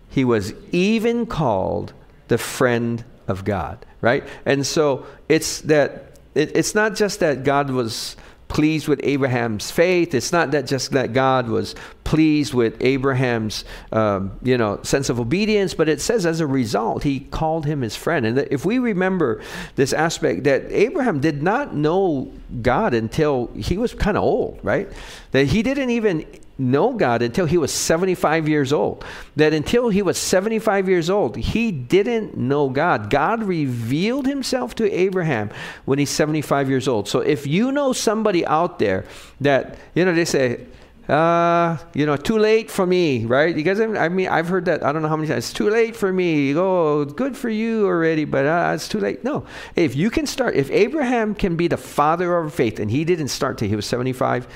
He 0.09 0.25
was 0.25 0.53
even 0.73 1.25
called 1.25 1.93
the 2.27 2.37
friend 2.37 3.05
of 3.27 3.45
God, 3.45 3.85
right? 4.01 4.25
And 4.45 4.65
so 4.65 5.05
it's 5.29 5.61
that, 5.61 6.19
it, 6.35 6.55
it's 6.55 6.75
not 6.75 6.95
just 6.95 7.21
that 7.21 7.45
God 7.45 7.69
was 7.69 8.17
pleased 8.47 8.87
with 8.87 8.99
Abraham's 9.03 9.71
faith. 9.71 10.13
It's 10.13 10.31
not 10.31 10.51
that 10.51 10.67
just 10.67 10.91
that 10.91 11.13
God 11.13 11.49
was 11.49 11.75
pleased 12.03 12.53
with 12.53 12.77
Abraham's, 12.79 13.65
um, 13.91 14.39
you 14.41 14.57
know, 14.57 14.79
sense 14.83 15.09
of 15.09 15.19
obedience, 15.19 15.73
but 15.73 15.89
it 15.89 15.99
says 15.99 16.25
as 16.25 16.39
a 16.39 16.47
result, 16.47 17.03
he 17.03 17.19
called 17.19 17.65
him 17.65 17.81
his 17.81 17.95
friend. 17.95 18.25
And 18.25 18.37
if 18.49 18.65
we 18.65 18.79
remember 18.79 19.41
this 19.75 19.91
aspect 19.91 20.45
that 20.45 20.71
Abraham 20.71 21.19
did 21.19 21.43
not 21.43 21.75
know 21.75 22.31
God 22.61 22.93
until 22.93 23.47
he 23.55 23.77
was 23.77 23.93
kind 23.93 24.15
of 24.15 24.23
old, 24.23 24.59
right? 24.63 24.89
That 25.31 25.47
he 25.47 25.61
didn't 25.61 25.89
even 25.89 26.25
know 26.57 26.93
God 26.93 27.21
until 27.21 27.45
he 27.45 27.57
was 27.57 27.71
75 27.71 28.47
years 28.47 28.73
old. 28.73 29.03
That 29.35 29.53
until 29.53 29.89
he 29.89 30.01
was 30.01 30.17
75 30.17 30.89
years 30.89 31.09
old, 31.09 31.35
he 31.35 31.71
didn't 31.71 32.37
know 32.37 32.69
God. 32.69 33.09
God 33.09 33.43
revealed 33.43 34.25
himself 34.25 34.75
to 34.75 34.91
Abraham 34.91 35.49
when 35.85 35.99
he's 35.99 36.09
75 36.09 36.69
years 36.69 36.87
old. 36.87 37.07
So 37.07 37.19
if 37.19 37.45
you 37.45 37.71
know 37.71 37.93
somebody 37.93 38.45
out 38.45 38.79
there 38.79 39.05
that, 39.41 39.77
you 39.93 40.05
know, 40.05 40.13
they 40.13 40.25
say, 40.25 40.65
uh, 41.09 41.77
you 41.93 42.05
know, 42.05 42.17
too 42.17 42.37
late 42.37 42.69
for 42.69 42.85
me, 42.85 43.25
right? 43.25 43.55
You 43.55 43.63
guys, 43.63 43.79
I 43.79 44.09
mean, 44.09 44.27
I've 44.27 44.49
heard 44.49 44.65
that. 44.65 44.83
I 44.83 44.91
don't 44.91 45.01
know 45.01 45.07
how 45.07 45.15
many 45.15 45.29
times. 45.29 45.45
It's 45.45 45.53
too 45.53 45.69
late 45.69 45.95
for 45.95 46.11
me. 46.11 46.53
Oh, 46.55 47.05
good 47.05 47.37
for 47.37 47.49
you 47.49 47.85
already, 47.85 48.25
but 48.25 48.45
uh, 48.45 48.73
it's 48.75 48.89
too 48.89 48.99
late. 48.99 49.23
No, 49.23 49.45
if 49.75 49.95
you 49.95 50.09
can 50.09 50.27
start, 50.27 50.55
if 50.55 50.69
Abraham 50.69 51.33
can 51.33 51.55
be 51.55 51.69
the 51.69 51.77
father 51.77 52.37
of 52.37 52.53
faith, 52.53 52.79
and 52.79 52.91
he 52.91 53.05
didn't 53.05 53.29
start 53.29 53.57
till 53.57 53.69
he 53.69 53.75
was 53.75 53.85
seventy-five, 53.85 54.47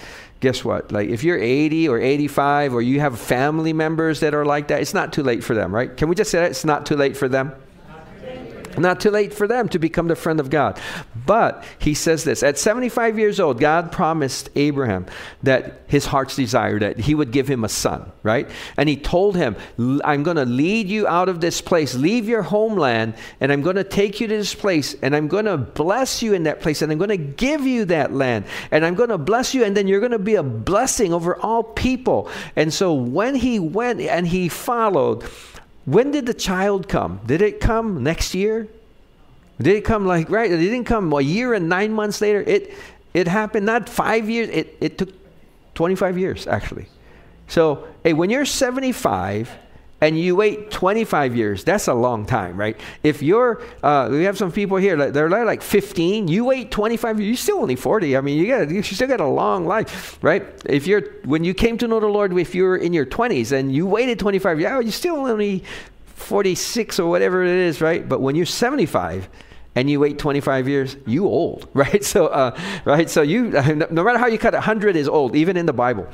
guess 0.42 0.66
what? 0.66 0.92
Like, 0.92 1.10
if 1.10 1.24
you're 1.24 1.40
eighty 1.40 1.88
or 1.88 2.00
eighty-five, 2.00 2.74
or 2.74 2.82
you 2.82 3.00
have 3.00 3.18
family 3.18 3.72
members 3.72 4.20
that 4.20 4.34
are 4.34 4.44
like 4.44 4.68
that, 4.68 4.82
it's 4.82 4.94
not 4.94 5.14
too 5.14 5.24
late 5.24 5.44
for 5.44 5.54
them, 5.54 5.74
right? 5.74 5.96
Can 5.96 6.10
we 6.10 6.16
just 6.16 6.30
say 6.30 6.40
that 6.40 6.52
it's 6.52 6.66
not 6.66 6.86
too 6.86 6.98
late 6.98 7.16
for 7.16 7.30
them? 7.30 7.54
Not 8.78 9.02
too 9.02 9.12
late 9.12 9.34
for 9.34 9.48
them 9.48 9.68
to 9.70 9.80
become 9.80 10.08
the 10.08 10.16
friend 10.16 10.40
of 10.40 10.50
God. 10.50 10.80
But 11.26 11.64
he 11.78 11.94
says 11.94 12.24
this 12.24 12.44
at 12.44 12.58
75 12.58 13.20
years 13.20 13.40
old, 13.40 13.60
God 13.60 13.92
promised 13.92 14.50
Abraham 14.56 15.06
that 15.44 15.82
his 15.88 16.06
heart's 16.06 16.36
desire, 16.36 16.80
that 16.80 17.00
he 17.00 17.16
would 17.16 17.32
give 17.32 17.48
him 17.48 17.64
a 17.64 17.70
son, 17.70 18.12
right? 18.24 18.50
And 18.78 18.88
he 18.88 18.96
told 18.96 19.36
him, 19.36 19.56
I'm 20.04 20.24
going 20.24 20.38
to 20.38 20.46
lead 20.46 20.88
you 20.88 21.08
out 21.08 21.30
of 21.30 21.42
this 21.42 21.62
place, 21.62 21.96
leave 21.96 22.28
your 22.28 22.42
homeland, 22.42 23.16
and 23.40 23.52
I'm 23.52 23.62
going 23.62 23.76
to 23.76 23.84
take 23.84 24.22
you 24.22 24.28
to 24.28 24.38
this 24.38 24.56
place, 24.56 24.96
and 25.02 25.16
I'm 25.16 25.28
going 25.28 25.46
to 25.46 25.58
bless 25.58 26.22
you 26.22 26.34
in 26.34 26.44
that 26.44 26.62
place, 26.62 26.82
and 26.82 26.92
I'm 26.92 26.98
going 26.98 27.10
to 27.10 27.18
give 27.18 27.62
you 27.62 27.86
that 27.86 28.14
land, 28.14 28.46
and 28.72 28.86
I'm 28.86 28.96
going 28.96 29.10
to 29.10 29.18
bless 29.18 29.54
you, 29.54 29.64
and 29.64 29.76
then 29.76 29.88
you're 29.88 30.00
going 30.00 30.12
to 30.14 30.20
be 30.20 30.36
a 30.36 30.44
blessing 30.44 31.14
over 31.14 31.36
all 31.38 31.64
people. 31.64 32.30
And 32.56 32.74
so 32.74 32.94
when 32.94 33.36
he 33.36 33.60
went 33.60 34.02
and 34.02 34.28
he 34.28 34.50
followed, 34.50 35.24
when 35.86 36.12
did 36.12 36.26
the 36.26 36.34
child 36.34 36.88
come? 36.88 37.20
Did 37.26 37.42
it 37.42 37.60
come 37.60 38.04
next 38.04 38.34
year? 38.34 38.68
Did 39.62 39.76
it 39.76 39.86
come 39.86 40.06
like 40.06 40.30
right? 40.30 40.52
It 40.52 40.58
didn't 40.58 40.86
come 40.86 41.12
a 41.14 41.22
year 41.22 41.54
and 41.54 41.70
nine 41.70 41.94
months 41.94 42.22
later. 42.22 42.42
It 42.42 42.74
it 43.14 43.28
happened 43.28 43.66
not 43.66 43.90
five 43.90 44.30
years. 44.30 44.50
It 44.50 44.78
it 44.80 44.98
took 44.98 45.10
twenty 45.76 45.96
five 45.96 46.18
years 46.18 46.48
actually. 46.48 46.88
So 47.48 47.88
hey, 48.04 48.14
when 48.14 48.30
you're 48.30 48.46
seventy 48.46 48.92
five 48.92 49.50
and 50.02 50.20
you 50.20 50.36
wait 50.36 50.72
25 50.72 51.36
years, 51.36 51.64
that's 51.64 51.88
a 51.88 51.94
long 51.94 52.26
time, 52.26 52.58
right? 52.58 52.78
If 53.04 53.22
you're, 53.22 53.62
uh, 53.84 54.10
we 54.12 54.24
have 54.24 54.36
some 54.36 54.52
people 54.52 54.78
here, 54.78 55.12
they're 55.12 55.30
like 55.30 55.62
15, 55.62 56.28
you 56.28 56.44
wait 56.44 56.72
25 56.72 57.20
years, 57.20 57.28
you're 57.28 57.38
still 57.38 57.60
only 57.60 57.76
40. 57.76 58.18
I 58.18 58.22
mean, 58.22 58.40
you 58.40 58.48
got, 58.48 58.72
you 58.72 58.82
still 58.82 59.08
got 59.08 59.22
a 59.22 59.28
long 59.28 59.68
life, 59.68 60.18
right? 60.24 60.44
If 60.66 60.88
you're, 60.88 61.04
when 61.24 61.44
you 61.44 61.54
came 61.54 61.78
to 61.78 61.88
know 61.88 62.00
the 62.00 62.08
Lord, 62.08 62.36
if 62.36 62.56
you're 62.56 62.78
in 62.78 62.94
your 62.94 63.06
20s 63.06 63.52
and 63.52 63.72
you 63.72 63.86
waited 63.86 64.18
25 64.18 64.60
years, 64.60 64.72
oh, 64.74 64.80
you're 64.80 64.92
still 64.92 65.18
only 65.18 65.64
46 66.16 67.00
or 67.00 67.08
whatever 67.08 67.44
it 67.44 67.50
is, 67.50 67.80
right? 67.80 68.08
But 68.08 68.22
when 68.22 68.36
you're 68.36 68.48
75, 68.48 69.30
and 69.76 69.90
you 69.90 70.00
wait 70.00 70.20
25 70.20 70.68
years, 70.68 70.98
you 71.06 71.26
old, 71.26 71.68
right? 71.74 72.04
So, 72.04 72.28
uh, 72.28 72.58
right? 72.86 73.10
So 73.10 73.22
you, 73.22 73.44
no 73.90 74.04
matter 74.04 74.18
how 74.18 74.28
you 74.28 74.38
cut 74.38 74.54
it, 74.54 74.58
100 74.58 74.96
is 74.96 75.08
old, 75.08 75.36
even 75.36 75.58
in 75.58 75.66
the 75.66 75.74
Bible. 75.74 76.08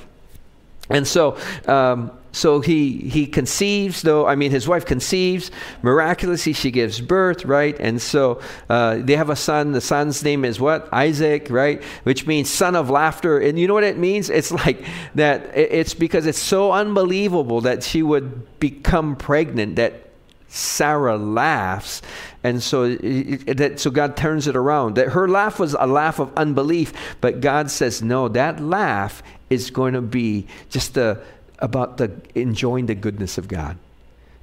And 0.89 1.05
so, 1.05 1.37
um, 1.67 2.11
so 2.31 2.61
he 2.61 2.99
he 2.99 3.25
conceives, 3.25 4.03
though. 4.03 4.25
I 4.27 4.35
mean, 4.35 4.51
his 4.51 4.67
wife 4.67 4.85
conceives 4.85 5.51
miraculously. 5.81 6.53
She 6.53 6.71
gives 6.71 7.01
birth, 7.01 7.45
right? 7.45 7.75
And 7.79 8.01
so 8.01 8.39
uh, 8.69 8.97
they 8.97 9.15
have 9.15 9.29
a 9.29 9.35
son. 9.35 9.71
The 9.71 9.81
son's 9.81 10.23
name 10.23 10.45
is 10.45 10.59
what? 10.59 10.87
Isaac, 10.93 11.47
right? 11.49 11.83
Which 12.03 12.27
means 12.27 12.49
son 12.49 12.75
of 12.75 12.89
laughter. 12.89 13.39
And 13.39 13.59
you 13.59 13.67
know 13.67 13.73
what 13.73 13.83
it 13.83 13.97
means? 13.97 14.29
It's 14.29 14.51
like 14.51 14.85
that. 15.15 15.57
It's 15.57 15.93
because 15.93 16.25
it's 16.25 16.39
so 16.39 16.71
unbelievable 16.71 17.61
that 17.61 17.83
she 17.83 18.03
would 18.03 18.59
become 18.59 19.15
pregnant 19.15 19.75
that 19.77 20.06
Sarah 20.49 21.17
laughs, 21.17 22.01
and 22.43 22.63
so 22.63 22.95
that 22.95 23.79
so 23.79 23.89
God 23.89 24.15
turns 24.15 24.47
it 24.47 24.55
around. 24.55 24.95
That 24.95 25.09
her 25.09 25.27
laugh 25.27 25.59
was 25.59 25.75
a 25.77 25.85
laugh 25.85 26.19
of 26.19 26.31
unbelief, 26.37 26.93
but 27.19 27.41
God 27.41 27.69
says 27.69 28.01
no. 28.01 28.27
That 28.29 28.59
laugh 28.59 29.21
is 29.49 29.69
going 29.69 29.93
to 29.93 30.01
be 30.01 30.47
just 30.69 30.93
the, 30.93 31.21
about 31.59 31.97
the 31.97 32.11
enjoying 32.35 32.85
the 32.85 32.95
goodness 32.95 33.37
of 33.37 33.47
God. 33.47 33.77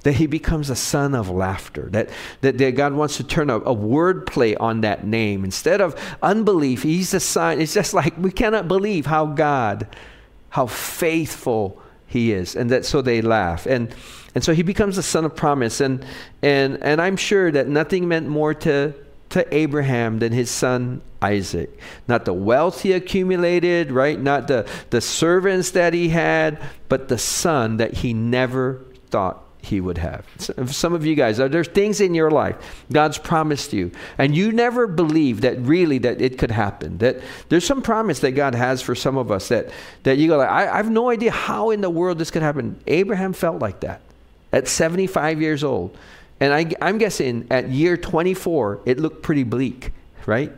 That 0.03 0.13
he 0.13 0.27
becomes 0.27 0.69
a 0.69 0.75
son 0.75 1.15
of 1.15 1.31
laughter. 1.31 1.89
That, 1.89 2.09
that, 2.41 2.59
that 2.59 2.75
God 2.75 2.93
wants 2.93 3.17
to 3.17 3.23
turn 3.23 3.49
a, 3.49 3.59
a 3.59 3.73
word 3.73 4.27
play 4.27 4.55
on 4.55 4.81
that 4.81 5.07
name. 5.07 5.43
Instead 5.43 5.81
of 5.81 5.95
unbelief, 6.21 6.83
he's 6.83 7.15
a 7.15 7.19
sign. 7.19 7.59
It's 7.59 7.73
just 7.73 7.95
like 7.95 8.15
we 8.17 8.31
cannot 8.31 8.67
believe 8.67 9.07
how 9.07 9.25
God, 9.25 9.87
how 10.49 10.67
faithful 10.67 11.81
he 12.05 12.31
is. 12.31 12.55
And 12.55 12.69
that 12.69 12.85
so 12.85 13.01
they 13.01 13.23
laugh. 13.23 13.65
And 13.65 13.93
and 14.35 14.43
so 14.43 14.53
he 14.53 14.61
becomes 14.61 14.97
a 14.97 15.03
son 15.03 15.25
of 15.25 15.35
promise. 15.35 15.81
And 15.81 16.05
and 16.41 16.83
and 16.83 17.01
I'm 17.01 17.17
sure 17.17 17.51
that 17.51 17.67
nothing 17.67 18.07
meant 18.07 18.27
more 18.27 18.53
to 18.53 18.93
to 19.29 19.53
Abraham 19.55 20.19
than 20.19 20.31
his 20.31 20.51
son 20.51 21.01
Isaac. 21.21 21.79
Not 22.07 22.25
the 22.25 22.33
wealth 22.33 22.81
he 22.81 22.93
accumulated, 22.93 23.91
right? 23.91 24.19
Not 24.19 24.47
the, 24.47 24.69
the 24.91 25.01
servants 25.01 25.71
that 25.71 25.93
he 25.93 26.09
had, 26.09 26.61
but 26.87 27.07
the 27.07 27.17
son 27.17 27.77
that 27.77 27.93
he 27.95 28.13
never 28.13 28.81
thought 29.09 29.41
he 29.59 29.81
would 29.81 29.97
have. 29.97 30.25
Some 30.67 30.93
of 30.93 31.05
you 31.05 31.15
guys, 31.15 31.39
are 31.39 31.49
there's 31.49 31.67
things 31.67 31.99
in 31.99 32.13
your 32.13 32.29
life 32.29 32.83
God's 32.91 33.17
promised 33.17 33.73
you, 33.73 33.91
and 34.19 34.35
you 34.35 34.51
never 34.51 34.85
believed 34.85 35.41
that 35.41 35.59
really 35.59 35.97
that 35.99 36.21
it 36.21 36.37
could 36.37 36.51
happen. 36.51 36.99
That 36.99 37.21
there's 37.49 37.65
some 37.65 37.81
promise 37.81 38.19
that 38.19 38.33
God 38.33 38.53
has 38.53 38.83
for 38.83 38.93
some 38.93 39.17
of 39.17 39.31
us 39.31 39.47
that 39.47 39.71
that 40.03 40.19
you 40.19 40.27
go 40.27 40.37
like, 40.37 40.49
I, 40.49 40.69
I 40.69 40.77
have 40.77 40.91
no 40.91 41.09
idea 41.09 41.31
how 41.31 41.71
in 41.71 41.81
the 41.81 41.89
world 41.89 42.19
this 42.19 42.29
could 42.29 42.43
happen. 42.43 42.79
Abraham 42.85 43.33
felt 43.33 43.59
like 43.59 43.79
that 43.79 44.01
at 44.55 44.69
75 44.69 45.41
years 45.41 45.63
old. 45.63 45.95
And 46.39 46.53
I, 46.53 46.71
I'm 46.81 46.97
guessing 46.97 47.45
at 47.51 47.69
year 47.69 47.97
24, 47.97 48.81
it 48.85 48.99
looked 48.99 49.21
pretty 49.21 49.43
bleak, 49.43 49.91
right? 50.25 50.51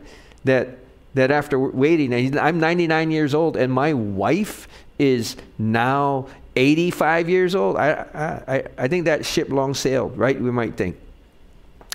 That, 0.44 0.78
that 1.16 1.32
after 1.32 1.60
waiting, 1.60 2.38
I'm 2.38 2.60
99 2.60 3.10
years 3.10 3.34
old, 3.34 3.58
and 3.58 3.74
my 3.74 3.94
wife 3.94 4.68
is 5.00 5.36
now 5.58 6.28
85 6.56 7.28
years 7.28 7.56
old. 7.56 7.76
I, 7.76 8.06
I, 8.48 8.84
I 8.84 8.88
think 8.88 9.06
that 9.06 9.26
ship 9.26 9.50
long 9.50 9.74
sailed, 9.74 10.16
right? 10.16 10.40
We 10.40 10.52
might 10.52 10.78
think. 10.78 10.96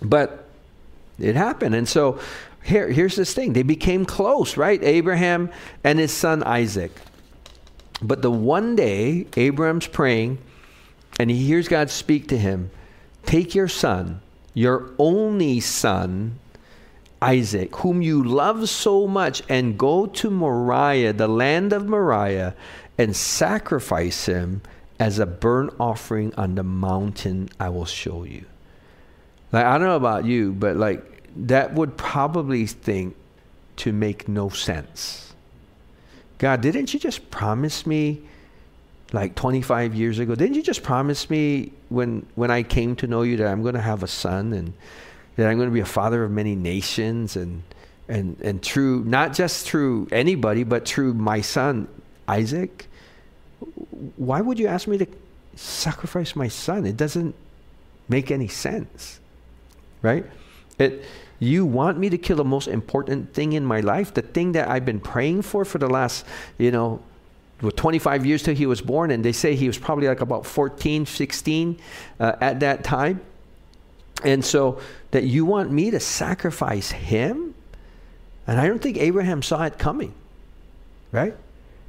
But 0.02 0.44
it 1.20 1.36
happened. 1.36 1.76
And 1.76 1.88
so 1.88 2.18
here, 2.64 2.88
here's 2.88 3.14
this 3.14 3.32
thing 3.32 3.52
they 3.52 3.62
became 3.62 4.04
close, 4.04 4.56
right? 4.56 4.82
Abraham 4.82 5.50
and 5.84 6.00
his 6.00 6.12
son 6.12 6.42
Isaac. 6.42 6.90
But 8.00 8.22
the 8.22 8.30
one 8.30 8.74
day, 8.74 9.26
Abraham's 9.36 9.86
praying, 9.86 10.38
and 11.18 11.30
he 11.30 11.46
hears 11.46 11.68
God 11.68 11.90
speak 11.90 12.28
to 12.28 12.38
him 12.38 12.70
Take 13.24 13.54
your 13.54 13.68
son, 13.68 14.20
your 14.54 14.90
only 14.98 15.60
son, 15.60 16.38
Isaac, 17.20 17.76
whom 17.76 18.02
you 18.02 18.22
love 18.22 18.68
so 18.68 19.06
much, 19.06 19.42
and 19.48 19.78
go 19.78 20.06
to 20.06 20.30
Moriah, 20.30 21.12
the 21.12 21.28
land 21.28 21.72
of 21.72 21.86
Moriah, 21.86 22.54
and 22.98 23.14
sacrifice 23.14 24.26
him 24.26 24.60
as 24.98 25.18
a 25.18 25.26
burnt 25.26 25.72
offering 25.78 26.34
on 26.34 26.54
the 26.56 26.62
mountain 26.62 27.48
I 27.58 27.68
will 27.68 27.86
show 27.86 28.24
you. 28.24 28.44
Like 29.52 29.64
I 29.64 29.78
don't 29.78 29.86
know 29.86 29.96
about 29.96 30.24
you, 30.24 30.52
but 30.52 30.76
like 30.76 31.22
that 31.36 31.74
would 31.74 31.96
probably 31.96 32.66
think 32.66 33.16
to 33.76 33.92
make 33.92 34.28
no 34.28 34.48
sense. 34.48 35.32
God, 36.38 36.60
didn't 36.60 36.92
you 36.92 37.00
just 37.00 37.30
promise 37.30 37.86
me 37.86 38.22
like 39.12 39.34
25 39.34 39.94
years 39.94 40.18
ago? 40.18 40.34
Didn't 40.34 40.54
you 40.54 40.62
just 40.62 40.82
promise 40.82 41.28
me 41.28 41.72
when 41.88 42.26
when 42.34 42.50
I 42.50 42.62
came 42.62 42.96
to 42.96 43.06
know 43.06 43.22
you 43.22 43.36
that 43.38 43.46
I'm 43.46 43.62
going 43.62 43.74
to 43.74 43.80
have 43.80 44.02
a 44.02 44.08
son 44.08 44.52
and 44.52 44.72
that 45.36 45.48
I'm 45.48 45.56
going 45.56 45.68
to 45.68 45.74
be 45.74 45.80
a 45.80 45.84
father 45.84 46.24
of 46.24 46.30
many 46.30 46.54
nations 46.54 47.36
and 47.36 47.62
and 48.08 48.38
and 48.40 48.62
through 48.62 49.04
not 49.04 49.32
just 49.32 49.66
through 49.66 50.08
anybody 50.12 50.64
but 50.64 50.86
through 50.86 51.14
my 51.14 51.40
son 51.40 51.88
Isaac? 52.28 52.86
Why 54.16 54.40
would 54.40 54.58
you 54.58 54.66
ask 54.66 54.88
me 54.88 54.98
to 54.98 55.06
sacrifice 55.54 56.34
my 56.34 56.48
son? 56.48 56.86
It 56.86 56.96
doesn't 56.96 57.34
make 58.08 58.30
any 58.30 58.48
sense. 58.48 59.20
Right? 60.00 60.26
It 60.78 61.04
you 61.38 61.66
want 61.66 61.98
me 61.98 62.08
to 62.08 62.18
kill 62.18 62.36
the 62.36 62.44
most 62.44 62.68
important 62.68 63.34
thing 63.34 63.52
in 63.52 63.64
my 63.64 63.80
life, 63.80 64.14
the 64.14 64.22
thing 64.22 64.52
that 64.52 64.68
I've 64.68 64.84
been 64.84 65.00
praying 65.00 65.42
for 65.42 65.64
for 65.64 65.78
the 65.78 65.88
last, 65.88 66.24
you 66.56 66.70
know, 66.70 67.02
25 67.70 68.26
years 68.26 68.42
till 68.42 68.54
he 68.54 68.66
was 68.66 68.80
born, 68.80 69.10
and 69.10 69.24
they 69.24 69.32
say 69.32 69.54
he 69.54 69.66
was 69.66 69.78
probably 69.78 70.08
like 70.08 70.20
about 70.20 70.46
14, 70.46 71.06
16 71.06 71.78
uh, 72.18 72.32
at 72.40 72.60
that 72.60 72.82
time. 72.82 73.20
And 74.24 74.44
so 74.44 74.80
that 75.10 75.24
you 75.24 75.44
want 75.44 75.70
me 75.70 75.90
to 75.90 76.00
sacrifice 76.00 76.90
him? 76.90 77.54
And 78.46 78.60
I 78.60 78.66
don't 78.66 78.80
think 78.80 78.96
Abraham 78.98 79.42
saw 79.42 79.62
it 79.64 79.78
coming, 79.78 80.14
right? 81.12 81.36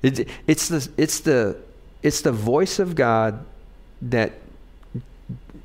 It, 0.01 0.28
it's, 0.47 0.67
the, 0.67 0.88
it's, 0.97 1.21
the, 1.21 1.57
it's 2.01 2.21
the 2.21 2.32
voice 2.32 2.80
of 2.80 2.95
God 2.95 3.43
that 4.03 4.34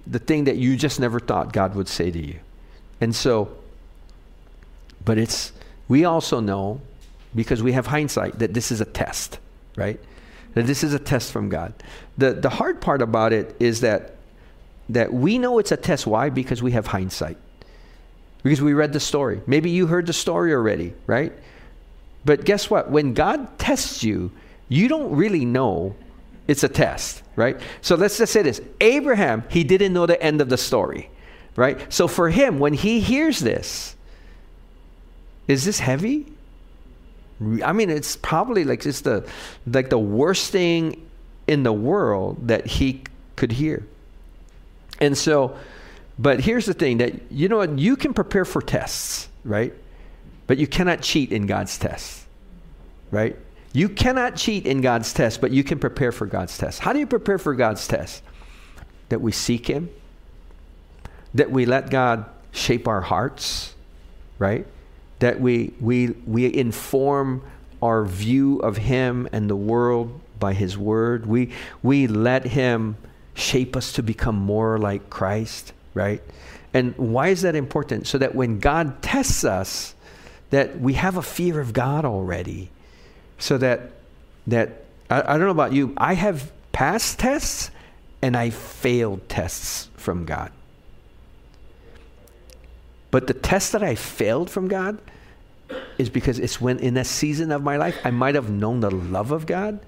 the 0.06 0.18
thing 0.18 0.44
that 0.44 0.56
you 0.56 0.76
just 0.76 1.00
never 1.00 1.20
thought 1.20 1.52
God 1.52 1.74
would 1.74 1.88
say 1.88 2.11
to 2.11 2.18
you. 2.18 2.38
And 3.00 3.14
so 3.14 3.59
but 5.09 5.16
it's, 5.16 5.52
we 5.88 6.04
also 6.04 6.38
know, 6.38 6.82
because 7.34 7.62
we 7.62 7.72
have 7.72 7.86
hindsight, 7.86 8.38
that 8.40 8.52
this 8.52 8.70
is 8.70 8.82
a 8.82 8.84
test, 8.84 9.38
right? 9.79 10.01
That 10.55 10.66
this 10.66 10.83
is 10.83 10.93
a 10.93 10.99
test 10.99 11.33
from 11.33 11.49
God. 11.49 11.72
The, 12.18 12.33
the 12.33 12.51
hard 12.51 12.81
part 12.81 13.01
about 13.01 13.33
it 13.33 13.57
is 13.61 13.81
that, 13.83 14.16
that 14.89 15.12
we 15.12 15.39
know 15.39 15.59
it's 15.59 15.72
a 15.72 15.76
test. 15.76 16.07
Why? 16.07 16.31
Because 16.31 16.62
we 16.62 16.72
have 16.72 16.89
hindsight. 16.89 17.39
Because 18.43 18.61
we 18.61 18.72
read 18.72 18.93
the 18.93 19.01
story. 19.01 19.41
Maybe 19.47 19.70
you 19.70 19.87
heard 19.87 20.07
the 20.07 20.12
story 20.12 20.53
already, 20.53 20.95
right? 21.07 21.33
But 22.24 22.45
guess 22.45 22.68
what? 22.68 22.91
When 22.91 23.14
God 23.14 23.59
tests 23.59 24.03
you, 24.03 24.33
you 24.68 24.89
don't 24.89 25.16
really 25.16 25.45
know 25.45 25.95
it's 26.49 26.64
a 26.64 26.68
test, 26.68 27.22
right? 27.37 27.61
So 27.83 27.95
let's 27.95 28.18
just 28.18 28.33
say 28.33 28.43
this 28.43 28.61
Abraham, 28.81 29.45
he 29.49 29.62
didn't 29.64 29.93
know 29.93 30.07
the 30.07 30.20
end 30.20 30.41
of 30.41 30.49
the 30.49 30.57
story, 30.57 31.11
right? 31.55 31.93
So 31.93 32.09
for 32.09 32.31
him, 32.31 32.59
when 32.59 32.72
he 32.72 33.01
hears 33.01 33.39
this, 33.39 33.95
is 35.47 35.64
this 35.64 35.79
heavy? 35.79 36.26
I 37.41 37.72
mean, 37.72 37.89
it's 37.89 38.16
probably 38.16 38.64
like 38.64 38.80
just 38.80 39.05
the 39.05 39.28
like 39.66 39.91
the 39.91 39.99
worst 39.99 40.51
thing 40.51 41.09
in 41.47 41.62
the 41.62 41.72
world 41.72 42.49
that 42.49 42.66
he 42.66 43.03
could 43.36 43.53
hear. 43.53 43.86
And 45.01 45.16
so, 45.16 45.57
but 46.18 46.41
here's 46.41 46.66
the 46.66 46.74
thing 46.74 46.99
that 46.99 47.30
you 47.30 47.49
know 47.49 47.59
what 47.59 47.78
you 47.78 47.97
can 47.97 48.12
prepare 48.12 48.45
for 48.45 48.61
tests, 48.61 49.28
right? 49.45 49.72
But 50.49 50.59
you 50.59 50.66
cannot 50.66 51.01
cheat 51.03 51.30
in 51.30 51.47
God's 51.47 51.78
tests, 51.78 52.26
right? 53.11 53.36
You 53.72 53.89
cannot 53.89 54.34
cheat 54.34 54.66
in 54.66 54.80
God's 54.80 55.12
test, 55.12 55.41
but 55.41 55.53
you 55.53 55.62
can 55.62 55.78
prepare 55.78 56.11
for 56.11 56.26
God's 56.26 56.57
test. 56.59 56.80
How 56.80 56.93
do 56.93 56.99
you 56.99 57.07
prepare 57.07 57.39
for 57.39 57.55
God's 57.55 57.86
test? 57.86 58.22
That 59.11 59.20
we 59.20 59.30
seek 59.30 59.68
Him, 59.68 59.91
that 61.34 61.51
we 61.51 61.66
let 61.66 61.91
God 61.91 62.26
shape 62.51 62.89
our 62.89 63.03
hearts, 63.03 63.74
right? 64.39 64.66
That 65.19 65.41
we, 65.41 65.73
we, 65.81 66.09
we 66.27 66.53
inform 66.55 67.43
our 67.83 68.05
view 68.05 68.59
of 68.61 68.77
Him 68.77 69.29
and 69.33 69.49
the 69.49 69.57
world 69.57 70.21
by 70.39 70.53
His 70.53 70.77
Word. 70.77 71.27
We, 71.27 71.53
we 71.83 72.07
let 72.07 72.45
Him 72.45 72.97
shape 73.35 73.77
us 73.77 73.93
to 73.93 74.03
become 74.03 74.37
more 74.37 74.79
like 74.79 75.11
Christ, 75.11 75.73
right? 75.95 76.23
And 76.75 76.97
why 76.97 77.29
is 77.29 77.43
that 77.43 77.55
important? 77.55 78.07
So 78.07 78.19
that 78.19 78.35
when 78.35 78.59
God 78.59 79.03
tests 79.03 79.45
us, 79.45 79.95
that 80.51 80.81
we 80.81 80.95
have 80.95 81.16
a 81.16 81.23
fear 81.23 81.61
of 81.61 81.73
God 81.73 82.05
already. 82.05 82.71
So 83.39 83.59
that, 83.59 83.93
that 84.47 84.85
I, 85.11 85.21
I 85.21 85.39
don't 85.39 85.41
know 85.47 85.51
about 85.51 85.73
you, 85.73 85.95
I 85.97 86.14
have 86.14 86.53
passed 86.73 87.19
tests 87.19 87.71
and 88.23 88.37
I 88.37 88.51
failed 88.51 89.29
tests 89.29 89.89
from 89.97 90.25
God. 90.25 90.53
But 93.11 93.26
the 93.26 93.34
test 93.34 93.72
that 93.72 93.82
I 93.82 93.94
failed 93.94 94.50
from 94.50 94.68
God 94.68 94.98
is 95.96 96.11
because 96.11 96.38
it's 96.38 96.61
when 96.61 96.78
in 96.78 96.96
a 96.96 97.04
season 97.04 97.50
of 97.50 97.62
my 97.62 97.76
life 97.76 97.98
I 98.04 98.11
might 98.11 98.34
have 98.34 98.50
known 98.50 98.80
the 98.80 98.90
love 98.90 99.32
of 99.32 99.46
God, 99.46 99.80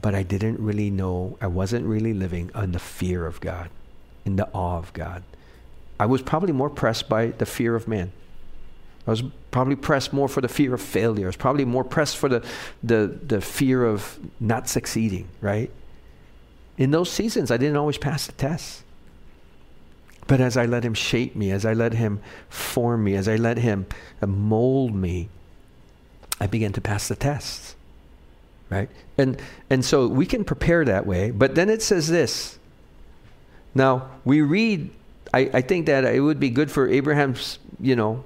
but 0.00 0.14
I 0.14 0.22
didn't 0.22 0.60
really 0.60 0.90
know, 0.90 1.38
I 1.40 1.46
wasn't 1.46 1.86
really 1.86 2.12
living 2.12 2.50
in 2.54 2.72
the 2.72 2.78
fear 2.78 3.26
of 3.26 3.40
God, 3.40 3.70
in 4.24 4.36
the 4.36 4.48
awe 4.52 4.78
of 4.78 4.92
God. 4.92 5.22
I 5.98 6.06
was 6.06 6.20
probably 6.22 6.52
more 6.52 6.68
pressed 6.68 7.08
by 7.08 7.28
the 7.28 7.46
fear 7.46 7.74
of 7.74 7.88
man. 7.88 8.12
I 9.06 9.10
was 9.10 9.22
probably 9.50 9.76
pressed 9.76 10.12
more 10.12 10.28
for 10.28 10.40
the 10.40 10.48
fear 10.48 10.74
of 10.74 10.82
failure. 10.82 11.26
I 11.26 11.28
was 11.28 11.36
probably 11.36 11.64
more 11.64 11.84
pressed 11.84 12.16
for 12.16 12.28
the, 12.28 12.44
the, 12.82 13.18
the 13.26 13.40
fear 13.40 13.84
of 13.84 14.18
not 14.40 14.68
succeeding, 14.68 15.28
right? 15.40 15.70
In 16.76 16.90
those 16.90 17.10
seasons, 17.10 17.50
I 17.50 17.56
didn't 17.56 17.76
always 17.76 17.96
pass 17.96 18.26
the 18.26 18.32
test. 18.32 18.82
But 20.26 20.40
as 20.40 20.56
I 20.56 20.66
let 20.66 20.84
Him 20.84 20.94
shape 20.94 21.36
me, 21.36 21.50
as 21.50 21.64
I 21.64 21.72
let 21.72 21.92
Him 21.92 22.20
form 22.48 23.04
me, 23.04 23.14
as 23.14 23.28
I 23.28 23.36
let 23.36 23.58
Him 23.58 23.86
mold 24.26 24.94
me, 24.94 25.28
I 26.40 26.46
began 26.46 26.72
to 26.72 26.80
pass 26.80 27.08
the 27.08 27.16
tests. 27.16 27.76
Right? 28.68 28.88
And, 29.16 29.40
and 29.70 29.84
so 29.84 30.08
we 30.08 30.26
can 30.26 30.44
prepare 30.44 30.84
that 30.84 31.06
way. 31.06 31.30
But 31.30 31.54
then 31.54 31.70
it 31.70 31.82
says 31.82 32.08
this. 32.08 32.58
Now, 33.74 34.10
we 34.24 34.40
read, 34.40 34.90
I, 35.32 35.50
I 35.54 35.60
think 35.60 35.86
that 35.86 36.04
it 36.04 36.20
would 36.20 36.40
be 36.40 36.50
good 36.50 36.70
for 36.70 36.88
Abraham's, 36.88 37.58
you 37.78 37.94
know, 37.94 38.24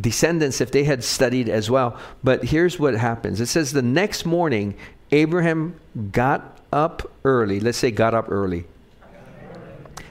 descendants 0.00 0.60
if 0.60 0.70
they 0.70 0.84
had 0.84 1.02
studied 1.02 1.48
as 1.48 1.70
well. 1.70 1.98
But 2.22 2.44
here's 2.44 2.78
what 2.78 2.94
happens 2.94 3.40
it 3.40 3.46
says 3.46 3.72
the 3.72 3.82
next 3.82 4.24
morning, 4.24 4.74
Abraham 5.10 5.74
got 6.12 6.60
up 6.72 7.10
early. 7.24 7.58
Let's 7.58 7.78
say 7.78 7.90
got 7.90 8.14
up 8.14 8.30
early 8.30 8.66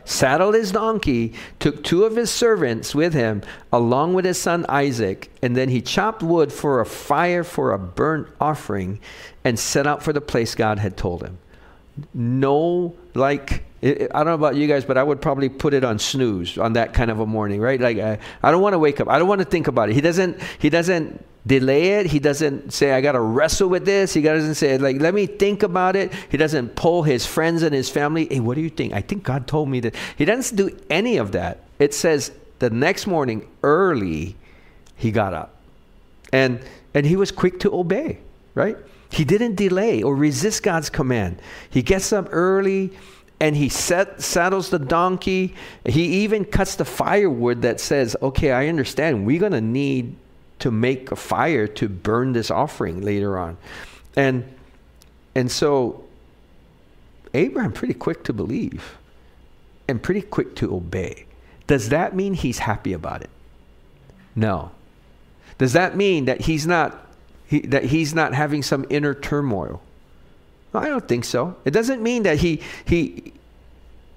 saddled 0.06 0.56
his 0.56 0.72
donkey, 0.72 1.34
took 1.60 1.84
two 1.84 2.04
of 2.04 2.16
his 2.16 2.30
servants 2.30 2.95
with 2.95 3.14
him, 3.14 3.41
along 3.72 4.14
with 4.14 4.26
his 4.26 4.39
son 4.39 4.66
Isaac, 4.70 5.32
and 5.41 5.56
then 5.56 5.70
he 5.70 5.82
chopped 5.82 6.24
wood 6.24 6.52
for 6.52 6.80
a 6.82 6.86
fire 6.86 7.43
for 7.43 7.72
a 7.72 7.80
burnt 7.80 8.28
offering 8.39 8.99
and 9.43 9.58
set 9.58 9.88
out 9.88 10.04
for 10.04 10.14
the 10.14 10.22
place 10.22 10.56
God 10.56 10.80
had 10.80 10.97
told 10.97 11.24
him. 11.24 11.38
No, 12.14 12.95
like, 13.14 13.64
I 13.84 14.08
don't 14.08 14.26
know 14.26 14.34
about 14.34 14.56
you 14.56 14.68
guys, 14.68 14.86
but 14.86 14.97
I 14.97 15.04
would 15.04 15.22
probably 15.22 15.49
put 15.49 15.74
it 15.74 15.84
on 15.84 15.99
snooze 15.99 16.58
on 16.58 16.74
that 16.74 16.93
kind 16.93 17.12
of 17.12 17.20
a 17.20 17.26
morning, 17.26 17.60
right? 17.60 17.80
Like, 17.80 17.97
I, 17.97 18.20
I 18.41 18.52
don't 18.52 18.62
want 18.62 18.74
to 18.74 18.80
wake 18.80 18.99
up. 18.99 19.10
I 19.10 19.20
don't 19.20 19.28
want 19.28 19.39
to 19.39 19.45
think 19.45 19.68
about 19.68 19.89
it. 19.89 19.95
He 19.95 20.02
doesn't, 20.02 20.39
he 20.60 20.70
doesn't 20.70 21.26
delay 21.45 21.99
it. 21.99 22.05
He 22.05 22.19
doesn't 22.19 22.71
say, 22.71 22.93
I 22.93 23.01
got 23.01 23.13
to 23.13 23.19
wrestle 23.19 23.69
with 23.69 23.85
this. 23.85 24.13
He 24.13 24.21
doesn't 24.21 24.55
say, 24.55 24.77
like, 24.77 25.01
let 25.01 25.13
me 25.13 25.25
think 25.25 25.63
about 25.63 25.95
it. 25.95 26.13
He 26.29 26.37
doesn't 26.37 26.75
pull 26.75 27.03
his 27.03 27.25
friends 27.25 27.63
and 27.63 27.73
his 27.73 27.89
family. 27.89 28.27
Hey, 28.29 28.39
what 28.39 28.55
do 28.55 28.61
you 28.61 28.69
think? 28.69 28.93
I 28.93 29.01
think 29.01 29.23
God 29.23 29.47
told 29.47 29.69
me 29.69 29.79
that. 29.81 29.95
He 30.17 30.25
doesn't 30.25 30.55
do 30.55 30.77
any 30.89 31.17
of 31.17 31.31
that. 31.31 31.63
It 31.79 31.93
says 31.93 32.31
the 32.59 32.69
next 32.69 33.07
morning, 33.07 33.47
early, 33.63 34.35
he 34.95 35.11
got 35.11 35.33
up. 35.33 35.55
And, 36.31 36.59
and 36.93 37.05
he 37.05 37.15
was 37.15 37.31
quick 37.31 37.59
to 37.61 37.73
obey, 37.73 38.19
right? 38.53 38.77
He 39.09 39.25
didn't 39.25 39.55
delay 39.55 40.03
or 40.03 40.15
resist 40.15 40.63
God's 40.63 40.89
command. 40.89 41.41
He 41.69 41.81
gets 41.81 42.13
up 42.13 42.29
early 42.31 42.91
and 43.41 43.55
he 43.55 43.67
set, 43.67 44.21
saddles 44.21 44.69
the 44.69 44.79
donkey. 44.79 45.55
He 45.85 46.23
even 46.23 46.45
cuts 46.45 46.75
the 46.75 46.85
firewood 46.85 47.63
that 47.63 47.79
says, 47.81 48.15
okay, 48.21 48.51
I 48.51 48.67
understand. 48.67 49.25
We're 49.25 49.39
going 49.39 49.51
to 49.53 49.59
need 49.59 50.15
to 50.62 50.72
make 50.72 51.12
a 51.12 51.16
fire 51.16 51.68
to 51.68 51.89
burn 51.89 52.34
this 52.34 52.49
offering 52.49 53.01
later 53.01 53.38
on. 53.38 53.57
And 54.16 54.43
and 55.36 55.51
so 55.51 56.03
Abraham 57.34 57.72
pretty 57.72 57.93
quick 57.93 58.24
to 58.26 58.34
believe 58.34 58.97
and 59.88 60.01
pretty 60.01 60.22
quick 60.22 60.55
to 60.57 60.76
obey. 60.76 61.26
Does 61.68 61.89
that 61.89 62.16
mean 62.16 62.34
he's 62.34 62.59
happy 62.59 62.93
about 62.93 63.22
it? 63.22 63.30
No. 64.36 64.72
Does 65.57 65.74
that 65.74 65.95
mean 65.95 66.26
that 66.26 66.41
he's 66.41 66.66
not 66.66 67.07
he, 67.47 67.59
that 67.62 67.86
he's 67.86 68.14
not 68.14 68.34
having 68.34 68.64
some 68.64 68.86
inner 68.89 69.14
turmoil? 69.14 69.82
I 70.74 70.88
don't 70.88 71.07
think 71.07 71.26
so. 71.26 71.57
It 71.66 71.72
doesn't 71.72 72.01
mean 72.01 72.24
that 72.24 72.39
he 72.39 72.62
he 72.86 73.34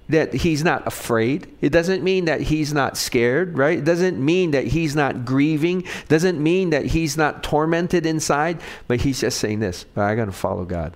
that 0.09 0.35
he's 0.35 0.63
not 0.63 0.87
afraid. 0.87 1.47
It 1.61 1.71
doesn't 1.71 2.03
mean 2.03 2.27
that 2.27 2.43
he's 2.43 2.73
not 2.75 2.97
scared, 2.97 3.57
right? 3.57 3.79
It 3.79 3.85
doesn't 3.85 4.23
mean 4.23 4.51
that 4.51 4.67
he's 4.67 4.95
not 4.95 5.25
grieving. 5.25 5.83
It 5.83 6.09
doesn't 6.09 6.43
mean 6.43 6.71
that 6.71 6.87
he's 6.87 7.17
not 7.17 7.43
tormented 7.43 8.05
inside, 8.05 8.61
but 8.87 9.01
he's 9.01 9.21
just 9.21 9.39
saying 9.39 9.61
this, 9.61 9.87
I 9.97 10.15
got 10.15 10.27
to 10.27 10.33
follow 10.33 10.65
God. 10.65 10.95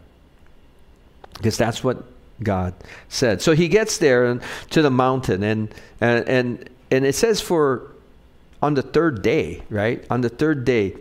Because 1.34 1.56
that's 1.56 1.82
what 1.82 2.04
God 2.42 2.74
said. 3.09 3.40
So 3.40 3.52
he 3.52 3.68
gets 3.68 3.98
there 3.98 4.26
and, 4.26 4.42
to 4.70 4.82
the 4.82 4.90
mountain 4.90 5.42
and, 5.42 5.74
and, 6.00 6.28
and 6.28 6.70
and 6.90 7.04
it 7.04 7.14
says 7.14 7.40
for 7.40 7.92
on 8.62 8.74
the 8.74 8.82
third 8.82 9.22
day, 9.22 9.62
right? 9.70 10.04
On 10.11 10.20
the 10.20 10.28
third 10.28 10.64
day, 10.64 10.96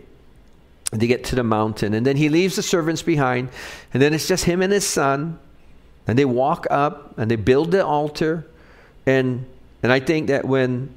they 0.92 1.06
get 1.06 1.24
to 1.24 1.36
the 1.36 1.42
mountain, 1.42 1.92
and 1.92 2.06
then 2.06 2.16
he 2.16 2.28
leaves 2.28 2.56
the 2.56 2.62
servants 2.62 3.02
behind, 3.02 3.50
and 3.92 4.02
then 4.02 4.14
it's 4.14 4.28
just 4.28 4.44
him 4.44 4.62
and 4.62 4.72
his 4.72 4.86
son, 4.86 5.38
and 6.08 6.18
they 6.18 6.24
walk 6.24 6.66
up 6.70 7.16
and 7.18 7.30
they 7.30 7.36
build 7.36 7.70
the 7.70 7.84
altar, 7.84 8.46
and 9.06 9.44
and 9.82 9.92
I 9.92 10.00
think 10.00 10.28
that 10.28 10.46
when 10.46 10.94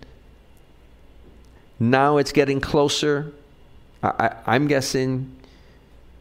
now 1.79 2.17
it's 2.17 2.31
getting 2.31 2.61
closer, 2.61 3.33
I, 4.01 4.33
I, 4.47 4.55
am 4.55 4.67
guessing 4.67 5.35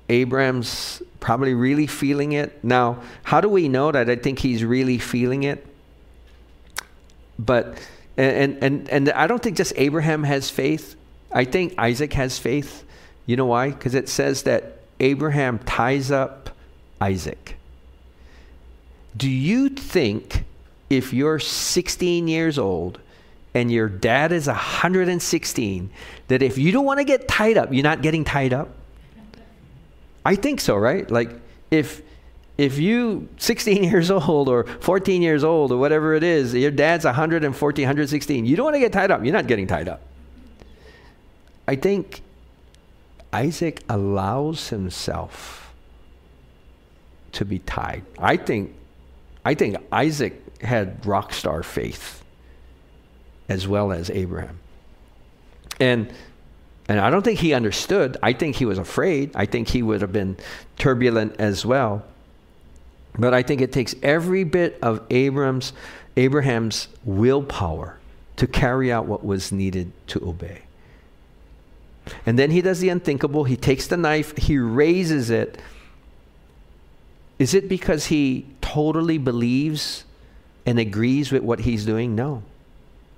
Abraham's 0.08 1.02
probably 1.20 1.54
really 1.54 1.86
feeling 1.86 2.32
it. 2.32 2.62
Now, 2.64 3.00
how 3.22 3.40
do 3.40 3.48
we 3.48 3.68
know 3.68 3.92
that? 3.92 4.10
I 4.10 4.16
think 4.16 4.40
he's 4.40 4.64
really 4.64 4.98
feeling 4.98 5.44
it, 5.44 5.64
but 7.38 7.78
and 8.16 8.58
and 8.62 8.88
and 8.90 9.10
I 9.12 9.28
don't 9.28 9.40
think 9.40 9.56
just 9.56 9.72
Abraham 9.76 10.24
has 10.24 10.50
faith. 10.50 10.96
I 11.32 11.44
think 11.44 11.74
Isaac 11.78 12.12
has 12.14 12.40
faith. 12.40 12.84
You 13.24 13.36
know 13.36 13.46
why? 13.46 13.70
Because 13.70 13.94
it 13.94 14.08
says 14.08 14.42
that 14.42 14.80
Abraham 14.98 15.60
ties 15.60 16.10
up 16.10 16.50
Isaac. 17.00 17.54
Do 19.16 19.28
you 19.28 19.68
think 19.68 20.44
if 20.88 21.12
you're 21.12 21.38
16 21.38 22.28
years 22.28 22.58
old 22.58 23.00
and 23.54 23.70
your 23.70 23.88
dad 23.88 24.32
is 24.32 24.46
116, 24.46 25.90
that 26.28 26.42
if 26.42 26.58
you 26.58 26.72
don't 26.72 26.84
want 26.84 26.98
to 26.98 27.04
get 27.04 27.28
tied 27.28 27.56
up, 27.56 27.72
you're 27.72 27.82
not 27.82 28.02
getting 28.02 28.24
tied 28.24 28.52
up? 28.52 28.68
I 30.24 30.36
think 30.36 30.60
so, 30.60 30.76
right? 30.76 31.10
Like 31.10 31.30
if 31.70 32.02
if 32.58 32.78
you 32.78 33.28
16 33.38 33.84
years 33.90 34.10
old 34.10 34.48
or 34.48 34.64
14 34.64 35.22
years 35.22 35.44
old 35.44 35.72
or 35.72 35.78
whatever 35.78 36.14
it 36.14 36.22
is, 36.22 36.54
your 36.54 36.70
dad's 36.70 37.04
114, 37.04 37.82
116, 37.82 38.44
you 38.44 38.56
don't 38.56 38.64
want 38.64 38.74
to 38.74 38.80
get 38.80 38.92
tied 38.92 39.10
up, 39.10 39.24
you're 39.24 39.32
not 39.32 39.46
getting 39.46 39.66
tied 39.66 39.88
up. 39.88 40.02
I 41.66 41.76
think 41.76 42.20
Isaac 43.32 43.82
allows 43.88 44.68
himself 44.68 45.72
to 47.32 47.44
be 47.44 47.60
tied. 47.60 48.04
I 48.18 48.36
think, 48.36 48.74
I 49.44 49.54
think 49.54 49.76
Isaac 49.90 50.42
had 50.62 51.04
rock 51.06 51.32
star 51.32 51.62
faith 51.62 52.22
as 53.48 53.66
well 53.66 53.92
as 53.92 54.10
Abraham. 54.10 54.58
And 55.78 56.12
and 56.88 56.98
I 56.98 57.08
don't 57.08 57.22
think 57.22 57.38
he 57.38 57.52
understood. 57.52 58.16
I 58.20 58.32
think 58.32 58.56
he 58.56 58.64
was 58.64 58.76
afraid. 58.76 59.30
I 59.36 59.46
think 59.46 59.68
he 59.68 59.80
would 59.80 60.00
have 60.00 60.12
been 60.12 60.36
turbulent 60.76 61.36
as 61.38 61.64
well. 61.64 62.04
But 63.16 63.32
I 63.32 63.42
think 63.42 63.60
it 63.60 63.70
takes 63.70 63.94
every 64.02 64.42
bit 64.42 64.76
of 64.82 65.00
Abraham's 65.08 65.72
Abraham's 66.16 66.88
willpower 67.04 67.98
to 68.36 68.46
carry 68.46 68.90
out 68.90 69.06
what 69.06 69.24
was 69.24 69.52
needed 69.52 69.92
to 70.08 70.28
obey. 70.28 70.62
And 72.26 72.38
then 72.38 72.50
he 72.50 72.60
does 72.60 72.80
the 72.80 72.88
unthinkable. 72.88 73.44
He 73.44 73.56
takes 73.56 73.86
the 73.86 73.96
knife, 73.96 74.36
he 74.36 74.58
raises 74.58 75.30
it. 75.30 75.58
Is 77.40 77.54
it 77.54 77.70
because 77.70 78.06
he 78.06 78.46
totally 78.60 79.16
believes 79.16 80.04
and 80.66 80.78
agrees 80.78 81.32
with 81.32 81.42
what 81.42 81.60
he's 81.60 81.86
doing? 81.86 82.14
No. 82.14 82.42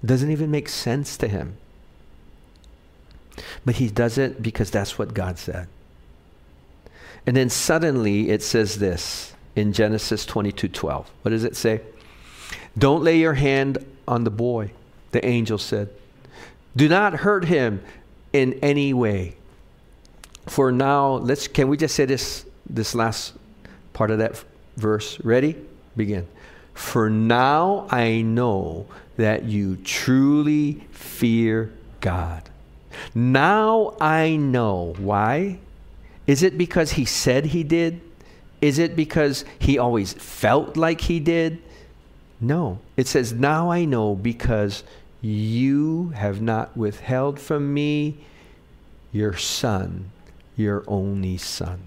Doesn't 0.04 0.30
even 0.30 0.48
make 0.48 0.68
sense 0.68 1.16
to 1.16 1.26
him. 1.26 1.56
But 3.64 3.74
he 3.76 3.88
does 3.88 4.18
it 4.18 4.40
because 4.40 4.70
that's 4.70 4.96
what 4.96 5.12
God 5.12 5.38
said. 5.38 5.66
And 7.26 7.36
then 7.36 7.50
suddenly 7.50 8.30
it 8.30 8.44
says 8.44 8.78
this 8.78 9.34
in 9.56 9.72
Genesis 9.72 10.24
22:12. 10.24 11.06
What 11.22 11.30
does 11.30 11.42
it 11.42 11.56
say? 11.56 11.80
Don't 12.78 13.02
lay 13.02 13.18
your 13.18 13.34
hand 13.34 13.84
on 14.06 14.22
the 14.22 14.30
boy, 14.30 14.70
the 15.10 15.24
angel 15.26 15.58
said. 15.58 15.88
Do 16.76 16.88
not 16.88 17.14
hurt 17.14 17.46
him 17.46 17.82
in 18.32 18.52
any 18.62 18.94
way. 18.94 19.34
For 20.46 20.70
now, 20.70 21.14
let's 21.14 21.48
can 21.48 21.66
we 21.66 21.76
just 21.76 21.96
say 21.96 22.04
this 22.04 22.46
this 22.70 22.94
last 22.94 23.34
part 23.92 24.10
of 24.10 24.18
that 24.18 24.42
verse? 24.76 25.20
Ready? 25.20 25.56
Begin. 25.96 26.26
For 26.74 27.10
now 27.10 27.86
I 27.90 28.22
know 28.22 28.86
that 29.16 29.44
you 29.44 29.76
truly 29.76 30.84
fear 30.90 31.72
God. 32.00 32.48
Now 33.14 33.94
I 34.00 34.36
know. 34.36 34.94
Why? 34.98 35.58
Is 36.26 36.42
it 36.42 36.56
because 36.56 36.92
he 36.92 37.04
said 37.04 37.46
he 37.46 37.62
did? 37.62 38.00
Is 38.60 38.78
it 38.78 38.94
because 38.94 39.44
he 39.58 39.78
always 39.78 40.12
felt 40.12 40.76
like 40.76 41.00
he 41.02 41.20
did? 41.20 41.60
No. 42.40 42.78
It 42.96 43.06
says, 43.06 43.32
Now 43.32 43.70
I 43.70 43.84
know 43.84 44.14
because 44.14 44.84
you 45.20 46.08
have 46.10 46.40
not 46.40 46.76
withheld 46.76 47.38
from 47.38 47.72
me 47.72 48.18
your 49.12 49.36
son, 49.36 50.10
your 50.56 50.84
only 50.88 51.36
son. 51.36 51.86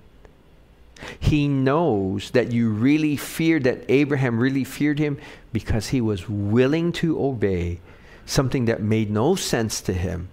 He 1.19 1.47
knows 1.47 2.31
that 2.31 2.51
you 2.51 2.69
really 2.69 3.17
feared, 3.17 3.63
that 3.65 3.85
Abraham 3.89 4.39
really 4.39 4.63
feared 4.63 4.99
him 4.99 5.17
because 5.51 5.89
he 5.89 6.01
was 6.01 6.29
willing 6.29 6.91
to 6.93 7.21
obey 7.21 7.79
something 8.25 8.65
that 8.65 8.81
made 8.81 9.09
no 9.09 9.35
sense 9.35 9.81
to 9.81 9.93
him, 9.93 10.29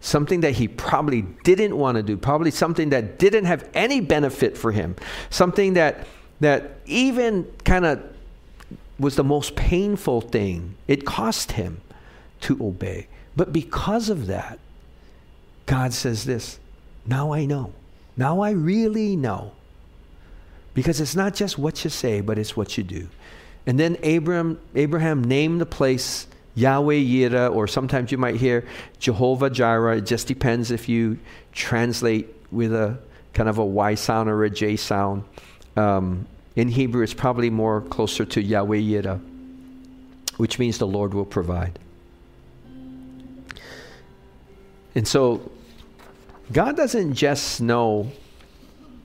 something 0.00 0.40
that 0.40 0.52
he 0.52 0.68
probably 0.68 1.22
didn't 1.44 1.76
want 1.76 1.96
to 1.96 2.02
do, 2.02 2.16
probably 2.16 2.50
something 2.50 2.90
that 2.90 3.18
didn't 3.18 3.46
have 3.46 3.68
any 3.74 4.00
benefit 4.00 4.56
for 4.56 4.72
him, 4.72 4.96
something 5.30 5.74
that, 5.74 6.06
that 6.40 6.76
even 6.86 7.44
kind 7.64 7.86
of 7.86 8.02
was 8.98 9.16
the 9.16 9.24
most 9.24 9.56
painful 9.56 10.20
thing. 10.20 10.76
It 10.86 11.04
cost 11.04 11.52
him 11.52 11.80
to 12.42 12.56
obey. 12.64 13.08
But 13.34 13.52
because 13.52 14.08
of 14.08 14.26
that, 14.26 14.58
God 15.66 15.92
says 15.92 16.24
this 16.24 16.58
now 17.06 17.32
I 17.32 17.46
know. 17.46 17.72
Now 18.16 18.40
I 18.40 18.50
really 18.50 19.16
know 19.16 19.52
because 20.74 21.00
it's 21.00 21.14
not 21.14 21.34
just 21.34 21.58
what 21.58 21.84
you 21.84 21.90
say, 21.90 22.20
but 22.20 22.38
it's 22.38 22.56
what 22.56 22.76
you 22.78 22.84
do. 22.84 23.08
And 23.66 23.78
then 23.78 23.96
Abraham, 24.02 24.58
Abraham 24.74 25.22
named 25.22 25.60
the 25.60 25.66
place 25.66 26.26
Yahweh 26.54 26.94
Yireh, 26.94 27.54
or 27.54 27.66
sometimes 27.66 28.12
you 28.12 28.18
might 28.18 28.36
hear 28.36 28.66
Jehovah 28.98 29.50
Jireh. 29.50 29.98
It 29.98 30.06
just 30.06 30.26
depends 30.26 30.70
if 30.70 30.88
you 30.88 31.18
translate 31.52 32.28
with 32.50 32.74
a 32.74 32.98
kind 33.32 33.48
of 33.48 33.58
a 33.58 33.64
Y 33.64 33.94
sound 33.94 34.28
or 34.28 34.44
a 34.44 34.50
J 34.50 34.76
sound. 34.76 35.24
Um, 35.76 36.26
in 36.54 36.68
Hebrew, 36.68 37.02
it's 37.02 37.14
probably 37.14 37.48
more 37.48 37.80
closer 37.80 38.24
to 38.26 38.42
Yahweh 38.42 38.78
Yireh, 38.78 39.20
which 40.36 40.58
means 40.58 40.78
the 40.78 40.86
Lord 40.86 41.14
will 41.14 41.24
provide. 41.24 41.78
And 44.94 45.08
so, 45.08 45.50
God 46.52 46.76
doesn't 46.76 47.14
just 47.14 47.62
know 47.62 48.12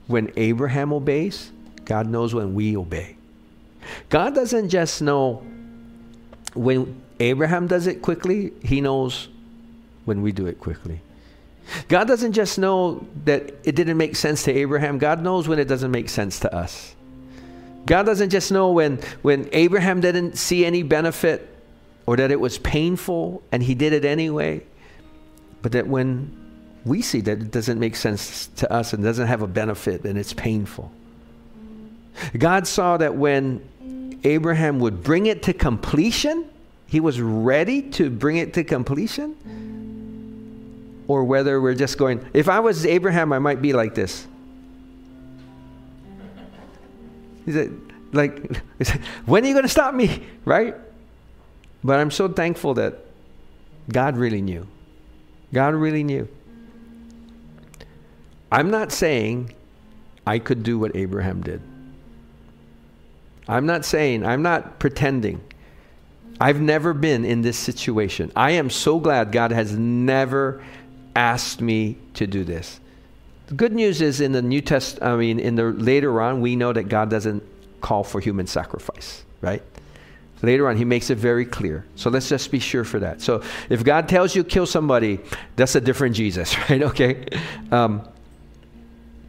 when 0.06 0.30
Abraham 0.36 0.92
obeys, 0.92 1.50
God 1.88 2.06
knows 2.06 2.34
when 2.34 2.54
we 2.54 2.76
obey. 2.76 3.16
God 4.10 4.34
doesn't 4.34 4.68
just 4.68 5.00
know 5.00 5.42
when 6.52 7.00
Abraham 7.18 7.66
does 7.66 7.86
it 7.86 8.02
quickly, 8.02 8.52
he 8.62 8.82
knows 8.82 9.28
when 10.04 10.20
we 10.20 10.30
do 10.30 10.46
it 10.46 10.60
quickly. 10.60 11.00
God 11.88 12.06
doesn't 12.06 12.32
just 12.34 12.58
know 12.58 13.06
that 13.24 13.54
it 13.64 13.74
didn't 13.74 13.96
make 13.96 14.16
sense 14.16 14.42
to 14.44 14.52
Abraham, 14.52 14.98
God 14.98 15.22
knows 15.22 15.48
when 15.48 15.58
it 15.58 15.64
doesn't 15.64 15.90
make 15.90 16.10
sense 16.10 16.38
to 16.40 16.54
us. 16.54 16.94
God 17.86 18.04
doesn't 18.04 18.30
just 18.30 18.52
know 18.52 18.70
when, 18.70 18.98
when 19.22 19.48
Abraham 19.52 20.02
didn't 20.02 20.36
see 20.36 20.66
any 20.66 20.82
benefit 20.82 21.48
or 22.04 22.16
that 22.16 22.30
it 22.30 22.38
was 22.38 22.58
painful 22.58 23.42
and 23.50 23.62
he 23.62 23.74
did 23.74 23.94
it 23.94 24.04
anyway, 24.04 24.62
but 25.62 25.72
that 25.72 25.86
when 25.86 26.34
we 26.84 27.00
see 27.00 27.22
that 27.22 27.40
it 27.40 27.50
doesn't 27.50 27.78
make 27.78 27.96
sense 27.96 28.48
to 28.56 28.70
us 28.70 28.92
and 28.92 29.02
doesn't 29.02 29.26
have 29.26 29.40
a 29.40 29.46
benefit 29.46 30.04
and 30.04 30.18
it's 30.18 30.34
painful. 30.34 30.92
God 32.36 32.66
saw 32.66 32.96
that 32.96 33.14
when 33.14 34.20
Abraham 34.24 34.80
would 34.80 35.02
bring 35.02 35.26
it 35.26 35.42
to 35.44 35.52
completion, 35.52 36.48
he 36.86 37.00
was 37.00 37.20
ready 37.20 37.82
to 37.90 38.10
bring 38.10 38.38
it 38.38 38.54
to 38.54 38.64
completion. 38.64 39.36
Or 41.06 41.24
whether 41.24 41.60
we're 41.60 41.74
just 41.74 41.96
going, 41.98 42.26
if 42.34 42.48
I 42.48 42.60
was 42.60 42.84
Abraham, 42.84 43.32
I 43.32 43.38
might 43.38 43.62
be 43.62 43.72
like 43.72 43.94
this. 43.94 44.26
He 47.46 47.52
said, 47.52 47.80
like, 48.12 48.62
when 49.24 49.44
are 49.44 49.46
you 49.46 49.54
going 49.54 49.64
to 49.64 49.70
stop 49.70 49.94
me? 49.94 50.22
Right? 50.44 50.74
But 51.82 52.00
I'm 52.00 52.10
so 52.10 52.28
thankful 52.28 52.74
that 52.74 52.98
God 53.90 54.16
really 54.16 54.42
knew. 54.42 54.66
God 55.52 55.74
really 55.74 56.04
knew. 56.04 56.28
I'm 58.52 58.70
not 58.70 58.92
saying 58.92 59.54
I 60.26 60.38
could 60.38 60.62
do 60.62 60.78
what 60.78 60.94
Abraham 60.94 61.42
did. 61.42 61.62
I'm 63.48 63.66
not 63.66 63.84
saying, 63.84 64.24
I'm 64.24 64.42
not 64.42 64.78
pretending. 64.78 65.40
I've 66.40 66.60
never 66.60 66.92
been 66.92 67.24
in 67.24 67.42
this 67.42 67.58
situation. 67.58 68.30
I 68.36 68.52
am 68.52 68.70
so 68.70 69.00
glad 69.00 69.32
God 69.32 69.50
has 69.50 69.72
never 69.76 70.62
asked 71.16 71.60
me 71.60 71.96
to 72.14 72.26
do 72.26 72.44
this. 72.44 72.78
The 73.48 73.54
good 73.54 73.72
news 73.72 74.02
is 74.02 74.20
in 74.20 74.32
the 74.32 74.42
New 74.42 74.60
Test, 74.60 75.02
I 75.02 75.16
mean, 75.16 75.40
in 75.40 75.56
the 75.56 75.64
later 75.64 76.20
on, 76.20 76.40
we 76.40 76.54
know 76.54 76.72
that 76.72 76.84
God 76.84 77.08
doesn't 77.08 77.42
call 77.80 78.04
for 78.04 78.20
human 78.20 78.46
sacrifice, 78.46 79.24
right? 79.40 79.62
Later 80.42 80.68
on, 80.68 80.76
he 80.76 80.84
makes 80.84 81.10
it 81.10 81.16
very 81.16 81.44
clear. 81.44 81.84
So 81.96 82.10
let's 82.10 82.28
just 82.28 82.50
be 82.52 82.60
sure 82.60 82.84
for 82.84 83.00
that. 83.00 83.20
So 83.20 83.42
if 83.70 83.82
God 83.82 84.08
tells 84.08 84.36
you 84.36 84.44
kill 84.44 84.66
somebody, 84.66 85.18
that's 85.56 85.74
a 85.74 85.80
different 85.80 86.14
Jesus, 86.14 86.56
right? 86.70 86.82
Okay. 86.82 87.26
Um, 87.72 88.06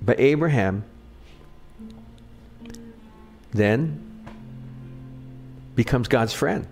but 0.02 0.20
Abraham 0.20 0.84
then 3.52 4.09
becomes 5.80 6.10
God's 6.10 6.34
friend 6.34 6.68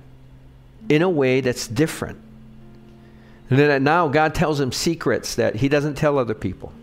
in 0.89 1.01
a 1.01 1.09
way 1.09 1.39
that's 1.39 1.65
different. 1.65 2.19
And 3.49 3.57
then 3.57 3.81
now 3.81 4.09
God 4.09 4.35
tells 4.35 4.59
him 4.59 4.73
secrets 4.73 5.35
that 5.35 5.55
he 5.55 5.69
doesn't 5.69 5.95
tell 5.95 6.19
other 6.19 6.33
people. 6.33 6.73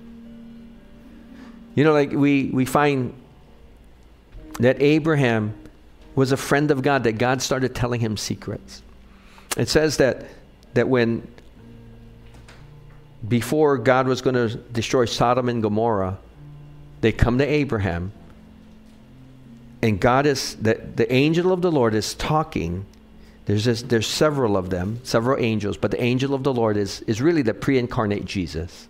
You 1.75 1.85
know, 1.85 1.93
like 1.93 2.13
we, 2.13 2.45
we 2.47 2.65
find 2.65 3.13
that 4.59 4.81
Abraham 4.81 5.53
was 6.15 6.33
a 6.33 6.39
friend 6.39 6.71
of 6.71 6.81
God, 6.81 7.05
that 7.05 7.19
God 7.19 7.43
started 7.43 7.75
telling 7.75 8.01
him 8.01 8.17
secrets. 8.17 8.83
It 9.59 9.69
says 9.69 9.99
that, 9.99 10.25
that 10.73 10.89
when, 10.89 11.29
before 13.29 13.77
God 13.77 14.07
was 14.07 14.23
going 14.23 14.49
to 14.49 14.57
destroy 14.57 15.05
Sodom 15.05 15.51
and 15.51 15.63
Gomorrah, 15.63 16.17
they 17.03 17.13
come 17.13 17.37
to 17.37 17.47
Abraham, 17.47 18.13
and 19.85 20.01
God 20.01 20.25
is, 20.25 20.57
the, 20.57 20.81
the 20.97 21.13
angel 21.13 21.53
of 21.53 21.61
the 21.61 21.71
Lord 21.71 21.93
is 21.93 22.15
talking. 22.15 22.87
There's, 23.45 23.67
this, 23.67 23.83
there's 23.83 24.07
several 24.07 24.57
of 24.57 24.71
them, 24.71 25.01
several 25.03 25.39
angels, 25.39 25.77
but 25.77 25.91
the 25.91 26.03
angel 26.03 26.33
of 26.33 26.43
the 26.43 26.55
Lord 26.55 26.79
is, 26.79 27.03
is 27.03 27.21
really 27.21 27.43
the 27.43 27.53
pre 27.53 27.77
incarnate 27.77 28.25
Jesus, 28.25 28.89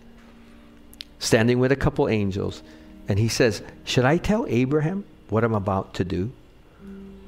standing 1.19 1.59
with 1.59 1.73
a 1.73 1.75
couple 1.75 2.07
angels. 2.07 2.63
And 3.09 3.19
he 3.19 3.27
says, 3.27 3.61
Should 3.83 4.05
I 4.05 4.15
tell 4.15 4.45
Abraham 4.47 5.03
what 5.27 5.43
I'm 5.43 5.53
about 5.53 5.95
to 5.95 6.05
do? 6.05 6.31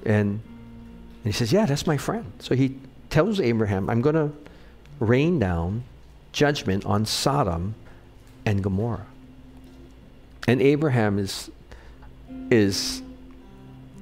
And, 0.05 0.39
and 0.39 1.25
he 1.25 1.33
says, 1.33 1.51
Yeah, 1.51 1.65
that's 1.65 1.85
my 1.85 1.97
friend. 1.97 2.31
So 2.39 2.55
he 2.55 2.77
tells 3.09 3.41
Abraham, 3.41 3.89
I'm 3.89 3.99
going 3.99 4.15
to 4.15 4.31
rain 5.01 5.39
down 5.39 5.83
judgment 6.31 6.85
on 6.85 7.05
Sodom 7.05 7.75
and 8.45 8.63
Gomorrah. 8.63 9.07
And 10.47 10.61
Abraham 10.61 11.19
is, 11.19 11.51
is 12.49 13.01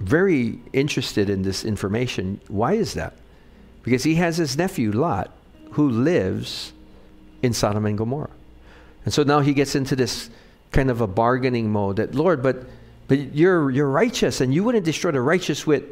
very 0.05 0.59
interested 0.71 1.29
in 1.29 1.41
this 1.41 1.65
information. 1.65 2.39
Why 2.47 2.73
is 2.73 2.93
that? 2.93 3.13
Because 3.81 4.03
he 4.03 4.15
has 4.15 4.37
his 4.37 4.57
nephew 4.57 4.91
Lot 4.91 5.31
who 5.71 5.89
lives 5.89 6.73
in 7.41 7.53
Sodom 7.53 7.85
and 7.85 7.97
Gomorrah. 7.97 8.29
And 9.03 9.13
so 9.13 9.23
now 9.23 9.39
he 9.39 9.53
gets 9.53 9.75
into 9.75 9.95
this 9.95 10.29
kind 10.71 10.89
of 10.89 11.01
a 11.01 11.07
bargaining 11.07 11.71
mode 11.71 11.97
that, 11.97 12.15
Lord, 12.15 12.41
but 12.41 12.65
but 13.07 13.35
you're 13.35 13.69
you're 13.69 13.89
righteous 13.89 14.41
and 14.41 14.53
you 14.53 14.63
wouldn't 14.63 14.85
destroy 14.85 15.11
the 15.11 15.21
righteous 15.21 15.67
with 15.67 15.83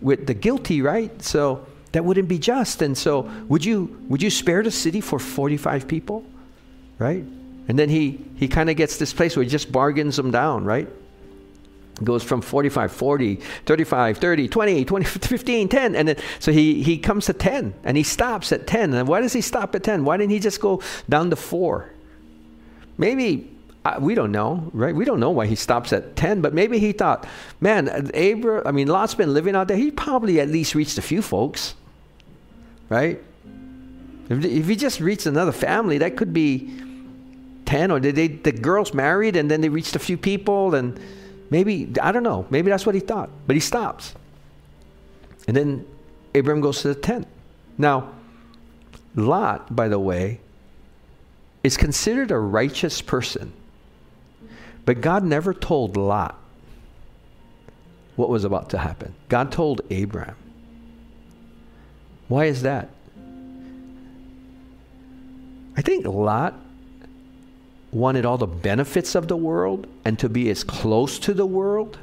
with 0.00 0.26
the 0.26 0.34
guilty, 0.34 0.82
right? 0.82 1.22
So 1.22 1.66
that 1.92 2.04
wouldn't 2.04 2.28
be 2.28 2.38
just. 2.38 2.82
And 2.82 2.96
so 2.96 3.30
would 3.48 3.64
you 3.64 4.04
would 4.08 4.22
you 4.22 4.30
spare 4.30 4.62
the 4.62 4.70
city 4.70 5.00
for 5.00 5.18
45 5.18 5.86
people? 5.86 6.24
Right? 6.98 7.24
And 7.68 7.78
then 7.78 7.88
he 7.88 8.24
he 8.36 8.48
kind 8.48 8.70
of 8.70 8.76
gets 8.76 8.96
this 8.96 9.12
place 9.12 9.36
where 9.36 9.44
he 9.44 9.50
just 9.50 9.70
bargains 9.70 10.16
them 10.16 10.30
down, 10.30 10.64
right? 10.64 10.88
Goes 12.02 12.22
from 12.22 12.40
45 12.40 12.90
40 12.90 13.36
35 13.36 14.18
30 14.18 14.48
20 14.48 14.84
20 14.84 15.04
15 15.06 15.68
10 15.68 15.94
and 15.94 16.08
then 16.08 16.16
so 16.38 16.50
he 16.50 16.82
he 16.82 16.98
comes 16.98 17.26
to 17.26 17.32
10 17.32 17.74
and 17.84 17.96
he 17.96 18.02
stops 18.02 18.50
at 18.50 18.66
10 18.66 18.94
and 18.94 19.08
why 19.08 19.20
does 19.20 19.32
he 19.32 19.40
stop 19.40 19.74
at 19.74 19.82
10 19.82 20.04
why 20.04 20.16
didn't 20.16 20.32
he 20.32 20.38
just 20.38 20.60
go 20.60 20.80
down 21.08 21.30
to 21.30 21.36
4 21.36 21.90
maybe 22.96 23.52
uh, 23.84 23.96
we 24.00 24.14
don't 24.14 24.30
know, 24.30 24.70
right? 24.72 24.94
We 24.94 25.04
don't 25.04 25.18
know 25.18 25.30
why 25.30 25.46
he 25.46 25.56
stops 25.56 25.92
at 25.92 26.14
10, 26.14 26.40
but 26.40 26.54
maybe 26.54 26.78
he 26.78 26.92
thought, 26.92 27.26
man, 27.60 27.88
Abra, 28.14 28.62
I 28.64 28.70
mean, 28.70 28.86
Lot's 28.86 29.14
been 29.14 29.34
living 29.34 29.56
out 29.56 29.66
there. 29.66 29.76
He 29.76 29.90
probably 29.90 30.38
at 30.38 30.48
least 30.48 30.76
reached 30.76 30.98
a 30.98 31.02
few 31.02 31.20
folks, 31.20 31.74
right? 32.88 33.20
If, 34.28 34.44
if 34.44 34.68
he 34.68 34.76
just 34.76 35.00
reached 35.00 35.26
another 35.26 35.50
family, 35.50 35.98
that 35.98 36.16
could 36.16 36.32
be 36.32 36.72
10, 37.66 37.90
or 37.90 37.98
did 37.98 38.14
they, 38.14 38.28
the 38.28 38.52
girls 38.52 38.94
married 38.94 39.34
and 39.34 39.50
then 39.50 39.60
they 39.60 39.68
reached 39.68 39.96
a 39.96 39.98
few 39.98 40.16
people, 40.16 40.76
and 40.76 41.00
maybe, 41.52 41.92
I 42.02 42.10
don't 42.10 42.24
know, 42.24 42.46
maybe 42.50 42.70
that's 42.70 42.84
what 42.84 42.96
he 42.96 43.00
thought, 43.00 43.30
but 43.46 43.54
he 43.54 43.60
stops. 43.60 44.14
And 45.46 45.56
then 45.56 45.86
Abram 46.34 46.60
goes 46.60 46.82
to 46.82 46.88
the 46.88 46.94
tent. 46.94 47.28
Now, 47.78 48.10
Lot, 49.14 49.76
by 49.76 49.86
the 49.86 49.98
way, 49.98 50.40
is 51.62 51.76
considered 51.76 52.30
a 52.32 52.38
righteous 52.38 53.00
person 53.00 53.52
but 54.84 55.00
God 55.00 55.24
never 55.24 55.54
told 55.54 55.96
Lot 55.96 56.38
what 58.16 58.28
was 58.28 58.44
about 58.44 58.70
to 58.70 58.78
happen. 58.78 59.14
God 59.28 59.52
told 59.52 59.80
Abraham. 59.90 60.36
Why 62.28 62.46
is 62.46 62.62
that? 62.62 62.88
I 65.76 65.82
think 65.82 66.06
Lot 66.06 66.54
wanted 67.92 68.24
all 68.24 68.38
the 68.38 68.46
benefits 68.46 69.14
of 69.14 69.28
the 69.28 69.36
world 69.36 69.86
and 70.04 70.18
to 70.18 70.28
be 70.28 70.50
as 70.50 70.64
close 70.64 71.18
to 71.20 71.34
the 71.34 71.46
world 71.46 71.98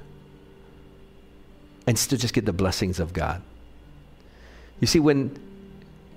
and 1.88 1.98
still 1.98 2.20
just 2.20 2.34
get 2.34 2.46
the 2.46 2.54
blessings 2.54 3.00
of 3.00 3.12
God. 3.12 3.42
You 4.80 4.88
see, 4.88 5.00
when 5.00 5.38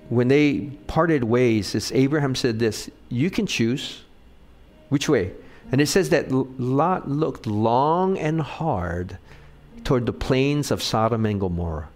when 0.09 0.27
they 0.27 0.69
parted 0.85 1.23
ways, 1.23 1.71
this 1.71 1.91
Abraham 1.91 2.35
said 2.35 2.59
this, 2.59 2.89
you 3.09 3.31
can 3.31 3.47
choose 3.47 4.03
which 4.89 5.09
way. 5.09 5.31
And 5.71 5.81
it 5.81 5.87
says 5.87 6.09
that 6.09 6.31
Lot 6.31 7.09
looked 7.09 7.47
long 7.47 8.17
and 8.19 8.41
hard 8.41 9.17
toward 9.83 10.05
the 10.05 10.13
plains 10.13 10.69
of 10.69 10.83
Sodom 10.83 11.25
and 11.25 11.39
Gomorrah 11.39 11.89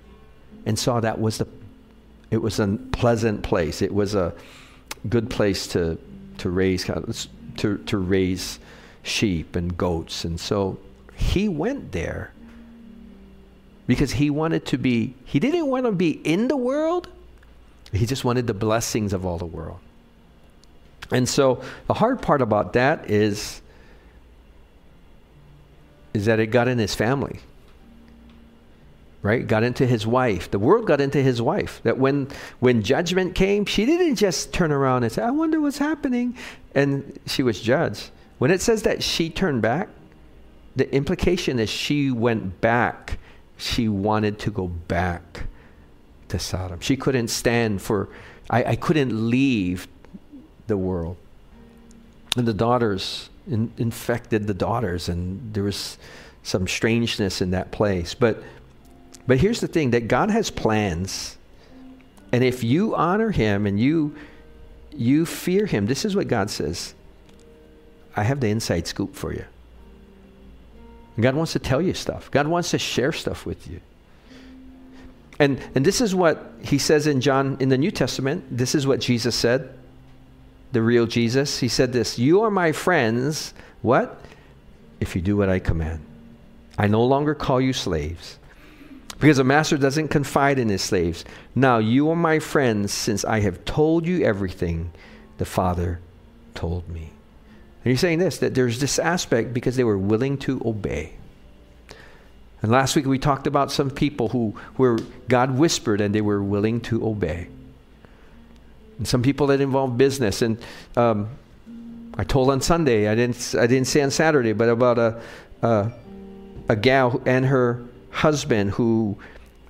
and 0.66 0.80
saw 0.80 1.00
that 1.00 1.20
was 1.20 1.38
the 1.38 1.48
it 2.32 2.42
was 2.42 2.60
a 2.60 2.78
pleasant 2.92 3.44
place. 3.44 3.82
It 3.82 3.94
was 3.94 4.16
a 4.16 4.34
good 5.08 5.30
place 5.30 5.68
to 5.68 5.98
to 6.40 6.50
raise 6.50 6.84
to 7.58 7.78
to 7.80 7.98
raise 7.98 8.60
sheep 9.04 9.56
and 9.56 9.78
goats. 9.78 10.26
And 10.26 10.40
so 10.40 10.80
he 11.16 11.50
went 11.50 11.92
there 11.92 12.32
because 13.88 14.12
he 14.12 14.30
wanted 14.30 14.66
to 14.68 14.78
be 14.78 15.16
he 15.26 15.40
didn't 15.40 15.68
want 15.68 15.86
to 15.86 15.92
be 15.92 16.12
in 16.12 16.48
the 16.48 16.58
world. 16.58 17.08
He 17.92 18.06
just 18.06 18.26
wanted 18.26 18.48
the 18.48 18.54
blessings 18.54 19.14
of 19.14 19.26
all 19.26 19.38
the 19.38 19.46
world. 19.46 19.80
And 21.12 21.28
so 21.28 21.62
the 21.88 21.94
hard 21.94 22.22
part 22.22 22.42
about 22.42 22.74
that 22.74 23.10
is 23.10 23.62
is 26.14 26.26
that 26.26 26.40
it 26.40 26.48
got 26.48 26.68
in 26.68 26.78
his 26.78 26.96
family. 26.96 27.40
Right? 29.28 29.46
Got 29.46 29.64
into 29.64 29.86
his 29.86 30.08
wife. 30.08 30.50
The 30.52 30.58
world 30.58 30.88
got 30.88 31.02
into 31.02 31.22
his 31.22 31.42
wife. 31.42 31.82
That 31.84 31.98
when 31.98 32.30
when 32.60 32.82
judgment 32.82 33.36
came, 33.36 33.66
she 33.66 33.86
didn't 33.86 34.16
just 34.16 34.54
turn 34.54 34.72
around 34.72 35.04
and 35.04 35.12
say, 35.12 35.22
I 35.22 35.32
wonder 35.32 35.60
what's 35.60 35.80
happening. 35.80 36.38
And 36.74 37.20
she 37.26 37.44
was 37.44 37.60
judged. 37.60 38.10
When 38.38 38.52
it 38.52 38.62
says 38.62 38.84
that 38.84 39.04
she 39.04 39.30
turned 39.30 39.62
back, 39.62 39.90
the 40.78 40.90
implication 40.96 41.60
is 41.60 41.70
she 41.70 42.10
went 42.10 42.62
back. 42.62 43.20
She 43.58 43.90
wanted 43.90 44.40
to 44.40 44.50
go 44.50 44.70
back 44.70 45.48
to 46.30 46.40
Sodom. 46.40 46.80
She 46.80 46.96
couldn't 46.96 47.28
stand 47.28 47.82
for, 47.82 48.08
I, 48.50 48.64
I 48.64 48.76
couldn't 48.78 49.30
leave 49.30 49.90
the 50.68 50.78
world. 50.78 51.18
And 52.38 52.48
the 52.48 52.54
daughters 52.54 53.30
in, 53.46 53.74
infected 53.78 54.48
the 54.48 54.54
daughters, 54.54 55.10
and 55.10 55.54
there 55.54 55.64
was 55.64 55.98
some 56.44 56.66
strangeness 56.66 57.42
in 57.42 57.52
that 57.52 57.72
place. 57.72 58.14
But, 58.14 58.42
but 59.28 59.38
here's 59.38 59.60
the 59.60 59.68
thing 59.68 59.92
that 59.92 60.08
God 60.08 60.32
has 60.32 60.50
plans, 60.50 61.38
and 62.32 62.44
if 62.44 62.64
you 62.64 62.96
honor 62.96 63.32
Him 63.32 63.66
and 63.66 63.80
you, 63.80 64.16
you 64.92 65.26
fear 65.26 65.66
Him, 65.66 65.86
this 65.86 66.06
is 66.06 66.16
what 66.16 66.28
God 66.28 66.50
says 66.50 66.94
I 68.16 68.24
have 68.24 68.40
the 68.40 68.48
inside 68.50 68.88
scoop 68.88 69.16
for 69.16 69.34
you. 69.34 69.46
God 71.20 71.36
wants 71.36 71.54
to 71.54 71.60
tell 71.60 71.82
you 71.82 71.94
stuff, 71.94 72.32
God 72.32 72.48
wants 72.48 72.72
to 72.72 72.80
share 72.80 73.12
stuff 73.12 73.46
with 73.46 73.68
you. 73.70 73.82
And, 75.40 75.62
and 75.76 75.86
this 75.86 76.02
is 76.02 76.16
what 76.16 76.52
he 76.64 76.80
says 76.80 77.06
in 77.06 77.22
John 77.22 77.58
in 77.60 77.70
the 77.70 77.78
New 77.78 77.92
Testament. 77.92 78.46
This 78.50 78.74
is 78.74 78.88
what 78.88 79.00
Jesus 79.00 79.36
said 79.36 79.72
the 80.72 80.82
real 80.82 81.06
Jesus, 81.06 81.60
he 81.60 81.68
said 81.68 81.94
this 81.94 82.20
You 82.20 82.42
are 82.42 82.52
my 82.52 82.72
friends. 82.72 83.54
What? 83.82 84.22
If 85.00 85.16
you 85.16 85.22
do 85.22 85.38
what 85.38 85.50
I 85.50 85.60
command. 85.60 86.04
I 86.78 86.88
no 86.88 87.04
longer 87.04 87.36
call 87.36 87.62
you 87.62 87.74
slaves. 87.74 88.38
Because 89.20 89.40
a 89.40 89.44
master 89.44 89.78
doesn't 89.78 90.10
confide 90.10 90.60
in 90.60 90.70
his 90.70 90.84
slaves. 90.84 91.26
Now 91.56 91.80
you 91.80 92.10
are 92.12 92.16
my 92.16 92.40
friends 92.40 92.94
since 92.94 93.26
I 93.26 93.40
have 93.40 93.66
told 93.66 94.06
you 94.06 94.24
everything 94.24 94.92
the 95.38 95.46
Father 95.46 96.00
told 96.54 96.88
me. 96.88 97.12
And 97.84 97.92
he's 97.92 98.00
saying 98.00 98.20
this 98.20 98.38
that 98.40 98.54
there's 98.54 98.80
this 98.80 99.00
aspect 99.00 99.54
because 99.54 99.76
they 99.76 99.84
were 99.84 99.98
willing 99.98 100.38
to 100.40 100.62
obey. 100.66 101.14
And 102.62 102.72
last 102.72 102.96
week 102.96 103.06
we 103.06 103.18
talked 103.18 103.48
about 103.48 103.72
some 103.72 103.90
people 103.90 104.30
who 104.30 104.56
where 104.76 104.98
God 105.28 105.58
whispered 105.58 106.02
and 106.02 106.14
they 106.14 106.22
were 106.22 106.44
willing 106.44 106.82
to 106.82 107.06
obey 107.06 107.48
and 108.98 109.08
some 109.08 109.22
people 109.22 109.48
that 109.48 109.62
involve 109.62 109.98
business. 109.98 110.42
And 110.42 110.58
um, 110.96 111.30
I 112.16 112.24
told 112.24 112.50
on 112.50 112.62
Sunday, 112.62 113.08
I 113.08 113.16
didn't, 113.16 113.56
I 113.58 113.68
didn't 113.68 113.88
say 113.88 114.02
on 114.02 114.12
Saturday, 114.12 114.54
but 114.54 114.70
about 114.70 114.98
a, 114.98 115.22
a, 115.62 115.92
a 116.70 116.76
gal 116.76 117.22
and 117.26 117.46
her 117.46 117.84
husband 118.18 118.72
who 118.72 119.18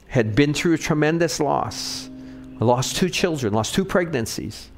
had 0.07 0.35
been 0.35 0.53
through 0.53 0.73
a 0.73 0.77
tremendous 0.77 1.39
loss, 1.39 2.09
lost 2.59 2.95
two 2.95 3.09
children, 3.09 3.53
lost 3.53 3.75
two 3.75 3.85
pregnancies, 3.85 4.69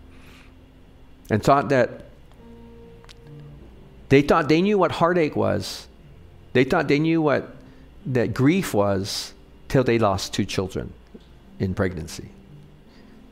and 1.29 1.41
thought 1.43 1.69
that 1.69 2.05
they 4.09 4.23
thought 4.23 4.49
they 4.49 4.61
knew 4.61 4.77
what 4.77 4.91
heartache 4.91 5.35
was. 5.35 5.87
They 6.53 6.63
thought 6.63 6.87
they 6.87 6.97
knew 6.97 7.21
what 7.21 7.55
that 8.07 8.33
grief 8.33 8.73
was 8.73 9.33
till 9.67 9.83
they 9.83 9.99
lost 9.99 10.33
two 10.33 10.45
children 10.45 10.91
in 11.59 11.75
pregnancy. 11.75 12.29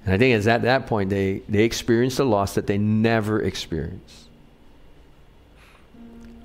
And 0.05 0.13
I 0.13 0.17
think 0.19 0.37
it's 0.37 0.45
at 0.45 0.61
that 0.61 0.85
point 0.85 1.09
they, 1.09 1.41
they 1.49 1.63
experienced 1.63 2.19
a 2.19 2.23
loss 2.23 2.53
that 2.53 2.67
they 2.67 2.77
never 2.77 3.41
experienced. 3.41 4.26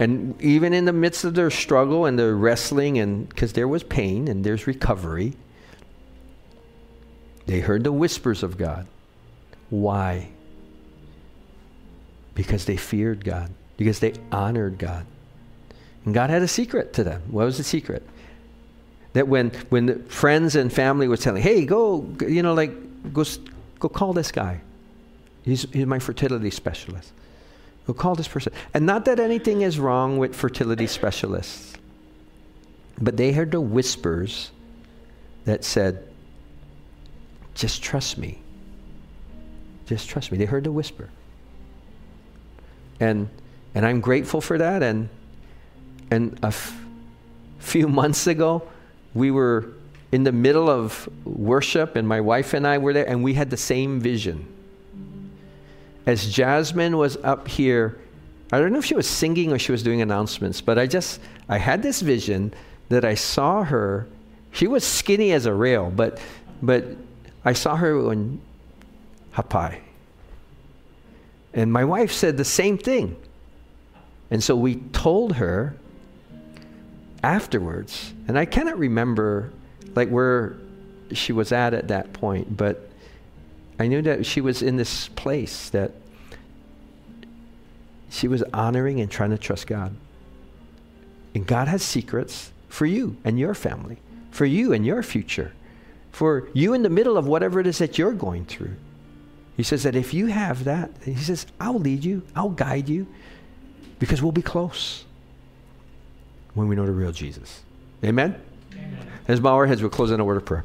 And 0.03 0.43
even 0.43 0.73
in 0.73 0.85
the 0.85 0.93
midst 0.93 1.23
of 1.23 1.35
their 1.35 1.49
struggle 1.49 2.07
and 2.07 2.19
their 2.19 2.35
wrestling, 2.35 2.99
and 2.99 3.29
because 3.29 3.53
there 3.53 3.69
was 3.69 3.85
pain 3.85 4.27
and 4.27 4.43
there's 4.43 4.67
recovery, 4.67 5.35
they 7.47 7.61
heard 7.61 7.85
the 7.85 7.93
whispers 7.93 8.43
of 8.43 8.59
God. 8.59 8.89
Why? 9.71 10.31
Because 12.35 12.65
they 12.65 12.77
feared 12.77 13.25
God, 13.25 13.53
because 13.77 14.01
they 14.01 14.15
honored 14.33 14.77
God. 14.77 15.07
And 16.05 16.13
God 16.13 16.31
had 16.31 16.43
a 16.43 16.49
secret 16.49 16.95
to 16.95 17.05
them. 17.05 17.23
What 17.31 17.45
was 17.45 17.59
the 17.59 17.63
secret? 17.63 18.03
That 19.13 19.29
when 19.29 19.51
when 19.69 20.05
friends 20.07 20.57
and 20.57 20.73
family 20.73 21.07
were 21.07 21.17
telling, 21.17 21.43
"Hey, 21.43 21.65
go, 21.65 22.05
you 22.27 22.43
know, 22.43 22.55
like 22.55 22.73
go 23.13 23.25
go 23.79 23.89
call 23.89 24.15
this 24.15 24.33
guy. 24.33 24.63
He's 25.45 25.65
he's 25.73 25.87
my 25.87 26.01
fertility 26.01 26.51
specialist. 26.51 27.13
Go 27.87 27.93
call 27.93 28.15
this 28.15 28.29
person." 28.29 28.53
And 28.75 28.87
not 28.87 29.05
that 29.07 29.19
anything 29.19 29.63
is 29.63 29.79
wrong 29.79 30.19
with 30.19 30.35
fertility 30.35 30.87
specialists, 30.87 31.75
but 33.01 33.17
they 33.17 33.33
heard 33.33 33.51
the 33.51 33.61
whispers 33.61 34.51
that 35.45 35.65
said, 35.65 36.05
"Just 37.55 37.83
trust 37.83 38.19
me. 38.19 38.39
Just 39.87 40.09
trust 40.09 40.31
me." 40.31 40.39
They 40.39 40.45
heard 40.45 40.65
the 40.65 40.73
whisper. 40.73 41.09
And 43.01 43.29
and 43.75 43.85
I'm 43.85 44.01
grateful 44.01 44.41
for 44.41 44.59
that 44.59 44.83
and 44.83 45.09
and 46.11 46.39
a 46.43 46.49
f- 46.49 46.79
few 47.59 47.89
months 47.89 48.27
ago 48.27 48.63
we 49.15 49.31
were 49.31 49.67
in 50.13 50.25
the 50.25 50.33
middle 50.33 50.69
of 50.69 51.09
worship, 51.25 51.97
and 51.97 52.07
my 52.07 52.21
wife 52.21 52.53
and 52.53 52.67
I 52.67 52.77
were 52.77 52.93
there, 52.93 53.09
and 53.09 53.25
we 53.25 53.33
had 53.33 53.49
the 53.49 53.57
same 53.57 53.99
vision. 53.99 54.47
As 56.07 56.31
Jasmine 56.31 56.97
was 56.97 57.17
up 57.19 57.49
here, 57.49 57.99
I 58.53 58.59
don't 58.59 58.73
know 58.73 58.79
if 58.79 58.85
she 58.85 58.95
was 58.95 59.09
singing 59.09 59.53
or 59.53 59.59
she 59.59 59.73
was 59.73 59.83
doing 59.83 60.03
announcements, 60.03 60.61
but 60.61 60.79
I 60.79 60.87
just, 60.87 61.21
I 61.49 61.59
had 61.59 61.83
this 61.83 62.01
vision 62.01 62.53
that 62.89 63.05
I 63.05 63.15
saw 63.15 63.63
her. 63.65 64.07
She 64.51 64.67
was 64.67 64.85
skinny 64.85 65.33
as 65.33 65.47
a 65.47 65.55
rail, 65.55 65.91
but, 65.95 66.21
but 66.61 66.85
I 67.45 67.55
saw 67.55 67.77
her 67.77 68.13
in 68.13 68.41
Hapai. 69.35 69.81
And 71.55 71.73
my 71.73 71.85
wife 71.85 72.13
said 72.13 72.37
the 72.37 72.45
same 72.45 72.79
thing. 72.79 73.17
And 74.31 74.43
so 74.43 74.57
we 74.57 74.77
told 74.77 75.37
her 75.37 75.77
afterwards, 77.23 78.13
and 78.29 78.39
I 78.39 78.45
cannot 78.45 78.79
remember 78.79 79.51
like 79.95 80.09
where 80.09 80.57
she 81.13 81.33
was 81.33 81.53
at 81.53 81.75
at 81.75 81.89
that 81.89 82.13
point, 82.13 82.57
but 82.57 82.89
I 83.79 83.87
knew 83.87 84.03
that 84.03 84.27
she 84.27 84.41
was 84.41 84.63
in 84.63 84.77
this 84.77 85.09
place 85.09 85.71
that 85.71 85.93
she 88.11 88.29
was 88.29 88.43
honoring 88.53 89.01
and 89.01 89.11
trying 89.11 89.31
to 89.31 89.39
trust 89.39 89.67
God. 89.67 89.95
And 91.35 91.47
God 91.47 91.69
has 91.69 91.83
secrets 91.83 92.53
for 92.69 92.87
you 92.87 93.17
and 93.25 93.39
your 93.39 93.55
family, 93.55 93.97
for 94.31 94.45
you 94.45 94.73
and 94.73 94.85
your 94.85 95.03
future, 95.03 95.53
for 96.11 96.49
you 96.53 96.75
in 96.75 96.83
the 96.83 96.91
middle 96.91 97.17
of 97.17 97.27
whatever 97.27 97.59
it 97.59 97.67
is 97.67 97.79
that 97.79 97.97
you're 97.97 98.13
going 98.13 98.45
through. 98.45 98.77
He 99.57 99.63
says 99.63 99.83
that 99.83 99.97
if 99.97 100.13
you 100.13 100.27
have 100.27 100.65
that, 100.65 100.91
he 101.05 101.15
says, 101.17 101.47
I'll 101.61 101.79
lead 101.79 102.05
you, 102.05 102.23
I'll 102.37 102.51
guide 102.51 102.89
you, 102.89 103.07
because 103.99 104.23
we'll 104.23 104.33
be 104.33 104.43
close 104.43 105.05
when 106.55 106.69
we 106.69 106.77
know 106.77 106.87
the 106.87 106.93
real 106.93 107.13
Jesus. 107.13 107.63
Amen? 108.05 108.41
Amen. 108.73 109.07
As 109.29 109.41
bow 109.41 109.55
our 109.55 109.67
heads, 109.67 109.81
we'll 109.81 109.91
close 109.91 110.11
in 110.11 110.21
a 110.21 110.25
word 110.25 110.37
of 110.37 110.45
prayer. 110.45 110.65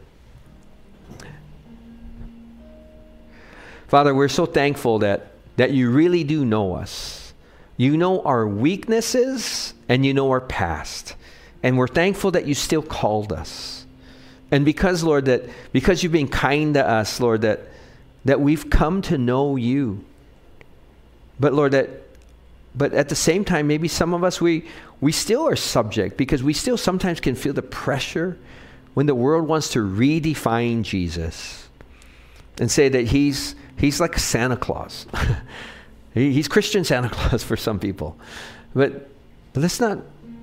Father, 3.88 4.14
we're 4.14 4.28
so 4.28 4.46
thankful 4.46 5.00
that, 5.00 5.32
that 5.56 5.72
you 5.72 5.90
really 5.90 6.24
do 6.24 6.44
know 6.44 6.76
us. 6.76 7.34
You 7.78 7.96
know 7.96 8.22
our 8.24 8.48
weaknesses 8.48 9.74
and 9.88 10.06
you 10.06 10.14
know 10.14 10.30
our 10.30 10.42
past. 10.42 11.16
And 11.64 11.78
we're 11.78 11.88
thankful 11.88 12.32
that 12.32 12.46
you 12.46 12.54
still 12.54 12.82
called 12.82 13.32
us. 13.32 13.86
And 14.52 14.66
because, 14.66 15.04
Lord, 15.04 15.26
that 15.26 15.44
because 15.72 16.04
you've 16.04 16.12
been 16.12 16.28
kind 16.28 16.74
to 16.74 16.88
us, 16.88 17.20
Lord, 17.20 17.42
that, 17.42 17.62
that 18.26 18.42
we've 18.42 18.70
come 18.70 19.02
to 19.04 19.18
know 19.18 19.56
you. 19.56 20.04
But 21.40 21.54
Lord, 21.54 21.74
that 21.74 21.90
but 22.76 22.94
at 22.94 23.10
the 23.10 23.16
same 23.16 23.44
time, 23.44 23.66
maybe 23.68 23.88
some 23.88 24.14
of 24.14 24.24
us 24.24 24.40
we 24.40 24.66
we 25.02 25.12
still 25.12 25.48
are 25.48 25.56
subject 25.56 26.18
because 26.18 26.44
we 26.44 26.54
still 26.54 26.78
sometimes 26.78 27.20
can 27.20 27.36
feel 27.36 27.54
the 27.54 27.62
pressure 27.62 28.38
when 28.94 29.06
the 29.06 29.16
world 29.16 29.48
wants 29.48 29.70
to 29.70 29.80
redefine 29.80 30.84
Jesus 30.84 31.67
and 32.60 32.70
say 32.70 32.90
that 32.90 33.08
he's, 33.08 33.56
he's 33.78 34.00
like 34.00 34.18
Santa 34.18 34.58
Claus. 34.58 35.06
he, 36.14 36.34
he's 36.34 36.48
Christian 36.48 36.84
Santa 36.84 37.10
Claus 37.12 37.44
for 37.44 37.58
some 37.58 37.80
people. 37.80 38.18
But, 38.74 39.10
but 39.54 39.62
let's, 39.62 39.80
not, 39.80 40.00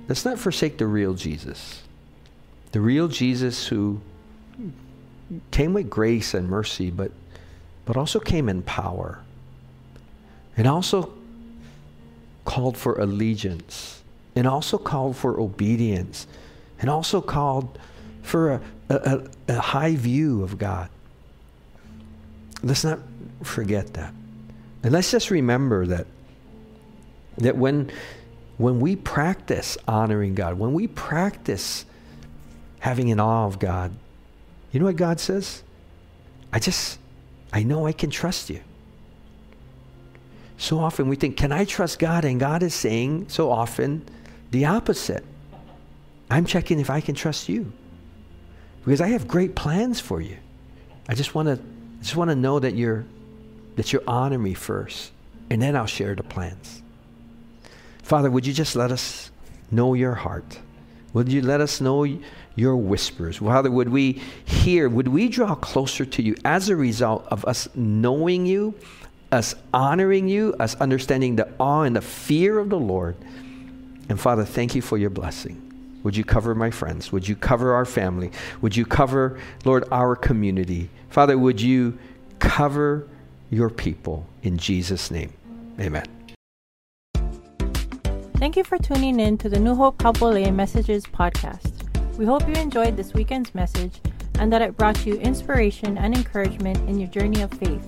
let's 0.07 0.25
not 0.25 0.39
forsake 0.39 0.77
the 0.77 0.87
real 0.87 1.13
Jesus. 1.13 1.81
The 2.71 2.81
real 2.81 3.07
Jesus 3.07 3.67
who 3.67 4.01
came 5.51 5.73
with 5.73 5.89
grace 5.89 6.33
and 6.33 6.49
mercy, 6.49 6.91
but, 6.91 7.11
but 7.85 7.97
also 7.97 8.19
came 8.19 8.49
in 8.49 8.61
power. 8.63 9.19
And 10.57 10.67
also 10.67 11.13
called 12.45 12.77
for 12.77 12.95
allegiance 12.99 14.03
and 14.35 14.47
also 14.47 14.77
called 14.77 15.17
for 15.17 15.39
obedience 15.39 16.27
and 16.79 16.89
also 16.89 17.19
called 17.21 17.79
for 18.21 18.53
a, 18.53 18.61
a, 18.89 19.27
a, 19.47 19.59
high 19.59 19.95
view 19.95 20.43
of 20.43 20.57
God. 20.57 20.89
Let's 22.65 22.83
not 22.83 22.99
forget 23.43 23.93
that. 23.93 24.11
And 24.81 24.91
let's 24.91 25.11
just 25.11 25.29
remember 25.29 25.85
that, 25.85 26.07
that 27.37 27.55
when, 27.55 27.91
when 28.57 28.79
we 28.79 28.95
practice 28.95 29.77
honoring 29.87 30.33
God, 30.33 30.57
when 30.57 30.73
we 30.73 30.87
practice 30.87 31.85
having 32.79 33.11
an 33.11 33.19
awe 33.19 33.45
of 33.45 33.59
God, 33.59 33.93
you 34.71 34.79
know 34.79 34.87
what 34.87 34.95
God 34.95 35.19
says? 35.19 35.61
I 36.51 36.57
just, 36.57 36.97
I 37.53 37.61
know 37.61 37.85
I 37.85 37.91
can 37.91 38.09
trust 38.09 38.49
you. 38.49 38.61
So 40.57 40.79
often 40.79 41.07
we 41.07 41.15
think, 41.17 41.37
can 41.37 41.51
I 41.51 41.65
trust 41.65 41.99
God? 41.99 42.25
And 42.25 42.39
God 42.39 42.63
is 42.63 42.73
saying 42.73 43.27
so 43.29 43.51
often, 43.51 44.03
the 44.49 44.65
opposite. 44.65 45.23
I'm 46.31 46.45
checking 46.45 46.79
if 46.79 46.89
I 46.89 46.99
can 46.99 47.13
trust 47.13 47.47
you. 47.47 47.71
Because 48.83 49.01
I 49.01 49.09
have 49.09 49.27
great 49.27 49.53
plans 49.53 49.99
for 49.99 50.19
you. 50.19 50.37
I 51.07 51.13
just 51.13 51.35
want 51.35 51.47
to 51.47 51.59
just 52.05 52.15
want 52.15 52.29
to 52.29 52.35
know 52.35 52.59
that 52.59 52.75
you're 52.75 53.03
that 53.75 53.91
you 53.91 53.99
honor 54.07 54.37
me 54.37 54.53
first, 54.53 55.11
and 55.49 55.61
then 55.61 55.75
I'll 55.75 55.87
share 55.87 56.15
the 56.15 56.23
plans. 56.23 56.81
Father, 58.03 58.29
would 58.29 58.45
you 58.45 58.53
just 58.53 58.75
let 58.75 58.91
us 58.91 59.31
know 59.71 59.95
your 59.95 60.13
heart? 60.13 60.59
Would 61.13 61.31
you 61.31 61.41
let 61.41 61.61
us 61.61 61.81
know 61.81 62.05
your 62.55 62.77
whispers? 62.77 63.37
Father, 63.37 63.71
would 63.71 63.89
we 63.89 64.21
hear, 64.45 64.87
would 64.87 65.07
we 65.07 65.27
draw 65.27 65.55
closer 65.55 66.05
to 66.05 66.21
you 66.21 66.35
as 66.45 66.69
a 66.69 66.75
result 66.75 67.25
of 67.31 67.43
us 67.45 67.67
knowing 67.73 68.45
you, 68.45 68.75
us 69.31 69.55
honoring 69.73 70.27
you, 70.27 70.53
us 70.59 70.75
understanding 70.75 71.35
the 71.35 71.51
awe 71.59 71.81
and 71.81 71.95
the 71.95 72.01
fear 72.01 72.59
of 72.59 72.69
the 72.69 72.79
Lord? 72.79 73.17
And 74.07 74.19
Father, 74.19 74.45
thank 74.45 74.75
you 74.75 74.81
for 74.81 74.97
your 74.97 75.09
blessing. 75.09 75.64
Would 76.05 76.15
you 76.15 76.23
cover 76.23 76.53
my 76.53 76.69
friends? 76.69 77.11
Would 77.11 77.27
you 77.27 77.35
cover 77.35 77.73
our 77.73 77.83
family? 77.83 78.31
Would 78.61 78.77
you 78.77 78.85
cover, 78.85 79.39
Lord, 79.65 79.83
our 79.91 80.15
community? 80.15 80.89
Father, 81.09 81.37
would 81.37 81.59
you 81.59 81.97
cover 82.39 83.09
your 83.49 83.69
people 83.69 84.25
in 84.43 84.57
Jesus' 84.57 85.09
name? 85.09 85.33
Amen. 85.79 86.05
Thank 88.37 88.55
you 88.55 88.63
for 88.63 88.77
tuning 88.77 89.19
in 89.19 89.37
to 89.39 89.49
the 89.49 89.59
New 89.59 89.73
Hope 89.73 89.97
Kapolei 89.97 90.53
Messages 90.53 91.05
podcast. 91.05 91.73
We 92.17 92.25
hope 92.25 92.47
you 92.47 92.53
enjoyed 92.53 92.95
this 92.95 93.13
weekend's 93.13 93.53
message 93.55 93.99
and 94.37 94.53
that 94.53 94.61
it 94.61 94.77
brought 94.77 95.05
you 95.05 95.15
inspiration 95.15 95.97
and 95.97 96.15
encouragement 96.15 96.77
in 96.87 96.99
your 96.99 97.09
journey 97.09 97.41
of 97.41 97.51
faith. 97.51 97.83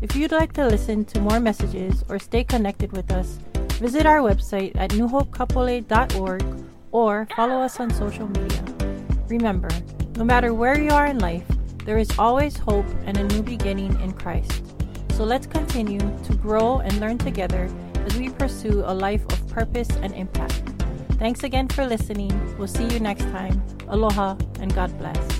If 0.00 0.16
you'd 0.16 0.32
like 0.32 0.54
to 0.54 0.66
listen 0.66 1.04
to 1.04 1.20
more 1.20 1.38
messages 1.38 2.04
or 2.08 2.18
stay 2.18 2.42
connected 2.42 2.92
with 2.92 3.12
us, 3.12 3.38
Visit 3.80 4.04
our 4.04 4.18
website 4.18 4.76
at 4.76 4.90
newhopekapolei.org 4.90 6.44
or 6.92 7.26
follow 7.36 7.60
us 7.60 7.80
on 7.80 7.90
social 7.90 8.28
media. 8.28 8.64
Remember, 9.28 9.70
no 10.16 10.24
matter 10.24 10.54
where 10.54 10.80
you 10.80 10.90
are 10.90 11.06
in 11.06 11.18
life, 11.18 11.46
there 11.84 11.98
is 11.98 12.10
always 12.18 12.56
hope 12.56 12.86
and 13.06 13.16
a 13.16 13.24
new 13.24 13.42
beginning 13.42 13.98
in 14.00 14.12
Christ. 14.12 14.62
So 15.12 15.24
let's 15.24 15.46
continue 15.46 16.00
to 16.00 16.34
grow 16.34 16.78
and 16.78 16.98
learn 17.00 17.18
together 17.18 17.68
as 18.06 18.16
we 18.16 18.30
pursue 18.30 18.82
a 18.84 18.94
life 18.94 19.24
of 19.32 19.48
purpose 19.48 19.90
and 20.02 20.14
impact. 20.14 20.62
Thanks 21.18 21.44
again 21.44 21.68
for 21.68 21.86
listening. 21.86 22.32
We'll 22.56 22.68
see 22.68 22.86
you 22.88 23.00
next 23.00 23.24
time. 23.24 23.62
Aloha 23.88 24.36
and 24.60 24.74
God 24.74 24.96
bless. 24.98 25.39